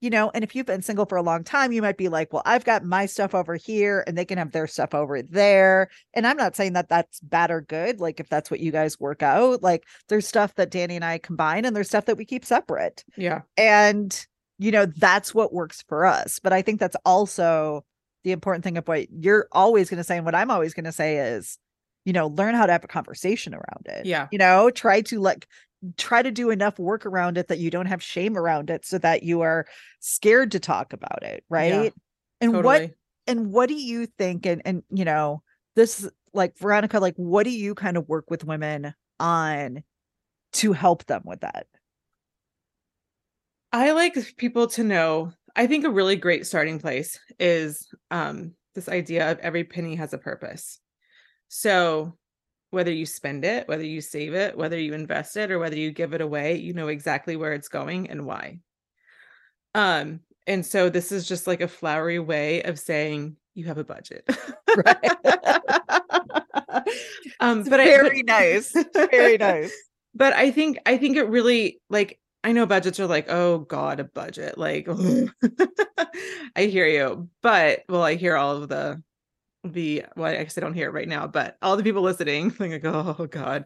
you 0.00 0.10
know, 0.10 0.30
and 0.34 0.42
if 0.42 0.56
you've 0.56 0.66
been 0.66 0.82
single 0.82 1.06
for 1.06 1.16
a 1.16 1.22
long 1.22 1.44
time, 1.44 1.70
you 1.70 1.80
might 1.80 1.96
be 1.96 2.08
like, 2.08 2.32
well, 2.32 2.42
I've 2.44 2.64
got 2.64 2.84
my 2.84 3.06
stuff 3.06 3.34
over 3.34 3.54
here 3.54 4.02
and 4.06 4.18
they 4.18 4.24
can 4.24 4.36
have 4.36 4.50
their 4.50 4.66
stuff 4.66 4.92
over 4.94 5.22
there. 5.22 5.88
And 6.12 6.26
I'm 6.26 6.36
not 6.36 6.56
saying 6.56 6.72
that 6.72 6.88
that's 6.88 7.20
bad 7.20 7.52
or 7.52 7.60
good. 7.60 8.00
Like, 8.00 8.18
if 8.18 8.28
that's 8.28 8.50
what 8.50 8.60
you 8.60 8.72
guys 8.72 8.98
work 8.98 9.22
out, 9.22 9.62
like, 9.62 9.84
there's 10.08 10.26
stuff 10.26 10.56
that 10.56 10.70
Danny 10.70 10.96
and 10.96 11.04
I 11.04 11.18
combine 11.18 11.64
and 11.64 11.74
there's 11.74 11.88
stuff 11.88 12.06
that 12.06 12.16
we 12.18 12.24
keep 12.24 12.44
separate. 12.44 13.04
yeah. 13.16 13.42
And, 13.56 14.26
you 14.58 14.72
know, 14.72 14.86
that's 14.86 15.32
what 15.34 15.54
works 15.54 15.84
for 15.88 16.04
us. 16.04 16.40
But 16.40 16.52
I 16.52 16.62
think 16.62 16.80
that's 16.80 16.96
also 17.04 17.84
the 18.26 18.32
important 18.32 18.64
thing 18.64 18.76
of 18.76 18.88
what 18.88 19.06
you're 19.12 19.46
always 19.52 19.88
going 19.88 19.98
to 19.98 20.04
say. 20.04 20.16
And 20.16 20.26
what 20.26 20.34
I'm 20.34 20.50
always 20.50 20.74
going 20.74 20.84
to 20.84 20.90
say 20.90 21.18
is, 21.18 21.58
you 22.04 22.12
know, 22.12 22.26
learn 22.26 22.56
how 22.56 22.66
to 22.66 22.72
have 22.72 22.82
a 22.82 22.88
conversation 22.88 23.54
around 23.54 23.86
it. 23.86 24.04
Yeah. 24.04 24.26
You 24.32 24.38
know, 24.38 24.68
try 24.68 25.00
to 25.02 25.20
like, 25.20 25.46
try 25.96 26.22
to 26.22 26.32
do 26.32 26.50
enough 26.50 26.76
work 26.80 27.06
around 27.06 27.38
it 27.38 27.46
that 27.46 27.60
you 27.60 27.70
don't 27.70 27.86
have 27.86 28.02
shame 28.02 28.36
around 28.36 28.68
it 28.68 28.84
so 28.84 28.98
that 28.98 29.22
you 29.22 29.42
are 29.42 29.64
scared 30.00 30.50
to 30.50 30.58
talk 30.58 30.92
about 30.92 31.22
it 31.22 31.44
right 31.50 31.92
and 32.40 32.64
what 32.64 32.90
and 33.26 33.52
what 33.52 33.68
do 33.68 33.74
you 33.74 34.06
think 34.06 34.46
and 34.46 34.62
and 34.64 34.82
you 34.90 35.04
know 35.04 35.42
this 35.76 36.08
like 36.32 36.56
veronica 36.58 36.98
like 36.98 37.14
what 37.16 37.44
do 37.44 37.50
you 37.50 37.74
kind 37.74 37.98
of 37.98 38.08
work 38.08 38.30
with 38.30 38.42
women 38.42 38.94
on 39.20 39.84
to 40.52 40.72
help 40.72 41.04
them 41.04 41.20
with 41.24 41.40
that 41.40 41.66
I 43.72 43.92
like 43.92 44.36
people 44.38 44.68
to 44.68 44.84
know. 44.84 45.32
I 45.56 45.66
think 45.66 45.84
a 45.84 45.90
really 45.90 46.16
great 46.16 46.46
starting 46.46 46.78
place 46.78 47.18
is 47.40 47.88
um, 48.10 48.52
this 48.74 48.88
idea 48.88 49.30
of 49.32 49.38
every 49.38 49.64
penny 49.64 49.94
has 49.96 50.12
a 50.12 50.18
purpose. 50.18 50.78
So 51.48 52.16
whether 52.70 52.92
you 52.92 53.06
spend 53.06 53.44
it, 53.44 53.66
whether 53.66 53.84
you 53.84 54.00
save 54.02 54.34
it, 54.34 54.56
whether 54.56 54.78
you 54.78 54.92
invest 54.92 55.36
it, 55.36 55.50
or 55.50 55.58
whether 55.58 55.76
you 55.76 55.92
give 55.92 56.12
it 56.12 56.20
away, 56.20 56.56
you 56.56 56.74
know 56.74 56.88
exactly 56.88 57.36
where 57.36 57.54
it's 57.54 57.68
going 57.68 58.10
and 58.10 58.26
why. 58.26 58.58
Um, 59.74 60.20
and 60.46 60.64
so 60.64 60.90
this 60.90 61.10
is 61.10 61.26
just 61.26 61.46
like 61.46 61.60
a 61.62 61.68
flowery 61.68 62.18
way 62.18 62.62
of 62.62 62.78
saying 62.78 63.36
you 63.54 63.64
have 63.66 63.78
a 63.78 63.84
budget. 63.84 64.28
um, 67.40 67.60
It's 67.60 67.68
but 67.68 67.80
I- 67.80 67.84
very 67.84 68.22
but- 68.22 68.26
nice 68.26 68.72
very 68.94 69.38
nice 69.38 69.72
but 70.14 70.32
i 70.34 70.50
think 70.50 70.78
i 70.86 70.96
think 70.96 71.16
it 71.16 71.28
really 71.28 71.80
like 71.90 72.18
I 72.46 72.52
know 72.52 72.64
budgets 72.64 73.00
are 73.00 73.08
like, 73.08 73.28
oh 73.28 73.58
God, 73.58 73.98
a 73.98 74.04
budget. 74.04 74.56
Like 74.56 74.86
I 76.56 76.66
hear 76.66 76.86
you. 76.86 77.28
But 77.42 77.82
well, 77.88 78.04
I 78.04 78.14
hear 78.14 78.36
all 78.36 78.62
of 78.62 78.68
the 78.68 79.02
the 79.64 80.04
well, 80.14 80.30
I 80.30 80.44
guess 80.44 80.56
I 80.56 80.60
don't 80.60 80.72
hear 80.72 80.86
it 80.86 80.92
right 80.92 81.08
now, 81.08 81.26
but 81.26 81.56
all 81.60 81.76
the 81.76 81.82
people 81.82 82.02
listening, 82.02 82.54
like, 82.60 82.84
oh 82.84 83.26
God. 83.28 83.64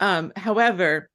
Um, 0.00 0.34
however, 0.36 1.08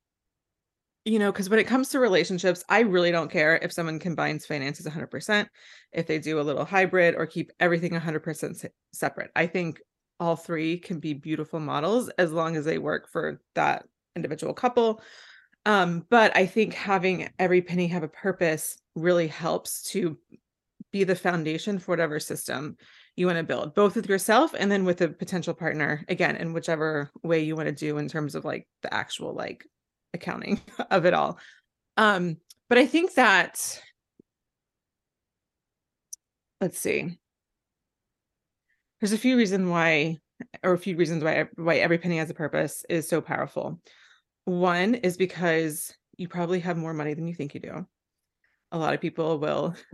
you 1.06 1.20
know, 1.20 1.32
because 1.32 1.47
when 1.47 1.60
it 1.60 1.68
comes 1.68 1.89
to 1.89 1.99
relationships, 1.99 2.64
I 2.70 2.80
really 2.80 3.12
don't 3.12 3.30
care 3.30 3.60
if 3.62 3.72
someone 3.72 3.99
combines 3.99 4.47
finances 4.47 4.88
100%, 4.88 5.45
if 5.91 6.08
they 6.08 6.18
do 6.18 6.39
a 6.39 6.41
little 6.41 6.66
hybrid 6.66 7.14
or 7.14 7.28
keep 7.28 7.51
everything 7.60 7.91
100% 7.91 8.56
se- 8.56 8.70
separate. 8.93 9.30
I 9.36 9.45
think 9.45 9.80
all 10.20 10.36
three 10.36 10.80
can 10.80 10.99
be 10.99 11.14
beautiful 11.14 11.60
models 11.60 12.10
as 12.18 12.32
long 12.32 12.56
as 12.56 12.66
they 12.66 12.80
work 12.80 13.08
for 13.12 13.39
that 13.53 13.86
individual 14.16 14.56
couple. 14.56 15.03
Um, 15.66 16.05
but 16.09 16.36
I 16.36 16.45
think 16.45 16.74
having 16.74 17.30
every 17.39 17.61
penny 17.61 17.88
have 17.88 18.03
a 18.03 18.07
purpose 18.07 18.78
really 18.95 19.28
helps 19.28 19.82
to 19.91 20.18
be 20.91 21.03
the 21.03 21.16
foundation 21.16 21.80
for 21.80 21.91
whatever 21.91 22.20
system 22.20 22.78
you 23.16 23.26
want 23.26 23.38
to 23.38 23.43
build, 23.43 23.74
both 23.74 23.95
with 23.95 24.07
yourself 24.07 24.53
and 24.57 24.72
then 24.72 24.86
with 24.86 25.01
a 25.01 25.09
potential 25.09 25.53
partner, 25.53 26.05
again, 26.07 26.36
in 26.36 26.53
whichever 26.53 27.09
way 27.24 27.41
you 27.41 27.55
want 27.55 27.68
to 27.68 27.74
do 27.74 27.97
in 27.97 28.07
terms 28.07 28.36
of 28.36 28.45
like 28.45 28.68
the 28.82 28.93
actual 28.93 29.34
like 29.34 29.66
accounting 30.13 30.61
of 30.91 31.05
it 31.05 31.13
all. 31.13 31.39
Um, 31.97 32.38
but 32.70 32.78
I 32.78 32.86
think 32.86 33.16
that 33.16 33.82
let's 36.61 36.80
see. 36.80 37.18
There's 38.99 39.13
a 39.13 39.18
few 39.18 39.38
reasons 39.38 39.70
why, 39.70 40.20
or 40.63 40.74
a 40.74 40.78
few 40.78 40.95
reasons 40.95 41.24
why 41.24 41.47
why 41.55 41.78
every 41.78 41.97
penny 41.97 42.18
has 42.18 42.30
a 42.30 42.34
purpose 42.34 42.86
is 42.89 43.07
so 43.07 43.22
powerful. 43.22 43.80
One 44.45 44.95
is 44.95 45.17
because 45.17 45.93
you 46.17 46.27
probably 46.27 46.59
have 46.61 46.77
more 46.77 46.93
money 46.93 47.13
than 47.13 47.27
you 47.27 47.33
think 47.33 47.53
you 47.53 47.59
do. 47.59 47.85
A 48.71 48.77
lot 48.77 48.93
of 48.93 49.01
people 49.01 49.39
will. 49.39 49.75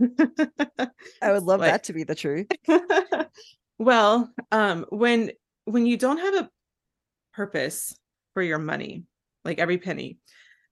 I 1.22 1.32
would 1.32 1.42
love 1.42 1.60
like, 1.60 1.70
that 1.70 1.84
to 1.84 1.92
be 1.92 2.04
the 2.04 2.14
truth. 2.14 2.48
well, 3.78 4.32
um, 4.50 4.86
when 4.90 5.32
when 5.64 5.86
you 5.86 5.96
don't 5.96 6.18
have 6.18 6.34
a 6.34 6.50
purpose 7.34 7.96
for 8.34 8.42
your 8.42 8.58
money, 8.58 9.04
like 9.44 9.58
every 9.58 9.78
penny, 9.78 10.18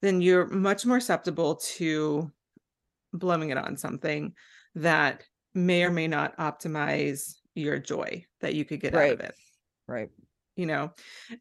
then 0.03 0.21
you're 0.21 0.47
much 0.47 0.87
more 0.87 1.01
susceptible 1.01 1.57
to 1.57 2.31
blowing 3.13 3.51
it 3.51 3.59
on 3.59 3.77
something 3.77 4.33
that 4.75 5.23
may 5.55 5.85
or 5.85 5.91
may 5.91 6.07
not 6.07 6.37
optimize 6.39 7.35
your 7.55 7.79
joy 7.79 8.25
that 8.41 8.55
you 8.55 8.65
could 8.65 8.81
get 8.81 8.95
right. 8.95 9.13
out 9.13 9.15
of 9.15 9.21
it. 9.21 9.35
Right. 9.87 10.11
You 10.61 10.67
know, 10.67 10.93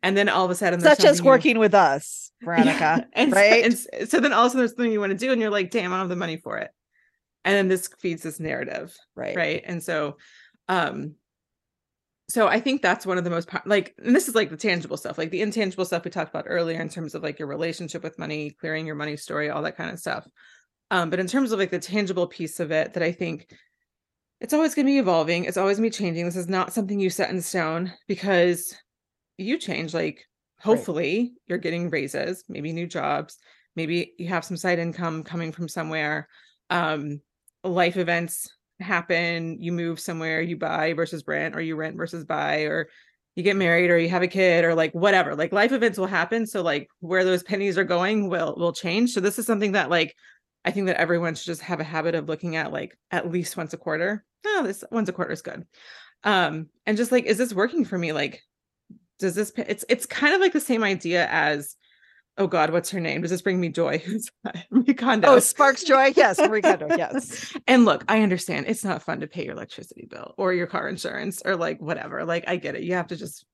and 0.01 0.15
then 0.15 0.29
all 0.29 0.45
of 0.45 0.51
a 0.51 0.55
sudden, 0.55 0.79
such 0.79 1.03
as 1.03 1.21
working 1.21 1.55
you... 1.55 1.59
with 1.59 1.73
us, 1.73 2.31
Veronica. 2.41 2.69
Yeah. 2.79 3.03
And 3.13 3.33
right. 3.33 3.73
So, 3.73 3.89
and 3.91 4.09
so 4.09 4.19
then 4.21 4.31
all 4.31 4.45
of 4.45 4.47
a 4.47 4.49
sudden, 4.51 4.59
there's 4.59 4.71
something 4.71 4.91
you 4.91 5.01
want 5.01 5.11
to 5.11 5.17
do, 5.17 5.31
and 5.33 5.41
you're 5.41 5.49
like, 5.49 5.71
damn, 5.71 5.91
I 5.91 5.97
don't 5.97 6.03
have 6.03 6.09
the 6.09 6.15
money 6.15 6.37
for 6.37 6.57
it. 6.57 6.71
And 7.43 7.53
then 7.53 7.67
this 7.67 7.89
feeds 7.99 8.23
this 8.23 8.39
narrative. 8.39 8.95
Right. 9.15 9.35
Right. 9.35 9.63
And 9.65 9.83
so, 9.83 10.17
um, 10.69 11.15
so 12.29 12.47
I 12.47 12.59
think 12.59 12.81
that's 12.81 13.05
one 13.05 13.17
of 13.17 13.23
the 13.23 13.29
most 13.29 13.49
like, 13.65 13.95
and 13.97 14.15
this 14.15 14.27
is 14.27 14.35
like 14.35 14.51
the 14.51 14.57
tangible 14.57 14.97
stuff, 14.97 15.17
like 15.17 15.31
the 15.31 15.41
intangible 15.41 15.83
stuff 15.83 16.05
we 16.05 16.11
talked 16.11 16.29
about 16.29 16.45
earlier 16.47 16.79
in 16.79 16.87
terms 16.87 17.15
of 17.15 17.23
like 17.23 17.39
your 17.39 17.47
relationship 17.47 18.03
with 18.03 18.19
money, 18.19 18.51
clearing 18.51 18.85
your 18.85 18.95
money 18.95 19.17
story, 19.17 19.49
all 19.49 19.63
that 19.63 19.75
kind 19.75 19.89
of 19.89 19.99
stuff. 19.99 20.27
Um, 20.91 21.09
but 21.09 21.19
in 21.19 21.27
terms 21.27 21.51
of 21.51 21.59
like 21.59 21.71
the 21.71 21.79
tangible 21.79 22.27
piece 22.27 22.59
of 22.59 22.71
it, 22.71 22.93
that 22.93 23.03
I 23.03 23.11
think 23.11 23.51
it's 24.39 24.53
always 24.53 24.75
going 24.75 24.85
to 24.85 24.91
be 24.91 24.99
evolving. 24.99 25.45
It's 25.45 25.57
always 25.57 25.77
going 25.77 25.89
to 25.89 25.97
be 25.97 26.03
changing. 26.03 26.25
This 26.25 26.35
is 26.35 26.47
not 26.47 26.71
something 26.71 26.99
you 26.99 27.09
set 27.09 27.29
in 27.29 27.41
stone 27.41 27.93
because 28.07 28.75
you 29.39 29.57
change. 29.57 29.93
Like, 29.93 30.25
hopefully, 30.59 31.19
right. 31.19 31.31
you're 31.47 31.57
getting 31.57 31.89
raises, 31.89 32.43
maybe 32.47 32.73
new 32.73 32.87
jobs, 32.87 33.37
maybe 33.75 34.13
you 34.17 34.27
have 34.27 34.45
some 34.45 34.57
side 34.57 34.79
income 34.79 35.23
coming 35.23 35.51
from 35.51 35.67
somewhere. 35.67 36.27
Um, 36.69 37.21
life 37.63 37.97
events 37.97 38.49
happen 38.79 39.61
you 39.61 39.71
move 39.71 39.99
somewhere 39.99 40.41
you 40.41 40.55
buy 40.55 40.93
versus 40.93 41.23
rent 41.27 41.55
or 41.55 41.61
you 41.61 41.75
rent 41.75 41.97
versus 41.97 42.23
buy 42.23 42.61
or 42.61 42.89
you 43.35 43.43
get 43.43 43.55
married 43.55 43.89
or 43.89 43.97
you 43.97 44.09
have 44.09 44.21
a 44.21 44.27
kid 44.27 44.63
or 44.63 44.73
like 44.73 44.93
whatever 44.93 45.35
like 45.35 45.51
life 45.51 45.71
events 45.71 45.97
will 45.97 46.07
happen 46.07 46.45
so 46.45 46.61
like 46.61 46.87
where 46.99 47.25
those 47.25 47.43
pennies 47.43 47.77
are 47.77 47.83
going 47.83 48.29
will 48.29 48.55
will 48.57 48.73
change 48.73 49.11
so 49.11 49.19
this 49.19 49.37
is 49.37 49.45
something 49.45 49.73
that 49.73 49.89
like 49.89 50.15
i 50.63 50.71
think 50.71 50.87
that 50.87 50.99
everyone 50.99 51.35
should 51.35 51.45
just 51.45 51.61
have 51.61 51.79
a 51.79 51.85
habit 51.85 52.15
of 52.15 52.29
looking 52.29 52.55
at 52.55 52.71
like 52.71 52.97
at 53.11 53.29
least 53.29 53.57
once 53.57 53.73
a 53.73 53.77
quarter 53.77 54.23
oh 54.45 54.63
this 54.63 54.83
once 54.91 55.09
a 55.09 55.13
quarter 55.13 55.31
is 55.31 55.41
good 55.41 55.65
um 56.23 56.67
and 56.85 56.97
just 56.97 57.11
like 57.11 57.25
is 57.25 57.37
this 57.37 57.53
working 57.53 57.83
for 57.83 57.97
me 57.97 58.13
like 58.13 58.41
does 59.19 59.35
this 59.35 59.51
it's 59.55 59.85
it's 59.89 60.05
kind 60.05 60.33
of 60.33 60.41
like 60.41 60.53
the 60.53 60.59
same 60.59 60.83
idea 60.83 61.27
as 61.29 61.75
oh 62.39 62.47
God, 62.47 62.71
what's 62.71 62.89
her 62.91 63.01
name? 63.01 63.21
Does 63.21 63.31
this 63.31 63.41
bring 63.41 63.59
me 63.59 63.69
joy? 63.69 63.97
Who's 64.05 64.31
Marie 64.71 64.93
Kondo? 64.93 65.27
Oh, 65.27 65.39
sparks 65.39 65.83
joy. 65.83 66.13
Yes, 66.15 66.39
Marie 66.39 66.61
Kondo. 66.61 66.87
Yes. 66.97 67.55
and 67.67 67.85
look, 67.85 68.03
I 68.07 68.21
understand 68.21 68.65
it's 68.67 68.83
not 68.83 69.03
fun 69.03 69.19
to 69.19 69.27
pay 69.27 69.43
your 69.43 69.53
electricity 69.53 70.07
bill 70.09 70.33
or 70.37 70.53
your 70.53 70.67
car 70.67 70.87
insurance 70.87 71.41
or 71.45 71.55
like 71.55 71.79
whatever. 71.81 72.25
Like 72.25 72.45
I 72.47 72.55
get 72.55 72.75
it. 72.75 72.83
You 72.83 72.93
have 72.93 73.07
to 73.07 73.15
just 73.15 73.45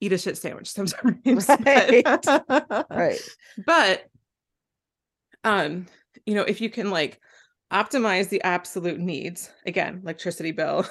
eat 0.00 0.12
a 0.12 0.18
shit 0.18 0.36
sandwich 0.36 0.70
sometimes. 0.70 1.48
Right. 1.64 2.04
But, 2.04 2.86
right. 2.90 3.20
But 3.64 4.04
um, 5.44 5.86
you 6.26 6.34
know, 6.34 6.42
if 6.42 6.60
you 6.60 6.70
can 6.70 6.90
like 6.90 7.20
optimize 7.72 8.28
the 8.28 8.42
absolute 8.42 8.98
needs, 8.98 9.50
again, 9.64 10.00
electricity 10.02 10.52
bill, 10.52 10.86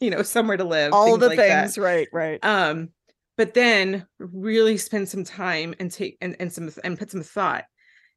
you 0.00 0.10
know, 0.10 0.22
somewhere 0.22 0.56
to 0.56 0.64
live, 0.64 0.92
all 0.92 1.16
the 1.16 1.28
like 1.28 1.38
things, 1.38 1.74
that. 1.74 1.80
right, 1.80 2.08
right. 2.12 2.44
Um, 2.44 2.90
but 3.40 3.54
then 3.54 4.06
really 4.18 4.76
spend 4.76 5.08
some 5.08 5.24
time 5.24 5.74
and 5.80 5.90
take 5.90 6.18
and, 6.20 6.36
and 6.38 6.52
some 6.52 6.70
and 6.84 6.98
put 6.98 7.10
some 7.10 7.22
thought 7.22 7.64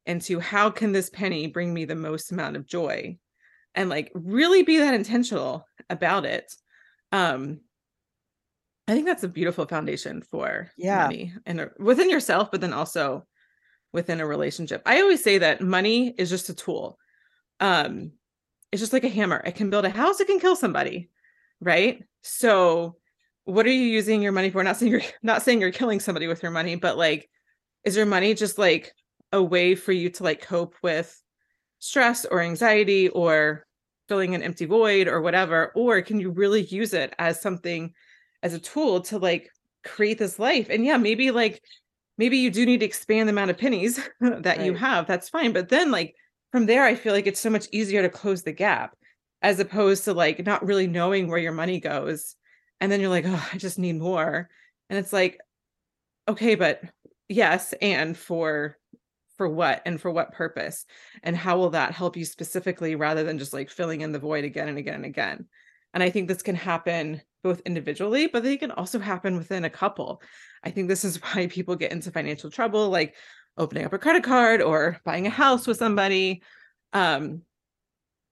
into 0.06 0.38
how 0.38 0.70
can 0.70 0.92
this 0.92 1.10
penny 1.10 1.48
bring 1.48 1.74
me 1.74 1.86
the 1.86 1.96
most 1.96 2.34
amount 2.34 2.58
of 2.58 2.68
joy? 2.68 3.18
And 3.74 3.90
like 3.90 4.12
really 4.14 4.64
be 4.64 4.80
that 4.80 4.94
intentional 4.94 5.66
about 5.90 6.26
it. 6.26 6.54
Um 7.14 7.62
i 8.90 8.92
think 8.92 9.06
that's 9.06 9.24
a 9.24 9.30
beautiful 9.30 9.66
foundation 9.66 10.22
for 10.24 10.70
yeah. 10.78 11.04
money 11.04 11.34
and 11.46 11.70
within 11.80 12.10
yourself 12.10 12.52
but 12.52 12.60
then 12.60 12.74
also 12.74 13.26
within 13.94 14.20
a 14.20 14.28
relationship. 14.28 14.82
I 14.86 15.00
always 15.00 15.24
say 15.24 15.38
that 15.38 15.62
money 15.62 16.14
is 16.18 16.30
just 16.30 16.50
a 16.50 16.54
tool. 16.54 16.98
Um 17.62 18.12
it's 18.74 18.82
just 18.82 18.92
like 18.92 19.06
a 19.06 19.16
hammer. 19.18 19.42
It 19.46 19.56
can 19.56 19.70
build 19.70 19.86
a 19.86 19.90
house 19.90 20.20
it 20.20 20.28
can 20.28 20.42
kill 20.42 20.58
somebody 20.58 21.10
right? 21.62 22.04
So 22.24 22.98
what 23.46 23.66
are 23.66 23.72
you 23.72 23.86
using 23.86 24.22
your 24.22 24.32
money 24.32 24.50
for? 24.50 24.64
Not 24.64 24.78
saying 24.78 24.92
you're 24.92 25.02
not 25.24 25.42
saying 25.42 25.62
you're 25.62 25.72
killing 25.72 26.00
somebody 26.00 26.28
with 26.28 26.42
your 26.42 26.52
money, 26.52 26.76
but 26.76 26.98
like, 26.98 27.30
is 27.84 27.96
your 27.96 28.06
money 28.06 28.34
just 28.34 28.58
like 28.58 28.94
a 29.32 29.42
way 29.42 29.76
for 29.76 29.92
you 29.92 30.10
to 30.10 30.24
like 30.24 30.42
cope 30.42 30.76
with 30.82 31.22
stress 31.80 32.26
or 32.26 32.40
anxiety 32.40 33.10
or 33.10 33.66
filling 34.08 34.36
an 34.36 34.44
empty 34.44 34.66
void 34.66 35.08
or 35.08 35.22
whatever? 35.22 35.72
Or 35.76 36.02
can 36.02 36.20
you 36.20 36.32
really 36.32 36.62
use 36.64 36.94
it 36.94 37.14
as 37.20 37.42
something 37.42 37.94
as 38.42 38.54
a 38.54 38.60
tool 38.60 39.02
to 39.02 39.18
like 39.18 39.50
create 39.84 40.18
this 40.18 40.40
life? 40.40 40.68
And 40.70 40.86
yeah, 40.86 40.98
maybe 40.98 41.32
like 41.32 41.62
maybe 42.18 42.38
you 42.38 42.50
do 42.50 42.66
need 42.66 42.80
to 42.80 42.86
expand 42.86 43.28
the 43.28 43.34
amount 43.34 43.52
of 43.52 43.58
pennies 43.58 43.98
that 44.22 44.46
right. 44.46 44.62
you 44.62 44.76
have. 44.76 45.08
That's 45.08 45.30
fine. 45.30 45.52
But 45.52 45.70
then 45.70 45.92
like 45.92 46.16
from 46.52 46.66
there, 46.66 46.84
I 46.84 46.96
feel 46.96 47.14
like 47.14 47.28
it's 47.28 47.40
so 47.40 47.50
much 47.50 47.68
easier 47.72 48.02
to 48.02 48.10
close 48.10 48.44
the 48.44 48.52
gap 48.54 48.96
as 49.42 49.60
opposed 49.60 50.06
to 50.06 50.14
like 50.14 50.46
not 50.46 50.66
really 50.66 50.88
knowing 50.88 51.28
where 51.28 51.40
your 51.40 51.52
money 51.52 51.80
goes 51.80 52.36
and 52.84 52.92
then 52.92 53.00
you're 53.00 53.10
like 53.10 53.26
oh 53.26 53.50
i 53.54 53.58
just 53.58 53.80
need 53.80 53.98
more. 53.98 54.50
And 54.90 55.00
it's 55.00 55.14
like 55.14 55.40
okay 56.28 56.56
but 56.56 56.82
yes 57.30 57.74
and 57.82 58.16
for 58.16 58.78
for 59.38 59.48
what 59.48 59.82
and 59.86 60.00
for 60.00 60.12
what 60.12 60.34
purpose? 60.34 60.86
And 61.24 61.36
how 61.36 61.58
will 61.58 61.72
that 61.72 61.94
help 61.94 62.18
you 62.18 62.26
specifically 62.26 62.96
rather 62.96 63.24
than 63.24 63.40
just 63.40 63.54
like 63.54 63.70
filling 63.70 64.02
in 64.02 64.12
the 64.12 64.20
void 64.20 64.44
again 64.44 64.68
and 64.68 64.78
again 64.78 64.96
and 64.96 65.06
again? 65.06 65.48
And 65.94 66.04
i 66.04 66.10
think 66.10 66.28
this 66.28 66.44
can 66.44 66.56
happen 66.56 67.22
both 67.42 67.62
individually 67.62 68.28
but 68.28 68.44
they 68.44 68.58
can 68.58 68.72
also 68.72 69.00
happen 69.00 69.38
within 69.38 69.64
a 69.64 69.70
couple. 69.70 70.22
I 70.62 70.70
think 70.70 70.90
this 70.90 71.06
is 71.06 71.22
why 71.22 71.48
people 71.48 71.78
get 71.78 71.94
into 71.94 72.12
financial 72.12 72.52
trouble 72.52 72.90
like 72.90 73.16
opening 73.58 73.86
up 73.86 73.94
a 73.94 73.98
credit 73.98 74.26
card 74.26 74.62
or 74.62 75.00
buying 75.06 75.26
a 75.26 75.30
house 75.30 75.68
with 75.68 75.78
somebody 75.78 76.44
um 76.92 77.44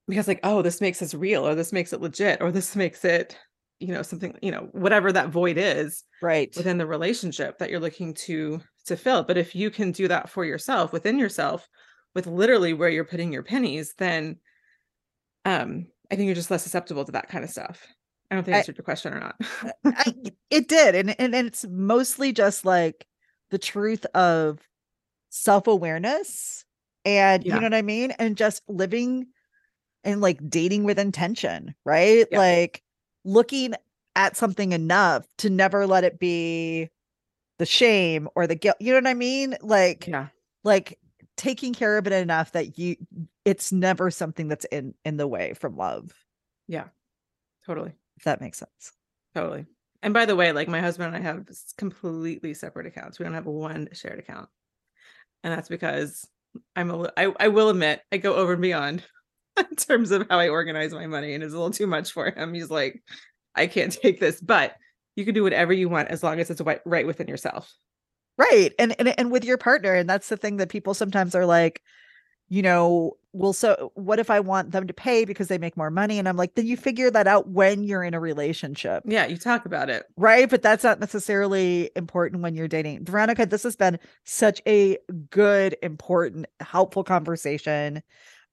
because 0.08 0.28
like 0.28 0.40
oh 0.42 0.60
this 0.60 0.82
makes 0.82 1.00
us 1.00 1.14
real 1.14 1.46
or 1.46 1.54
this 1.54 1.72
makes 1.72 1.92
it 1.94 2.02
legit 2.02 2.42
or 2.42 2.52
this 2.52 2.76
makes 2.76 3.02
it 3.04 3.38
you 3.82 3.92
know 3.92 4.02
something 4.02 4.36
you 4.40 4.50
know 4.50 4.68
whatever 4.72 5.12
that 5.12 5.28
void 5.28 5.58
is 5.58 6.04
right. 6.22 6.54
within 6.56 6.78
the 6.78 6.86
relationship 6.86 7.58
that 7.58 7.70
you're 7.70 7.80
looking 7.80 8.14
to 8.14 8.60
to 8.86 8.96
fill. 8.96 9.22
But 9.22 9.38
if 9.38 9.54
you 9.54 9.70
can 9.70 9.92
do 9.92 10.08
that 10.08 10.28
for 10.28 10.44
yourself 10.44 10.92
within 10.92 11.18
yourself 11.18 11.68
with 12.14 12.26
literally 12.26 12.72
where 12.72 12.88
you're 12.88 13.04
putting 13.04 13.32
your 13.32 13.42
pennies 13.42 13.94
then 13.98 14.36
um 15.44 15.86
i 16.10 16.14
think 16.14 16.26
you're 16.26 16.34
just 16.34 16.50
less 16.50 16.62
susceptible 16.62 17.04
to 17.04 17.12
that 17.12 17.28
kind 17.28 17.44
of 17.44 17.50
stuff. 17.50 17.86
I 18.30 18.34
don't 18.34 18.44
think 18.44 18.54
I 18.54 18.58
answered 18.58 18.78
your 18.78 18.84
question 18.84 19.12
or 19.12 19.20
not. 19.20 19.34
I, 19.84 20.14
it 20.50 20.66
did. 20.66 20.94
And, 20.94 21.14
and 21.18 21.34
and 21.34 21.46
it's 21.46 21.66
mostly 21.68 22.32
just 22.32 22.64
like 22.64 23.06
the 23.50 23.58
truth 23.58 24.06
of 24.14 24.58
self-awareness 25.28 26.64
and 27.04 27.44
yeah. 27.44 27.54
you 27.54 27.60
know 27.60 27.66
what 27.66 27.74
i 27.74 27.82
mean? 27.82 28.12
And 28.12 28.36
just 28.36 28.62
living 28.68 29.26
and 30.04 30.20
like 30.20 30.38
dating 30.48 30.84
with 30.84 30.98
intention 30.98 31.74
right? 31.84 32.26
Yeah. 32.30 32.38
like 32.38 32.82
looking 33.24 33.74
at 34.16 34.36
something 34.36 34.72
enough 34.72 35.26
to 35.38 35.50
never 35.50 35.86
let 35.86 36.04
it 36.04 36.18
be 36.18 36.90
the 37.58 37.66
shame 37.66 38.28
or 38.34 38.46
the 38.46 38.54
guilt. 38.54 38.76
You 38.80 38.92
know 38.92 38.98
what 38.98 39.06
I 39.06 39.14
mean? 39.14 39.56
Like, 39.62 40.06
yeah, 40.06 40.28
like 40.64 40.98
taking 41.36 41.72
care 41.74 41.96
of 41.98 42.06
it 42.06 42.12
enough 42.12 42.52
that 42.52 42.78
you 42.78 42.96
it's 43.44 43.72
never 43.72 44.10
something 44.10 44.48
that's 44.48 44.66
in 44.66 44.94
in 45.04 45.16
the 45.16 45.26
way 45.26 45.54
from 45.54 45.76
love 45.76 46.12
Yeah. 46.68 46.84
Totally. 47.66 47.92
if 48.16 48.24
that 48.24 48.40
makes 48.40 48.58
sense 48.58 48.92
Totally. 49.34 49.66
And 50.02 50.12
by 50.12 50.26
the 50.26 50.36
way, 50.36 50.52
like 50.52 50.68
my 50.68 50.80
husband 50.80 51.14
and 51.14 51.24
I 51.24 51.26
have 51.26 51.46
completely 51.78 52.54
separate 52.54 52.86
accounts. 52.86 53.18
We 53.18 53.24
don't 53.24 53.34
have 53.34 53.46
one 53.46 53.88
shared 53.92 54.18
account. 54.18 54.48
And 55.42 55.52
that's 55.52 55.68
because 55.68 56.28
I'm 56.76 56.90
a 56.90 57.10
I, 57.16 57.32
I 57.40 57.48
will 57.48 57.70
admit 57.70 58.02
I 58.12 58.18
go 58.18 58.34
over 58.34 58.52
and 58.52 58.62
beyond 58.62 59.04
in 59.70 59.76
terms 59.76 60.10
of 60.10 60.26
how 60.30 60.38
I 60.38 60.48
organize 60.48 60.92
my 60.92 61.06
money 61.06 61.34
and 61.34 61.42
it's 61.42 61.52
a 61.54 61.56
little 61.56 61.70
too 61.72 61.86
much 61.86 62.12
for 62.12 62.30
him. 62.30 62.54
He's 62.54 62.70
like, 62.70 63.02
I 63.54 63.66
can't 63.66 63.92
take 64.02 64.20
this, 64.20 64.40
but 64.40 64.74
you 65.16 65.24
can 65.24 65.34
do 65.34 65.42
whatever 65.42 65.72
you 65.72 65.88
want 65.88 66.08
as 66.08 66.22
long 66.22 66.40
as 66.40 66.50
it's 66.50 66.62
right 66.84 67.06
within 67.06 67.28
yourself. 67.28 67.72
right 68.38 68.72
and, 68.78 68.94
and 68.98 69.14
and 69.18 69.30
with 69.30 69.44
your 69.44 69.58
partner 69.58 69.92
and 69.94 70.08
that's 70.08 70.28
the 70.28 70.36
thing 70.36 70.56
that 70.56 70.68
people 70.70 70.94
sometimes 70.94 71.34
are 71.34 71.44
like 71.44 71.82
you 72.48 72.62
know 72.62 73.12
well 73.32 73.52
so 73.52 73.92
what 73.94 74.18
if 74.18 74.30
i 74.30 74.40
want 74.40 74.72
them 74.72 74.86
to 74.86 74.94
pay 74.94 75.24
because 75.24 75.48
they 75.48 75.58
make 75.58 75.76
more 75.76 75.90
money 75.90 76.18
and 76.18 76.28
i'm 76.28 76.36
like 76.36 76.54
then 76.54 76.66
you 76.66 76.76
figure 76.76 77.10
that 77.10 77.26
out 77.26 77.48
when 77.48 77.84
you're 77.84 78.02
in 78.02 78.14
a 78.14 78.20
relationship 78.20 79.02
Yeah, 79.06 79.26
you 79.26 79.36
talk 79.36 79.66
about 79.66 79.90
it. 79.90 80.04
right 80.16 80.48
but 80.48 80.62
that's 80.62 80.84
not 80.84 80.98
necessarily 81.00 81.90
important 81.96 82.42
when 82.42 82.54
you're 82.54 82.68
dating 82.68 83.04
veronica 83.04 83.46
this 83.46 83.62
has 83.64 83.76
been 83.76 83.98
such 84.24 84.62
a 84.66 84.98
good 85.30 85.76
important 85.82 86.46
helpful 86.60 87.04
conversation 87.04 88.02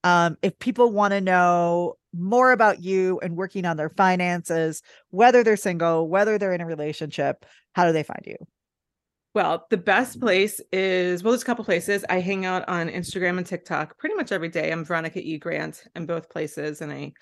um 0.04 0.38
if 0.42 0.58
people 0.60 0.92
want 0.92 1.12
to 1.12 1.22
know 1.22 1.96
more 2.14 2.52
about 2.52 2.82
you 2.84 3.20
and 3.22 3.36
working 3.36 3.66
on 3.66 3.78
their 3.78 3.90
finances 3.90 4.82
whether 5.12 5.44
they're 5.44 5.58
single 5.58 6.08
whether 6.08 6.38
they're 6.38 6.54
in 6.54 6.62
a 6.62 6.66
relationship 6.66 7.46
how 7.74 7.86
do 7.86 7.92
they 7.94 8.04
find 8.04 8.24
you 8.26 8.36
Well, 9.36 9.68
the 9.70 9.78
best 9.78 10.20
place 10.20 10.60
is 10.72 11.24
well, 11.24 11.32
there's 11.32 11.44
a 11.44 11.46
couple 11.46 11.64
places. 11.64 12.04
I 12.10 12.20
hang 12.20 12.46
out 12.46 12.68
on 12.68 12.90
Instagram 12.90 13.38
and 13.38 13.46
TikTok 13.46 13.98
pretty 13.98 14.16
much 14.16 14.32
every 14.32 14.50
day. 14.50 14.72
I'm 14.72 14.84
Veronica 14.84 15.20
E. 15.20 15.38
Grant 15.38 15.84
in 15.96 16.06
both 16.08 16.30
places, 16.30 16.82
and 16.82 16.92
I 16.92 17.14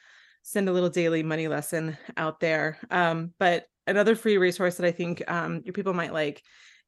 send 0.41 0.69
a 0.69 0.71
little 0.71 0.89
daily 0.89 1.21
money 1.23 1.47
lesson 1.49 1.97
out 2.15 2.39
there. 2.39 2.79
Um, 2.89 3.33
but 3.39 3.65
another 3.87 4.15
free 4.15 4.37
resource 4.37 4.75
that 4.77 4.85
I 4.85 4.91
think 4.91 5.21
um, 5.29 5.61
your 5.65 5.73
people 5.73 5.93
might 5.93 6.13
like 6.13 6.41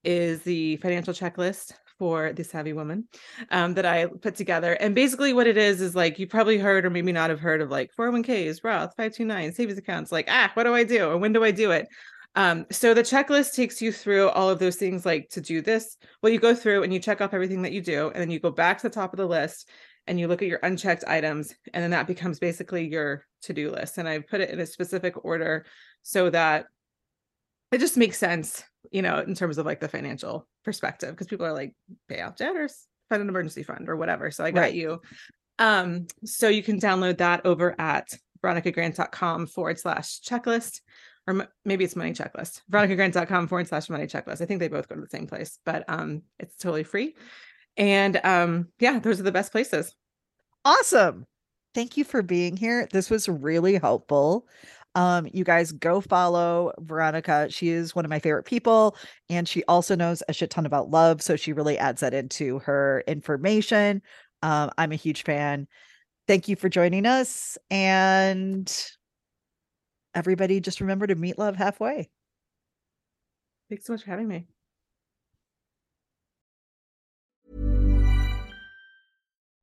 is 0.05 0.41
the 0.43 0.77
financial 0.77 1.13
checklist 1.13 1.73
for 1.99 2.33
the 2.33 2.43
savvy 2.43 2.73
woman 2.73 3.07
um, 3.51 3.75
that 3.75 3.85
I 3.85 4.07
put 4.07 4.35
together. 4.35 4.73
And 4.73 4.95
basically, 4.95 5.33
what 5.33 5.45
it 5.45 5.57
is 5.57 5.81
is 5.81 5.95
like 5.95 6.17
you 6.17 6.25
probably 6.25 6.57
heard 6.57 6.85
or 6.85 6.89
maybe 6.89 7.11
not 7.11 7.29
have 7.29 7.39
heard 7.39 7.61
of 7.61 7.69
like 7.69 7.91
401ks, 7.99 8.63
Roth, 8.63 8.95
529, 8.95 9.53
savings 9.53 9.77
accounts. 9.77 10.11
Like, 10.11 10.27
ah, 10.29 10.49
what 10.55 10.63
do 10.63 10.73
I 10.73 10.83
do 10.83 11.09
or 11.09 11.17
when 11.17 11.33
do 11.33 11.43
I 11.43 11.51
do 11.51 11.71
it? 11.71 11.87
Um, 12.35 12.65
so 12.71 12.93
the 12.93 13.01
checklist 13.01 13.53
takes 13.53 13.81
you 13.81 13.91
through 13.91 14.29
all 14.29 14.49
of 14.49 14.59
those 14.59 14.77
things 14.77 15.05
like 15.05 15.29
to 15.31 15.41
do 15.41 15.61
this. 15.61 15.97
Well, 16.21 16.31
you 16.31 16.39
go 16.39 16.55
through 16.55 16.83
and 16.83 16.93
you 16.93 16.99
check 16.99 17.21
off 17.21 17.33
everything 17.33 17.63
that 17.63 17.73
you 17.73 17.81
do, 17.81 18.09
and 18.09 18.21
then 18.21 18.31
you 18.31 18.39
go 18.39 18.51
back 18.51 18.77
to 18.77 18.87
the 18.87 18.93
top 18.93 19.13
of 19.13 19.17
the 19.17 19.27
list 19.27 19.69
and 20.07 20.19
you 20.19 20.27
look 20.27 20.41
at 20.41 20.47
your 20.47 20.59
unchecked 20.63 21.03
items, 21.05 21.53
and 21.73 21.83
then 21.83 21.91
that 21.91 22.07
becomes 22.07 22.39
basically 22.39 22.87
your 22.87 23.25
to-do 23.41 23.71
list. 23.71 23.97
And 23.97 24.07
I 24.07 24.19
put 24.19 24.41
it 24.41 24.49
in 24.49 24.59
a 24.59 24.65
specific 24.65 25.23
order 25.23 25.65
so 26.01 26.29
that 26.29 26.65
it 27.71 27.79
just 27.79 27.97
makes 27.97 28.17
sense, 28.17 28.63
you 28.91 29.01
know, 29.01 29.19
in 29.19 29.35
terms 29.35 29.57
of 29.57 29.65
like 29.65 29.79
the 29.79 29.87
financial 29.87 30.47
perspective, 30.69 31.09
because 31.09 31.25
people 31.27 31.45
are 31.47 31.53
like, 31.53 31.73
pay 32.07 32.21
off 32.21 32.35
debt 32.35 32.55
or 32.55 32.69
fund 33.09 33.21
an 33.23 33.29
emergency 33.29 33.63
fund 33.63 33.89
or 33.89 33.95
whatever. 33.95 34.29
So 34.29 34.43
I 34.43 34.51
got 34.51 34.61
Right. 34.61 34.75
you. 34.75 35.01
Um, 35.57 36.05
so 36.25 36.47
you 36.47 36.61
can 36.61 36.79
download 36.79 37.17
that 37.17 37.43
over 37.43 37.75
at 37.79 38.07
veronicagrant.com 38.43 39.47
forward 39.47 39.79
slash 39.79 40.21
checklist 40.21 40.81
or 41.27 41.41
m- 41.41 41.47
maybe 41.65 41.83
it's 41.83 41.95
money 41.95 42.13
checklist 42.13 42.61
veronicagrant.com 42.71 43.47
forward 43.47 43.67
slash 43.67 43.89
money 43.89 44.05
checklist 44.07 44.41
i 44.41 44.45
think 44.45 44.61
they 44.61 44.69
both 44.69 44.87
go 44.87 44.95
to 44.95 45.01
the 45.01 45.09
same 45.09 45.27
place 45.27 45.59
but 45.65 45.83
um 45.89 46.21
it's 46.39 46.55
totally 46.55 46.85
free 46.85 47.13
and 47.75 48.19
um 48.23 48.69
yeah 48.79 48.97
those 48.99 49.19
are 49.19 49.23
the 49.23 49.31
best 49.33 49.51
places 49.51 49.93
awesome 50.63 51.25
thank 51.75 51.97
you 51.97 52.05
for 52.05 52.21
being 52.21 52.55
here 52.55 52.87
this 52.93 53.09
was 53.09 53.27
really 53.27 53.75
helpful 53.75 54.47
um 54.95 55.27
you 55.33 55.43
guys 55.43 55.71
go 55.71 56.01
follow 56.01 56.71
veronica 56.79 57.47
she 57.49 57.69
is 57.69 57.95
one 57.95 58.05
of 58.05 58.09
my 58.09 58.19
favorite 58.19 58.45
people 58.45 58.95
and 59.29 59.47
she 59.47 59.63
also 59.65 59.95
knows 59.95 60.23
a 60.27 60.33
shit 60.33 60.49
ton 60.49 60.65
about 60.65 60.89
love 60.89 61.21
so 61.21 61.35
she 61.35 61.53
really 61.53 61.77
adds 61.77 62.01
that 62.01 62.13
into 62.13 62.59
her 62.59 63.03
information. 63.07 64.01
Um 64.41 64.71
i'm 64.77 64.91
a 64.91 64.95
huge 64.95 65.23
fan. 65.23 65.67
Thank 66.27 66.47
you 66.47 66.55
for 66.55 66.69
joining 66.69 67.05
us 67.05 67.57
and 67.71 68.71
everybody 70.15 70.59
just 70.59 70.81
remember 70.81 71.07
to 71.07 71.15
meet 71.15 71.37
love 71.37 71.55
halfway. 71.55 72.09
Thanks 73.69 73.85
so 73.85 73.93
much 73.93 74.03
for 74.03 74.09
having 74.09 74.27
me 74.27 74.47